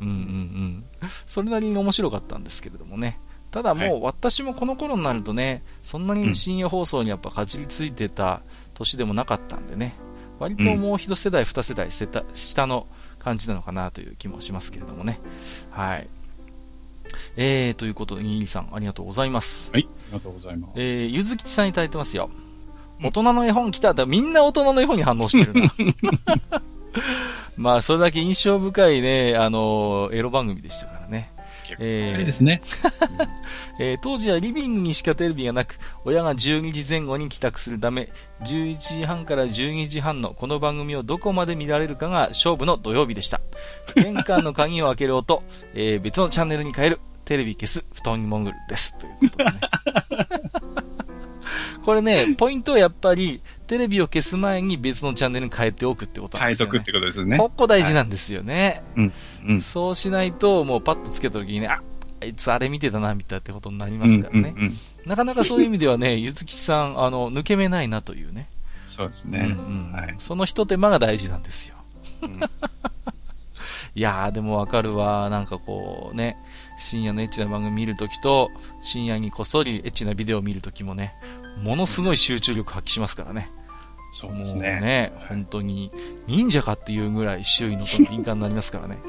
[0.00, 0.84] うんうんうん。
[1.26, 3.18] それなりに面白かったんですけれどもね。
[3.50, 8.42] ただもう私もこの頃になるとね、そんなに深夜放送にやっぱかじりついてた
[8.78, 9.94] 年でもなかったんでね、
[10.38, 12.86] 割ともう一世代、二世代下の
[13.18, 15.20] 感じなのかなという気もしますけれどもね。
[15.70, 16.08] はい。
[17.36, 19.70] えー、ということで、ニーさん、ありがとうございます。
[19.72, 20.72] はい、ありがとうございます。
[20.76, 22.30] えー、ゆずきちさんいただいてますよ。
[23.02, 25.72] 大人の絵本来たら、みんな大人の絵本に反応してるな。
[27.56, 31.32] まあ、それだけ印象深いね、あの、エロ番組でしたからね。
[31.78, 32.62] えー、ですね、
[33.80, 38.10] えー、当時はリビングにしかテレビがなく、親が12時前後に帰宅するため、
[38.42, 43.40] 11時半から12時半のこの番組をどこまで見られるかが勝負の土曜日でした。
[43.96, 45.42] 玄関の鍵を開ける音、
[45.74, 48.96] えー、別のチャンネルに変える、テレビ消す、布団に潜るです。
[48.98, 49.60] ということでね。
[51.84, 56.72] これね、ポイントはやっぱり、テレビを消す前に別のチャンネルに変えておくってことなんですよね。
[56.72, 57.36] 変えとくってことですね。
[57.36, 58.82] ここ大事なんですよね。
[58.96, 59.12] はい、うん。
[59.50, 59.60] うん。
[59.60, 61.82] そうしないと、もうパッとつけた時にね、あ、
[62.22, 64.54] あいつあれ見てたな、みたいなってことになりますからね。
[64.56, 68.48] うんうんうん、なかなかそういう意味ではね、ゆずきさん、あの、抜け目ないなというね。
[68.88, 69.40] そうですね。
[69.40, 70.14] うんうん、はい。
[70.18, 71.74] その一手間が大事なんですよ。
[72.22, 72.40] うん、
[73.94, 75.28] いやー、でもわかるわ。
[75.28, 76.38] なんかこうね、
[76.78, 78.50] 深夜のエッチな番組見るときと、
[78.80, 81.12] 深夜にこっそりエッチなビデオを見るときもね、
[81.62, 83.50] ものすごい集中力発揮しますからね。
[84.12, 84.72] そうですね。
[84.72, 85.90] もうね、本当に、
[86.26, 88.98] 忍者かっていうぐらい周囲のと敏感になりますからね。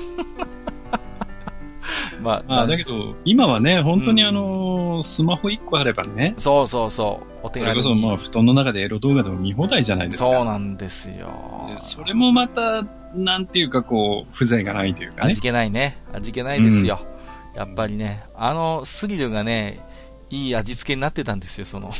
[2.22, 6.36] まあ、まあ、だけど、今はね、本当にあの、うん、スマホ1個あればね。
[6.38, 7.30] そうそうそう。
[7.44, 10.26] お手軽それこそ、まあ、布団の中でエロ動画でも見放題じゃないですか。
[10.26, 11.78] そうなんですよ。
[11.80, 12.84] それもまた、
[13.16, 15.32] なんていうかこう、風情がないというかね。
[15.32, 15.98] 味気ないね。
[16.14, 17.00] 味気ないですよ。
[17.54, 19.80] うん、やっぱりね、あのスリルがね、
[20.30, 21.91] いい味付けになってたんですよ、その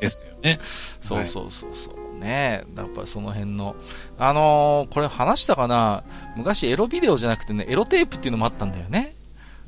[0.00, 0.60] ですよね。
[1.00, 2.18] そうそうそうそう。
[2.18, 3.76] ねやっぱその辺の。
[4.18, 6.04] あのー、これ話したかな？
[6.36, 9.14] 昔エロビデオじゃなくてね、エロテープっていうのもあったんだよね。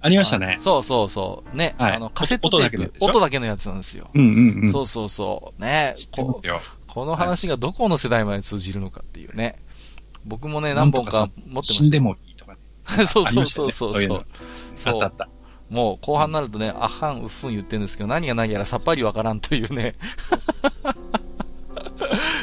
[0.03, 0.57] ありましたね。
[0.61, 1.57] そうそうそう。
[1.57, 1.75] ね。
[1.79, 2.95] はい、あの、カセットテープ。
[3.01, 4.09] 音だけのやつなんですよ。
[4.15, 4.73] うんうんうん。
[4.73, 5.61] そうそうそう。
[5.61, 6.41] ねこ
[6.87, 9.63] この話がどこの世代まで通じるのかっていうね。
[10.25, 11.75] 僕もね、何本か持ってました。
[11.75, 12.59] 死んでもいいとかね。
[13.07, 13.95] そうそうそうそう。
[13.95, 14.27] そう。
[14.77, 14.95] そう。
[14.95, 15.40] あったあった。
[15.71, 19.95] もう後半になるとね、あはん、うっふん言ってるんですけど、何が何やらさっぱりわからんというね。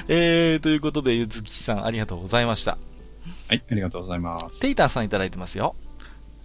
[0.07, 2.77] えー、ということで、ゆずきさん、ありがとうございました。
[3.49, 4.61] はい、ありがとうございます。
[4.61, 5.75] テイターさんいただいてますよ。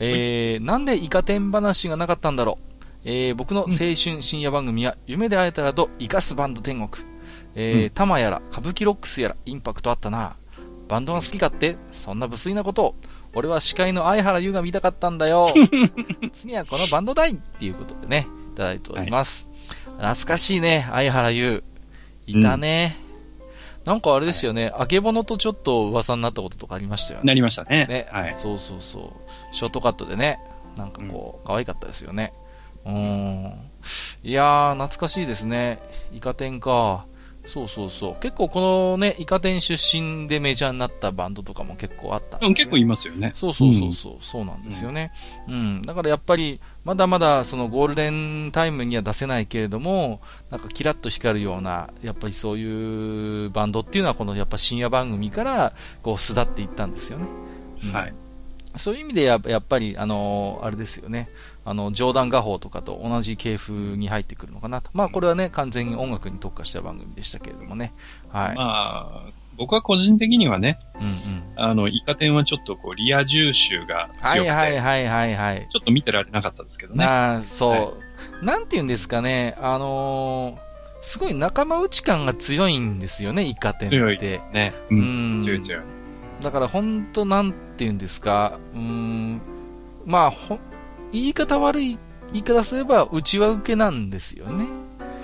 [0.01, 2.73] えー、なんでイカ天話がなかったんだろう。
[3.05, 7.07] えー、僕の青春深夜番組は、夢で会えたらと生かすバンド天国。
[7.55, 10.35] えー、うん、タマやら、歌舞伎ロックスやら、インパクトあったな。
[10.89, 12.95] バンドが好きかってそんな無粋なことを。
[13.35, 15.53] 俺は司会の相原優が見たかったんだよ。
[16.33, 19.49] 次はこのバンドだいっていうことでね、いただいております。
[19.87, 21.65] はい、懐かしいね、相原優。
[22.27, 22.97] いたね。
[23.81, 27.27] うん、なんかあれですよね、あけぼのとちょっと噂になったこととかありましたよね。
[27.27, 27.87] なりましたね。
[27.87, 28.09] ね。
[28.11, 28.35] はい。
[28.37, 29.01] そうそうそ
[29.53, 29.55] う。
[29.55, 30.39] ショートカットでね、
[30.77, 32.33] なんかこう、うん、可愛かったですよね。
[32.85, 33.55] うん。
[34.25, 35.81] いやー、懐かしいですね。
[36.13, 37.07] イカ天か。
[37.45, 38.17] そうそうそう。
[38.21, 43.33] 結構このね、イカ天出身でメジャーになったバンドとかも結構あったんで結構いますよね。
[43.35, 45.13] そうそうそうそう、うん、そうなんですよね、
[45.49, 45.55] うん。
[45.55, 45.83] うん。
[45.83, 50.21] だからやっぱり、まだまだそのゴールデンタイムには出せないけれども、
[50.51, 57.27] なんかキラッと光るような、やっぱりそういうバンドっていうのはこのやっぱ深夜番組からこう巣立っていったんですよね。
[57.85, 58.15] うん、はい。
[58.77, 61.29] そういう意味でややっぱり、あのー、あれですよね。
[61.65, 64.91] あの、冗談画法とかと同じ系譜に入ってくるのかなと。
[64.95, 67.93] まあ、これはね、完全に音楽に特化した番組でしたけれどもね。
[68.29, 68.57] はい。
[68.57, 69.27] まあ、
[69.57, 75.67] 僕は個人的にはね、うんうん、あの、イカ天はちょっとこう、リア重臭が強くて、はいはいはいはいはい。
[75.69, 77.05] ちょっと見てられなかったですけどね。
[77.05, 77.79] ああ、そう、は
[78.43, 80.73] い、なんて言うんですかね、あのー
[81.03, 83.97] すごい仲間内感が強いんですよね、イカ天って。
[83.97, 84.73] 強いね。
[84.89, 85.43] うん。
[85.45, 85.83] 強い強い。
[86.43, 89.41] だから本当なんて言うんですか、うん、
[90.07, 90.59] まあ、ほ、
[91.13, 91.99] 言い方悪い
[92.33, 94.67] 言い方すれば、内輪受けなんですよね。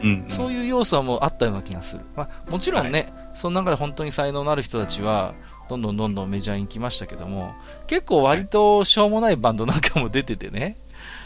[0.02, 2.02] うん、うん、そういう要素はもうあったような気がする。
[2.16, 5.34] まあ、もちろんね、はい、その中で本当に才能のある人たちは、
[5.68, 7.54] どんどんどんどんメジャーに行きましたけども、
[7.86, 10.76] 結構割としょうもないバンドなんかも出ててね、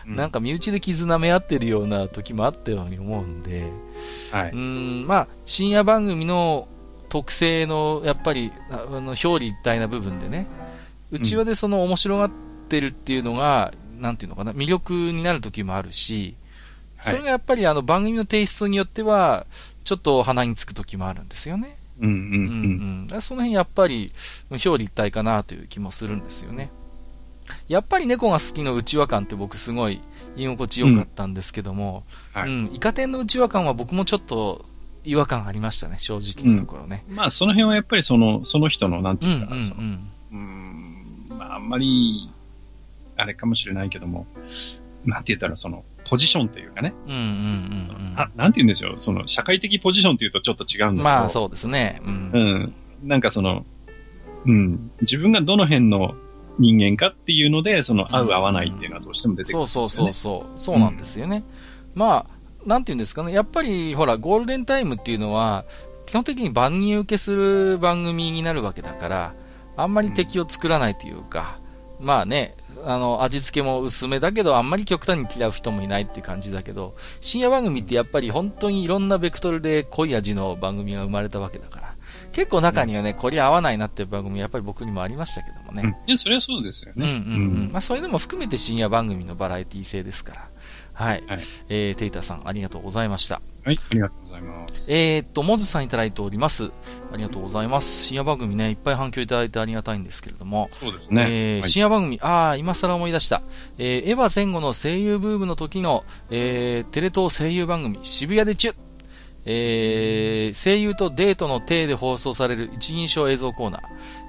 [0.07, 3.71] なんか身内で絆め合ってるような時もあったように思うんで、
[4.33, 6.69] はい、うんまあ、深夜番組の
[7.09, 10.47] 特性のやっぱりあの表裏一体な部分でね、
[11.11, 12.31] うちわでその面白がっ
[12.69, 16.35] てるっていうのが、うん、なんていうのかな、魅力になる時もあるし、
[17.01, 19.47] それがやっぱりあの番組のテイストによっては、
[19.85, 21.77] ちょっと鼻につく時もあるんですよね。
[22.01, 22.17] うんうんう
[23.09, 23.09] ん。
[23.13, 24.13] うん、その辺やっぱり
[24.51, 26.71] 表裏一体かなという気もするんですよね。
[27.69, 30.01] やっぱり猫が好きの内輪感って僕すごい
[30.37, 32.05] 居心地良かったんですけども、
[32.35, 34.65] うん、はい、うん、イカ天の内輪感は僕もちょっと
[35.05, 37.05] 違和感ありましたね、正直なところね。
[37.09, 42.31] うん、まあその辺はやっぱりその、その人の、なんていうか、うんうん、うん、まああんまり、
[43.23, 44.27] あれかもしれないけども、
[45.05, 46.93] なんて言ったらその、ポジションというかね。
[47.07, 51.05] うんうんうん、うん、ななんて言うんでしょう、その、社会的ポジションっていうとちょっと違うんだけど。
[51.05, 52.01] まあそうですね。
[52.05, 52.31] うん。
[52.33, 52.75] うん。
[53.03, 53.65] なんかその、
[54.45, 56.15] うん、自分がどの辺の
[56.59, 59.89] 人間かっていうので、その合う合わないっていうのはどうしても出てくるんですよね。
[59.89, 60.59] そうそうそうそう。
[60.59, 61.45] そうなんですよね。
[61.95, 63.33] うん、まあ、なんていうんですかね。
[63.33, 65.65] やっぱり、ほら、ゴールデンタイムっていうのは、
[66.07, 69.35] 基本的に万人受けする番組になるわけだから、
[69.77, 71.59] あんまり敵を作らないというか、
[71.99, 81.95] うん、まあね、あの、味付けも薄めだけど、あんまり極端に嫌う人もいないって感じだけど、深夜番組ってやっぱり本当にいろんなベクトルで濃い味の番組が生まれたわけだから、
[82.33, 85.83] 結構中にはね、こり合わないなっていう番組、やっぱり僕にもありましたけどもね。
[85.85, 87.05] うん、いや、それはそうですよね。
[87.05, 87.71] うんうんうん。
[87.73, 90.49] まあ、そういうのも含めて深夜番組のバラエティ性ですから。
[90.95, 91.25] はい。
[91.27, 93.43] はい、えー、テイタさん、ありがとうございました。
[93.65, 94.93] はい、ありがとうございます。
[94.93, 96.73] えー、っと、モズさんいただいております。
[97.13, 98.07] ありがとうございます。
[98.07, 100.69] 深夜番組ね、いっぱい反響いただいてありがたいんですけれども。
[100.81, 101.27] そうですね。
[101.29, 103.43] えー、はい、深夜番組、ああ、今更思い出した。
[103.79, 108.77] えー、エヴァ前後の声優ブームの時の、えー、テレ東声優番組、渋谷でチュッ
[109.45, 113.81] えー、声優とデートの体で放送される一人称映像コーナー、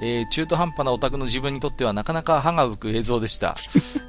[0.02, 3.56] えー、中途半端なオタクの自分にとってはなかなか歯が浮く映像でした。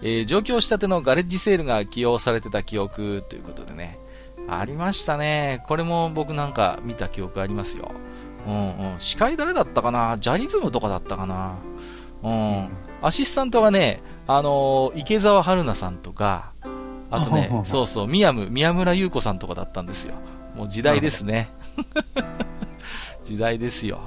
[0.02, 3.98] えー、上京したてのガレッジセールが起用されてた記憶ということでね。
[4.48, 5.62] ありましたね。
[5.66, 7.92] これも僕なんか見た記憶ありますよ。
[8.46, 9.00] うんうん。
[9.00, 10.18] 司会誰だったかな？
[10.18, 11.56] ジャニズムとかだったかな？
[12.22, 12.68] うん。
[13.02, 16.52] アシスタントがね、あのー、池澤春菜さんとか、
[17.10, 20.14] あとね、そうそう、宮宮村優子さんとかだったんですよ。
[20.54, 21.50] もう時代ですね。
[23.24, 24.00] 時代ですよ。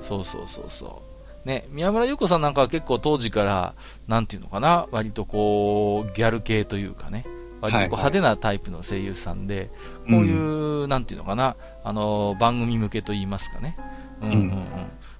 [0.00, 1.02] そうそうそうそ
[1.44, 1.48] う。
[1.48, 3.74] ね、宮村優子さんなんかは結構当時から、
[4.08, 7.24] なんていうのかな、割とこう、ギャル系というかね、
[7.60, 9.70] 割とこう派手なタイプの声優さんで、
[10.08, 13.76] こういう、なんていうのかな、あの、番組向けと言いますかね。
[14.22, 14.50] うんうんうん。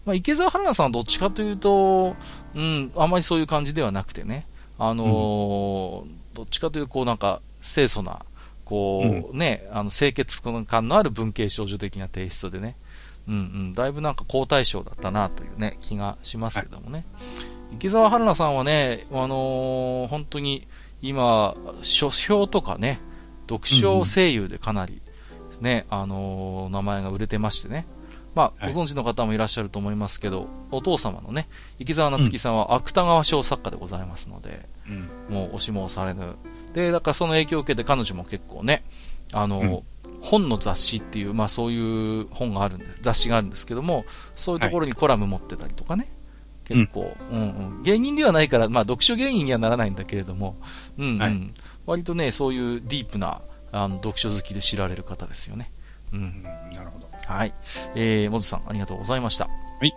[0.05, 2.17] まあ、池澤春菜さんはどっちかというと、
[2.55, 4.47] うん、あんまりそういう感じではなくてね、
[4.79, 8.25] あのーうん、どっちかというと、こうなんか、清楚な、
[8.65, 12.77] こう、うん、ね、あの、清潔感のある文系少女的なテイストでね、
[13.29, 17.05] うんうん、だいぶなんか好対象だったなというね、気がしますけどもね。
[17.15, 17.23] は
[17.73, 20.67] い、池澤春菜さんはね、あのー、本当に
[21.03, 23.01] 今、書評とかね、
[23.49, 25.03] 読書声優でかなり
[25.61, 27.87] ね、うん、あのー、名前が売れてましてね。
[28.35, 31.49] まあ、ご存知の方もいらっしゃると思いますけど、お父様のね、
[31.79, 36.37] 池澤夏樹さんは芥川賞作家でございますので、うん、もう押しも押されぬ。
[36.73, 38.85] で、だからその影響を受けて彼女も結構ね、
[39.33, 39.59] あの、
[40.07, 44.05] うん、本の雑誌っていう、まあそういう本があるんで、雑誌があるんですけども、
[44.37, 46.13] そういうところにコラム持ってたりとかね、はい、
[46.71, 50.57] 結構、うん、うんうん芸人ではないから、まあ読書芸人にはならないんだけれども、
[50.99, 51.55] うん、うん、はい、
[51.87, 53.43] 割とね、そういうディープな、
[53.73, 55.73] あの、読書好きで知られる方ですよね。
[56.13, 56.43] うん。
[56.43, 57.09] なるほど。
[57.27, 57.55] はい。
[57.95, 59.47] えー、もずさん、ありがとうございました。
[59.47, 59.53] は
[59.83, 59.95] い。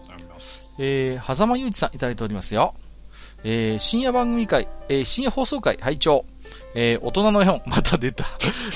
[0.00, 0.70] ございます。
[0.78, 2.74] えー、狭間ゆうちさんいただいておりますよ。
[3.42, 6.24] えー、深夜番組会、えー、深夜放送会拝聴
[6.74, 8.24] えー、大人の絵本、また出た。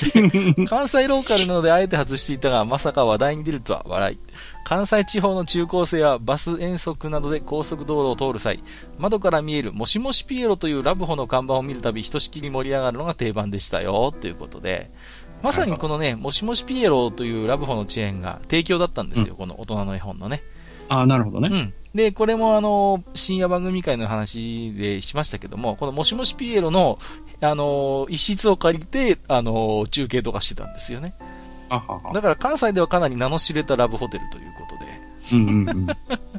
[0.67, 4.19] 関西ローカルなのであえて外していたが、まさか話題に出るとは笑い。
[4.63, 8.63] 関西地方の中高生はバス遠足などで高速道路を通る際、
[8.97, 14.91] 窓から見えるもしもしピエロというラブホの看板を見るたび、ひとしきり盛り上がるのが定番でしたよ、ということで。
[15.41, 20.43] まさにこのね、もしもしピエロというラブホのチェーンが提供だったんですよ、うん、この大人の絵本のね。
[20.89, 21.49] ああ、なるほどね。
[21.51, 21.73] うん。
[21.93, 26.99] で、これもあの、深夜番組会の話でしましたけども、このもしもしピエロの、
[27.41, 31.15] あの、一室を借りて、あの、中継とかしてたんですよね。
[32.13, 35.09] だから関西ではかなり名の知れたラブホテルということで。
[35.31, 35.87] うんうんうん、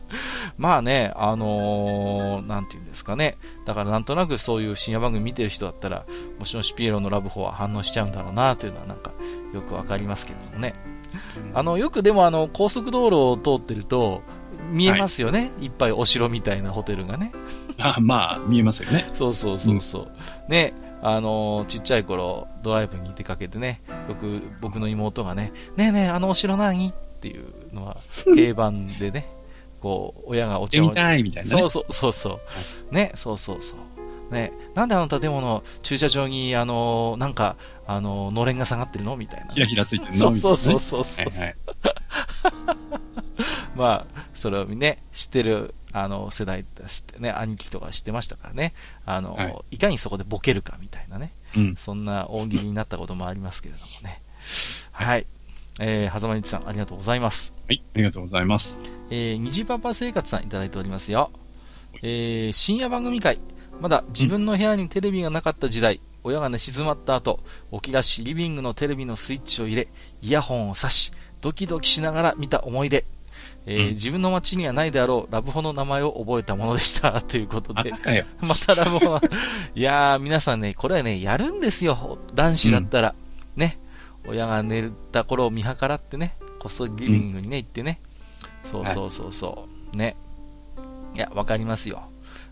[0.59, 3.37] まあね、あのー、なんていうんですかね。
[3.65, 6.05] だからなんとなくそういう深夜番組見てる人だったら、
[6.39, 9.13] もちろんシピエロのラブホは反応しちゃうんだろうなというのはなんか
[9.55, 10.75] よくわかりますけどもね。
[11.55, 14.23] あの、よくでもあの、高速道路を通ってると、
[14.71, 17.33] 見えますよね、はい、いっぱいお城みたいなホテルがね。
[17.79, 19.09] あまあ、見えますよね。
[19.13, 20.03] そうそうそうそう。
[20.03, 26.89] うん、ね、あのー、ちっちゃい頃、ドライブに出かけてね、よく僕の妹がね、ねえねえ、あのお城何？
[26.89, 27.97] っていうのは
[28.35, 29.29] 定番でね、
[29.81, 30.91] こう、親がお茶を。
[30.91, 32.41] たいみたいな、ね、そうそうそうそ
[32.91, 32.95] う。
[32.95, 33.79] ね、そうそうそう。
[34.31, 39.17] ね、なんであの建物、駐車場に、あのー、なんか、あのー、のれんが下がってるの？
[39.17, 39.53] みたいな。
[39.53, 40.35] ひらひらついてるの？
[40.35, 41.27] そうそうそうそう。
[41.27, 41.57] はいはい、
[43.75, 48.75] まあ、それをね、知ってる、あの、世代知ってね、兄貴とか知ってましたからね。
[49.05, 51.33] あの、はい、いかにそこでボケるかみたいなね。
[51.57, 54.23] うん、そんな大喜利になったこともありますけれどもね。
[54.93, 55.27] はい。
[55.81, 57.53] えー、はざまにちさん、ありがとうございます。
[57.67, 58.79] はい、ありがとうございます。
[59.11, 61.31] えー、虹パパ生活さんいただいておりますよ。
[62.03, 63.41] えー、深夜番組会。
[63.81, 67.41] まだ自分の部屋にテレビがなかった時代、親が寝静まった後、
[67.73, 69.89] 起き出しリビングのテレビのスイッチを入れ、
[70.23, 73.05] イヤホンを挿し、ドキドキしながら見た思い出。
[73.67, 77.93] えーうん、自分の街にはないであろうラブホの名前を覚えたものでした ということで。
[78.41, 79.23] またラブホは、
[79.75, 82.19] いやー、皆さんね、これはね、やるんですよ。
[82.35, 83.15] 男子だったら。
[83.57, 83.79] うん、ね。
[84.27, 88.01] 親が寝た頃を見計らってね、こっそりリビングにね、行ってね。
[88.65, 89.97] そうそうそうそう。
[89.97, 90.17] ね。
[91.15, 92.10] いや、わかりますよ。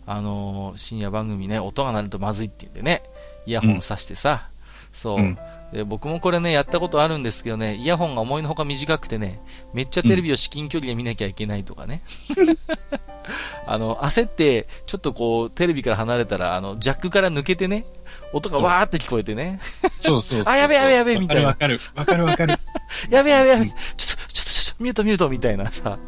[0.09, 3.03] あのー、深夜番組ね、音が鳴るとまずいって言うんでね、
[3.47, 4.49] イヤホンさしてさ、
[4.93, 5.37] そう、
[5.73, 9.41] で、僕もこれね、やったことあるんですけどね、イヤホンが思いのほか短くてね、
[9.75, 12.03] めっちゃテレビを至近距離で見なきゃいけないとかね。
[13.67, 17.85] あの、焦って、ちょっとこう、テレビから離れたら、あの、ジャックから抜けてね、
[18.33, 19.61] 音がわーって聞こえてね。
[19.99, 21.49] そうそう あ、やべやべやべ、みたいな。
[21.49, 22.25] わかるわかる。
[22.25, 22.59] わかるわかる。
[23.15, 25.99] やべやべやべ、ちょっと、ちょっと、ちょっと、ミュートミュートみたいなさ。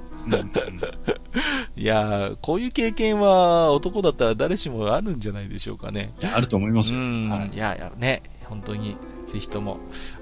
[1.76, 5.20] いや、こういう経験は男だったら誰しもあるん。
[5.20, 6.14] じゃないでしょうかね。
[6.34, 6.98] あると思いますよ。
[6.98, 9.78] うん、はい、いやいや、ね、本当に、ぜひとも、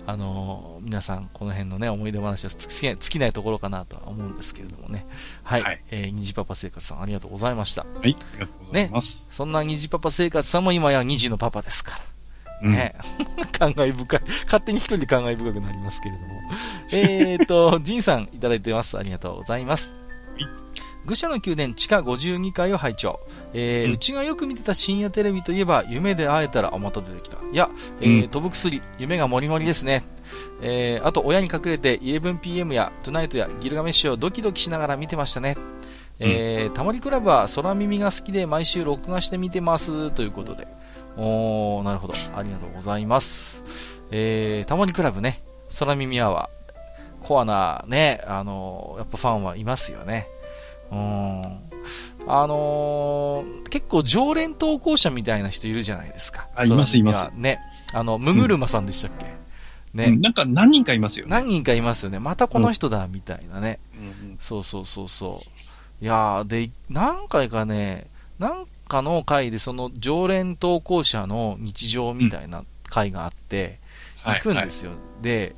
[0.07, 4.37] あのー、皆さん、この辺のね、思い出話は尽きないところかなとは思うん。
[4.37, 5.07] ですけれどもね。
[5.43, 5.63] はい。
[5.63, 7.83] はい、えー、虹パパ生活さん、ありがとうございました。
[7.83, 9.25] はい、ありがとうございます。
[9.25, 9.53] ね、そん。
[9.53, 10.65] な虹パパ生活さん。
[10.65, 12.18] も今や虹のパパですから。
[12.63, 12.95] ね、
[13.39, 14.21] うん、 感慨深い。
[14.45, 16.41] 勝手に一人で感慨深くなりますけれども。
[16.93, 18.99] えっと、 ジンさんいただいてます。
[18.99, 19.97] ありがとうございます。
[21.07, 23.21] 愚者の宮殿地下52階を拝聴。
[23.55, 27.39] えー、うん、うちがよく見てた深夜テレビといえば、夢で会えたら、あ、また出てきた。
[27.51, 27.71] いや、
[28.01, 30.05] えー、うん、飛ぶ薬、夢がもりもりですね。
[30.61, 35.57] えー、あと、親に隠れて 11pm やトゥナイトやギルガメッシュをドキドキしながら見てましたね。
[36.21, 40.67] えー、タモリクラブは空耳が好きで毎週録画して見てますということで。
[41.19, 42.15] おー、なるほど。
[42.15, 43.63] ありがとうございます。
[44.11, 45.43] えー、タモリクラブね、
[45.79, 50.29] 空耳アワー、コアなね、あのー、やっぱファンはいますよね。
[50.93, 51.69] うん。
[52.27, 56.49] あのー、結構常連投稿者みたいな人いるじゃないですか。
[56.55, 57.31] あ、います、います。
[57.35, 57.59] ね。
[57.93, 59.27] あの、ムグルマさんでしたっけ、
[59.95, 61.31] うん、ね、うん、なんか何人かいますよね。
[61.31, 62.21] 何人かいますよね。
[62.21, 63.81] またこの人だ、みたいなね。
[63.95, 65.43] うん、そうそうそうそ
[66.01, 66.05] う。
[66.05, 68.07] いやー、で、何回かね、
[68.39, 73.79] なんかの回でその常連投稿者の日常みたいな回があって、
[74.25, 74.91] 行くんですよ。
[74.91, 75.57] はいはい、で、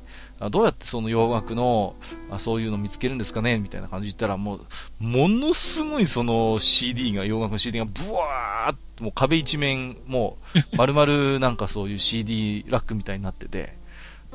[0.49, 1.95] どうやってその洋楽の、
[2.29, 3.59] あそういうの見つけるんですかね？
[3.59, 4.65] みたいな感じで言ったら、もう、
[4.99, 13.75] ものすごいその CD が、洋楽の CD がブワーっと、もう壁一面、もう、 丸々なんかそういう CD ラックみたいになってて、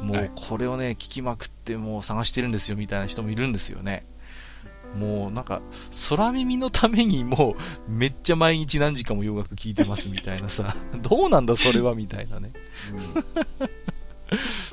[0.01, 4.05] もうこれをね、聞きまくってもう探してるんですよみたいな人もいるんですよね。
[4.97, 5.61] もうなんか、
[6.11, 7.57] 空耳のためにも
[7.89, 12.53] う、めっちゃ毎日何時間も洋楽聴いてますみたいなさ、 どうなんだそれはみたいなね。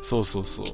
[0.01, 0.65] そうそうそう。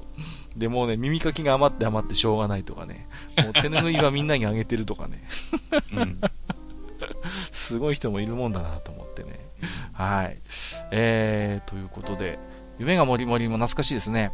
[0.55, 3.07] で、もうね、耳かきが余って余ってしょうがないとかね。
[3.37, 5.23] もう手拭いはみんなにあげてるとかね。
[5.93, 6.21] うん。
[7.51, 9.39] すごい人もいるもんだなと思ってね。
[9.93, 10.37] はい。
[10.91, 12.39] えー、ということで、
[12.77, 14.31] 夢がもりもりも懐かしいですね。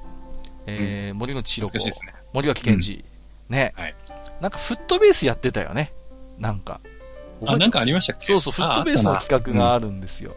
[0.68, 1.94] えー、うん、森口博子、ね、
[2.34, 3.06] 森脇健児、
[3.50, 3.96] うん、ね、はい。
[4.42, 5.94] なんかフットベースやってたよね。
[6.38, 6.82] なんか。
[7.46, 8.26] あ、なんかありましたっけ？
[8.28, 10.36] そうそう、フットベースの企画があるんですよ。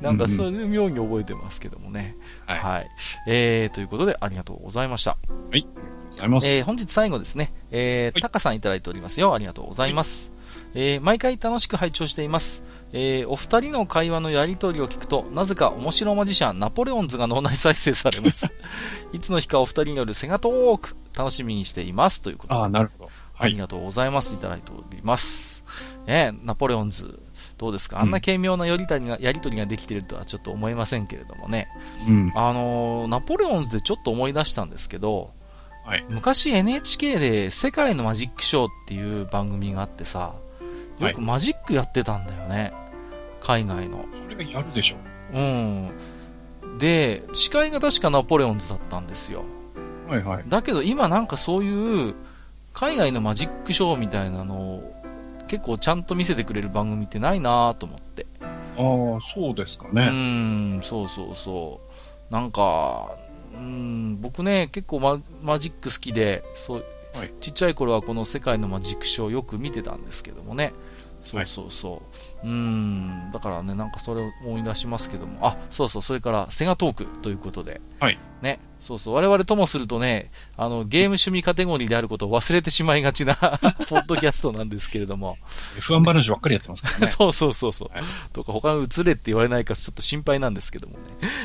[0.00, 2.16] なんかそれで妙に覚えてますけどもね。
[2.46, 2.58] はい。
[2.58, 2.90] はい。
[3.26, 5.12] えー、ということでありがとうございました。
[5.12, 5.52] はい。
[5.52, 6.46] ありがとうございます。
[6.46, 7.52] えー、本日最後ですね。
[7.70, 9.34] えー、タカさんいただいておりますよ。
[9.34, 10.30] ありがとうございます。
[10.74, 12.62] はい、えー、毎回楽しく拝聴しています。
[12.92, 18.46] えー、お二人の会話のやりとりを聞くと、なぜか面白マジシャン、ナポレオンズが脳内再生されます。
[19.12, 22.20] いつの日かお二人によるセガトーク、楽しみにしています。
[22.20, 22.60] ということで。
[22.60, 23.03] ああ、なるほど。
[23.34, 23.50] はい。
[23.50, 24.34] ありがとうございます。
[24.34, 25.64] いただいております。
[26.06, 27.20] えー、ナポレオンズ、
[27.58, 28.00] どうですか？
[28.00, 31.68] あんな軽妙なやりとりが、やりとりができてるとはちょっと思いませんけれどもね。
[32.08, 35.32] うん、あのー、ナポレオンズでちょっと思い出したんですけど、
[35.84, 40.34] はい、昔 NHK で世界のマジックショーっていう番組があってさ、
[40.98, 42.72] よくマジックやってたんだよね。
[43.40, 44.04] 海外の。
[44.22, 44.96] それがやるでしょ。
[45.32, 45.90] うん。
[46.78, 49.44] で、司会が確かナポレオンズだったんですよ。
[50.08, 50.44] はいはい。
[50.48, 52.14] だけど今なんかそういう
[52.74, 54.94] 海外のマジックショーみたいなのを
[55.46, 58.26] 結構ちゃんと見せてくれる番組ってないなと思って。
[58.40, 60.08] ああ、そうですかね。
[60.10, 61.80] うん、そうそうそ
[62.30, 62.32] う。
[62.32, 63.16] なんか、
[63.54, 66.84] うん、僕ね、結構ママジック好きで、そう、
[67.14, 70.72] はい、ちっちゃい頃はこの世界のマジックショーをよく見てたんですけどもね。
[71.22, 71.92] そうそうそう。
[71.92, 72.02] はい、
[72.44, 78.18] うん、だからね、なんかそれを思い出しますけども、あ、そうそう、それからセガトークということで、はい。
[78.42, 83.34] ね、そうそう、我々ともするとね、あの、ゲーム趣味カテゴリーであることを忘れてしまいがちな
[83.88, 85.38] ポッドキャストなんですけれども。
[85.78, 87.06] F1 話ばっかりやってますからね。
[87.08, 87.90] そうそうそうそう。
[87.96, 88.04] はい、
[88.34, 91.04] とか、他の映れって言われないかちょっと心配なんですけどもね。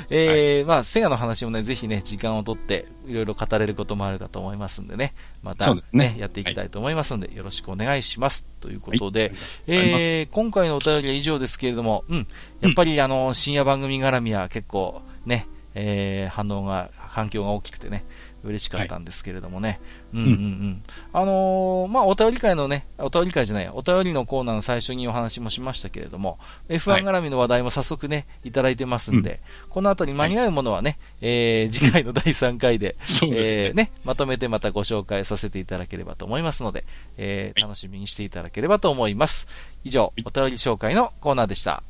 [0.10, 6.16] えー、はい、まあ、セガの話もね、ぜひね、時間をとって、いろいろ語れることもあるかと思いますんでね、またね、ね。
[6.20, 8.46] やっていきたいと思いますので、よろしくお願いします。
[8.60, 9.32] ということで、はい、
[9.68, 12.28] えー、今回のお便りは以上ですけれども、うん、
[12.62, 18.06] やっぱりあの、深夜番組絡みは結構ね、えー、反応が反響が大きくてね、
[18.44, 19.80] 嬉しかったんですけれどもね。
[20.14, 20.84] はい、うんうんうん。
[21.14, 26.40] あのー、まあ、お便り会のね、お便り会じゃない、お便りのコーナーの最初にお話もしましたけれども、
[26.70, 36.86] F1 絡みの話題も早速ね、いただいてますんで、うん、この後に間に合うものはね、えー、次回の第3回で、えー、ね、まとめてまたご紹介させていただければと思いますので、
[37.18, 39.48] えー、楽しみにしていただければと思います。
[39.84, 41.72] 以上、お便り紹介のコーナーでした。
[41.72, 41.84] は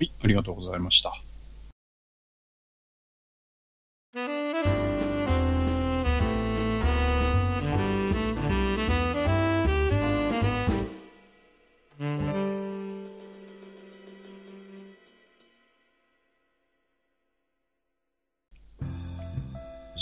[0.00, 1.31] い、ありがとうございました。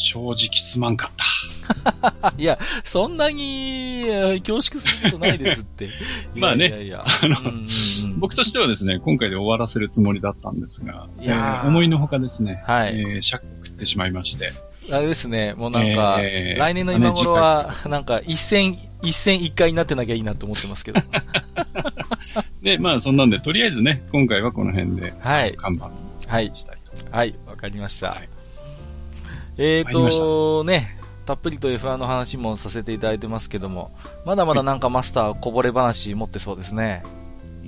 [0.01, 2.33] 正直すまんかった。
[2.39, 4.05] いや、そんなに
[4.41, 5.91] 恐縮することないですって。
[6.35, 14.53] まあね、いやいやあの、うんうんうん、僕としてはですね、今回で終わらせるつもりだったんですが、いや、えー、思いのほかですね、はい、えー、シャック食ってしまいまして。
[14.91, 21.01] あれですね、もうなんか、えー、来年の今頃は、なんか一戦、一戦一回になってなきゃいいなと思ってますけど。
[22.63, 25.55] で、まあそんなんで、とりあえずね、今回はこの辺で、はい。
[25.57, 25.91] 看板
[26.55, 27.17] したいと思います。
[27.17, 28.11] はい、わ、はい、かりました。
[28.13, 28.40] はい
[29.63, 30.97] えーとね、
[31.27, 33.93] たっぷりと F1 の話もさせていただいてますけども、
[34.25, 37.03] まだまだなんかマスターこぼれ話持ってそうですね。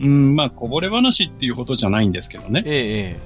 [0.01, 2.63] うん、まあ、こぼれ話っていうことじゃないんですけどね。
[2.65, 3.21] ええ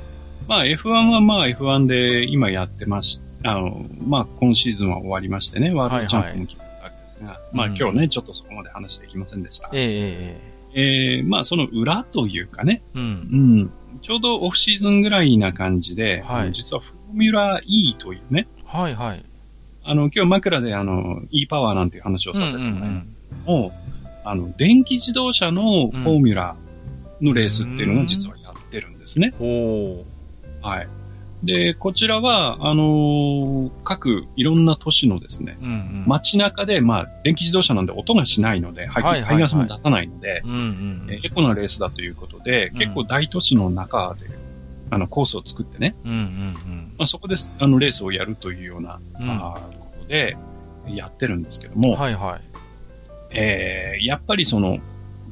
[0.48, 9.70] まあ、F1 はまあ F1 で今やってまし、あの、まあ、今シーズンは終わりましてね、ワールドチャンピオンも決まったわけですが、はいはい、まあ、今日ね、うん、ちょっとそこまで話できませんでした。
[9.72, 10.40] ええ
[10.74, 13.02] ええー、まあ、その裏というかね、うん。
[13.02, 13.70] うん。
[14.02, 19.24] ちょうどオフシーズンぐらいな感じで、はい、実はフォーミュラー E というね、はいはい。
[19.84, 23.12] あの、今日枕であの、e パワーなんていう話をさせてもらいます。
[23.12, 23.72] けども、
[24.24, 26.56] あの、電気自動車のフォーミュラ
[27.22, 29.32] のレースっていうのを実はやってるんですね。
[29.40, 30.04] お
[30.60, 30.88] はい。
[31.42, 40.42] で、こちらは、あのー、各いろんな都市のですね、うんうん、街中で、まあ、電気自動車なんで音がしないので、排気ガスも出さないので、
[41.22, 44.26] エコなレースだということで、結構大都市の中で
[44.90, 45.96] あの、コースを作ってね。
[46.04, 46.94] うんうんうん。
[46.98, 50.36] まあ、そこで、あの、レースをやるというような、うん、あことで、
[50.88, 51.94] やってるんですけども。
[51.94, 52.40] はいはい。
[53.30, 54.78] えー、やっぱりその、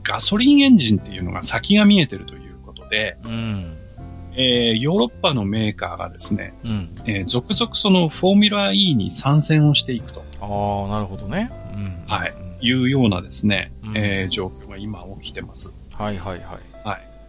[0.03, 3.77] ガソリンエンジンっていうのが先が見えてるということで、うん。
[4.37, 10.25] えー、ヨーロッパのメーカーがですね、うん、えー、続々そのフォーミュラー E に参戦をしていくと。
[10.41, 11.51] ああ、なるほどね。
[11.75, 12.03] うん。
[12.07, 12.35] はい。
[12.61, 15.71] いうようなですね、うん、えー、状況が今起きてます。
[15.95, 16.74] はいはいはい。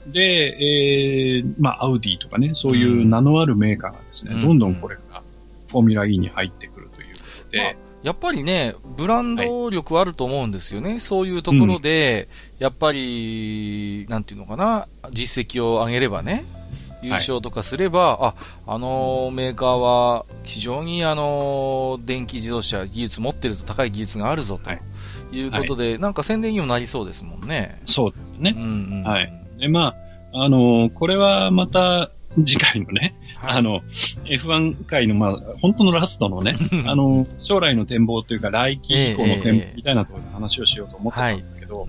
[0.06, 0.14] はい。
[0.14, 5.24] で、えー、まあ、アウディとかね、そういう名のあるメーカーがですね、うん、どんどんこれが
[5.70, 7.74] フォーミュラ E に入ってくるということで、まあ、
[8.04, 10.90] やっぱりね、ブランド力あると思うんですよね。
[10.92, 12.30] はい、そういうところで、
[12.60, 16.46] うん、やっぱり、なんていうのかな、実績を上げればね、
[17.02, 18.34] 優勝とかすれば、はい、
[18.68, 24.72] あ、あのメーカーは非常にあの電気自動車技術持ってるぞ、高い技術があるぞと
[25.36, 27.82] いうことで、はい、なんか宣伝にもなりそうですもんね。
[27.86, 28.54] そうですね。
[28.56, 28.66] うん、う
[29.02, 29.45] ん、はい。
[29.60, 29.96] で、ま
[30.34, 32.12] あ、あの、これはまた、
[32.46, 33.80] 次回のね、はい、あの、
[34.26, 41.88] F1 回の、まあ、本当のラストのね、 あの、将来の展望というか、来季以降の展望みたいなところで話をしようと思ってたんですけど、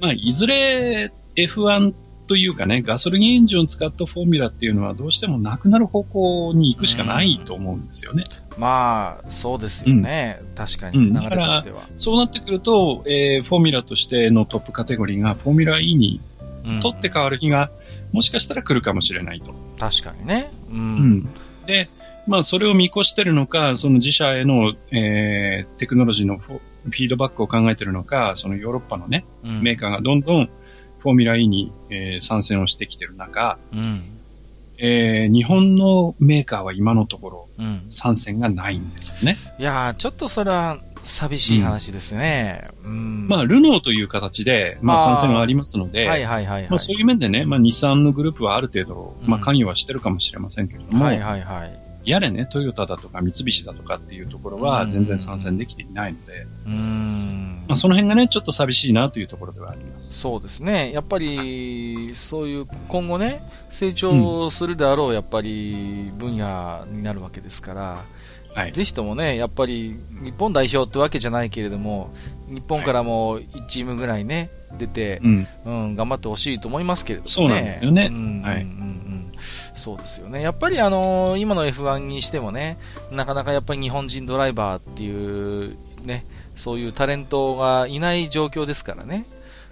[0.00, 1.92] まあ、いずれ F1
[2.26, 8.24] というかね、ガソリンエンジンを使ったフォーミュラっていうのはどうしてもなくなる方向に行くしかないと思うんですよね。
[8.56, 10.40] まあ、そうですよね。
[10.40, 16.20] うん、確かに、流れとしては、うん、そうなってくると、えー、フォーミュラとしてのトップカテゴリーがフォーミュラ E に
[16.82, 17.70] 取って変わる日が、
[18.12, 19.54] もしかしたら来るかもしれないと。
[19.78, 20.50] 確かにね。
[20.70, 20.78] うん。
[20.78, 21.28] うん、
[21.66, 21.88] で、
[22.26, 30.48] まあ、それを見越してるのか、その自社への、えー、テクノロジーのフィードバックを考えてるのか、そのヨーロッパのね、うん、メーカーがどんどん
[31.00, 34.04] フォーミュラ E に、えー、参戦をしてきてる中、うん、
[34.78, 37.48] えー、日本のメーカーは今のところ、
[37.90, 39.36] 参戦がないんですよね。
[39.58, 42.68] いやちょっとそれは寂しい話ですね。
[42.84, 51.84] うん、まあ、ルノーという形で、まあ、参戦がありますので、はいはいはい、はい、まあ、そういう面でね、まあ、日産のグループはある程度、まあ、関与はしてるかもしれませんけれども、はいはいはい。
[52.04, 60.20] やれね、トヨタだとか三菱だとかっていうところは全然参戦できていないので、うんまあ、その辺がね、ちょっと寂しいなというところではあります。
[60.20, 60.92] そうですね。
[60.92, 68.04] やっぱり、そういう今後ね、成長するであろう、やっぱり分野になるわけですから、
[68.54, 72.14] はい、ぜひともね、やっぱり日本代表ってわけじゃないけれども、
[72.48, 77.32] 日本からも1チームぐらいね、出て、うん、うん、頑張ってほしいと思いますけれどもね。
[77.34, 78.06] そうなんですよね。
[78.06, 78.62] うん、はい。
[78.62, 78.94] うん
[79.74, 80.40] そうですよね。
[80.40, 82.78] やっぱりあのー、今の F1 にしてもね、
[83.10, 86.24] なかなかやっぱり日本人ドライバーっていうね、
[86.56, 89.26] そういうタレントがいない状況ですからね。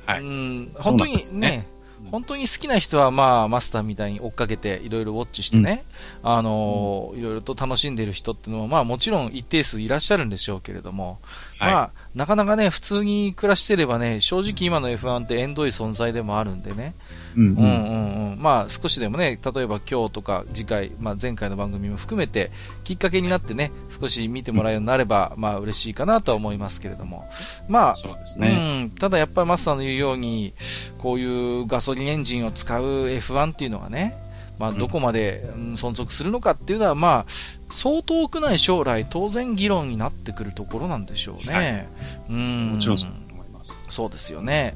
[0.06, 0.20] はい。
[0.20, 1.66] うん、本当にね、
[2.10, 5.84] 本当に好きな人は、まあ、マスターみたいに追っかけて、いろいろウォッチしてね、
[6.22, 11.20] うん、あの、いろいろと楽しんでいる人っていうのは、まあ、もちろん一定数いらっしゃるんでしょうけれども、
[11.62, 16.94] はい、まあ、なかなかね、普通に暮らしてればね、正直今の F1 って縁遠い存在でもあるんでね、
[17.36, 17.56] うんうん。
[17.56, 22.50] うんうん、まあ、少しでもね、例えば今日とか次回、まあ、前回の番組も含めて、
[22.82, 23.70] きっかけになってね、
[24.00, 27.28] 少し見てもらえるようになれば、まあ、嬉しいかなとは思いますけれども、
[27.68, 28.82] まあ、そうですね。
[28.82, 30.54] うん、ただやっぱりマスターの言うように、
[30.98, 34.16] こういうガソリンエンジンを使う F1 っていうのがね、
[34.58, 37.32] まあ、どこまで存続するのかっていうのは、まあ、
[37.70, 41.54] 相当遠くない将来、当然議論になってくるところなんでしょうね。
[41.54, 41.88] はい、
[42.30, 42.70] うん。
[42.74, 43.72] もちろんそう思います。
[43.88, 44.74] そうですよね。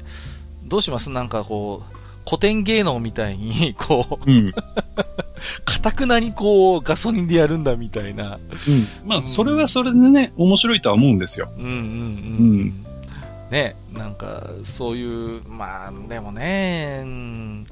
[0.63, 1.09] どうします？
[1.09, 4.51] なんかこう、古典芸能みたいに、 こう、うん。
[5.63, 8.35] かたくなにこう、ガソリンでやるんだみたいな。
[8.35, 9.07] うん。
[9.07, 11.49] まあ、それはそれでね、面白いとは思うんですよ。
[11.57, 11.75] うんうんうん。
[11.75, 11.79] う
[12.63, 12.85] ん
[13.51, 17.67] ね、なんか、そういう、まあ、でもね、うん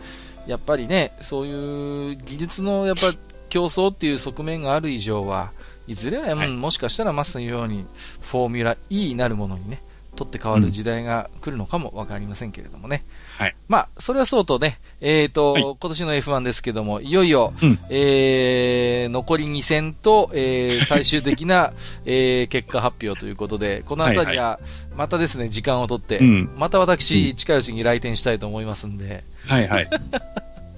[0.47, 3.13] やっぱりね、そういう技術のやっぱ
[3.49, 5.51] 競争っていう側面がある以上は、
[5.87, 7.85] いずれは、はい、もしかしたらマスのように
[8.21, 9.81] フォーミュラ E になるものにね、
[10.15, 13.05] 取って変わる時代が来るのかもわかりませんけれどもね。
[13.37, 13.55] はい。
[13.67, 21.73] まあ、それはそうとね、えっ、ー、と、はい、今年の F1 ですけども、いよいよ、うん、えー、残り2戦と、えー、最終的な、
[22.05, 24.59] えー、結果発表ということで、このあたりは、
[24.95, 29.89] またですね、時間をとって、また私、近いうちに来店したいと思いますんで、はいはい。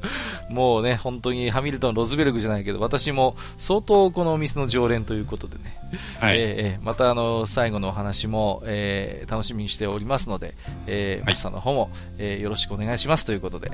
[0.50, 5.78] もうね、本当にハミルトン、ロズベルグじゃないけど、私も相当このお店の常連ということでね、
[6.20, 10.56] はい、えー、またあの、最後のお話も、えー、楽しみにしておりますので、
[10.88, 13.72] えー、マスターの方も、えー、よろしくお願いしますということで、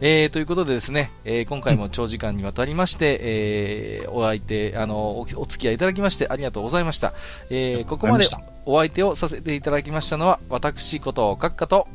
[0.00, 7.14] えー、ということでですね、えー、今回も長時間にわたりまして、えー、お相手、あのお、お付き合いいただきましてありがとうございました。
[7.48, 8.28] えー、ここまで
[8.66, 11.88] お相手をさせていただきましたのは、私こと、閣下と、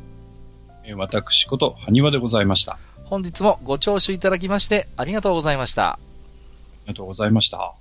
[0.96, 2.78] 私こと、埴輪でございました。
[3.12, 5.86] 本日もご聴取いただきましてありがとうございました。
[5.92, 5.98] あ
[6.86, 7.74] りがとうございました。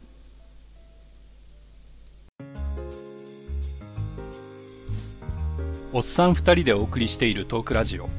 [5.94, 8.10] おっさん二人でお送りしているトークラジオ、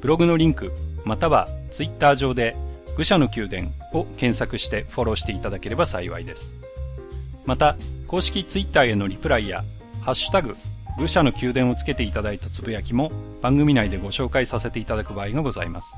[0.00, 0.72] ブログのリンク、
[1.04, 2.56] またはツイッター上で、
[2.96, 6.54] 愚者の宮殿を検索してフォローしていただければ幸いです。
[7.44, 7.76] また、
[8.06, 9.64] 公式ツイッターへのリプライや、
[10.00, 10.54] ハッシュタグ、
[10.98, 13.10] 愚者の宮殿をつけていただいたつぶやきも
[13.42, 15.96] 番組内でご紹介させていただく場合がございます。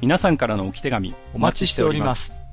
[0.00, 2.43] 皆さんからの置き手紙お待ちしております。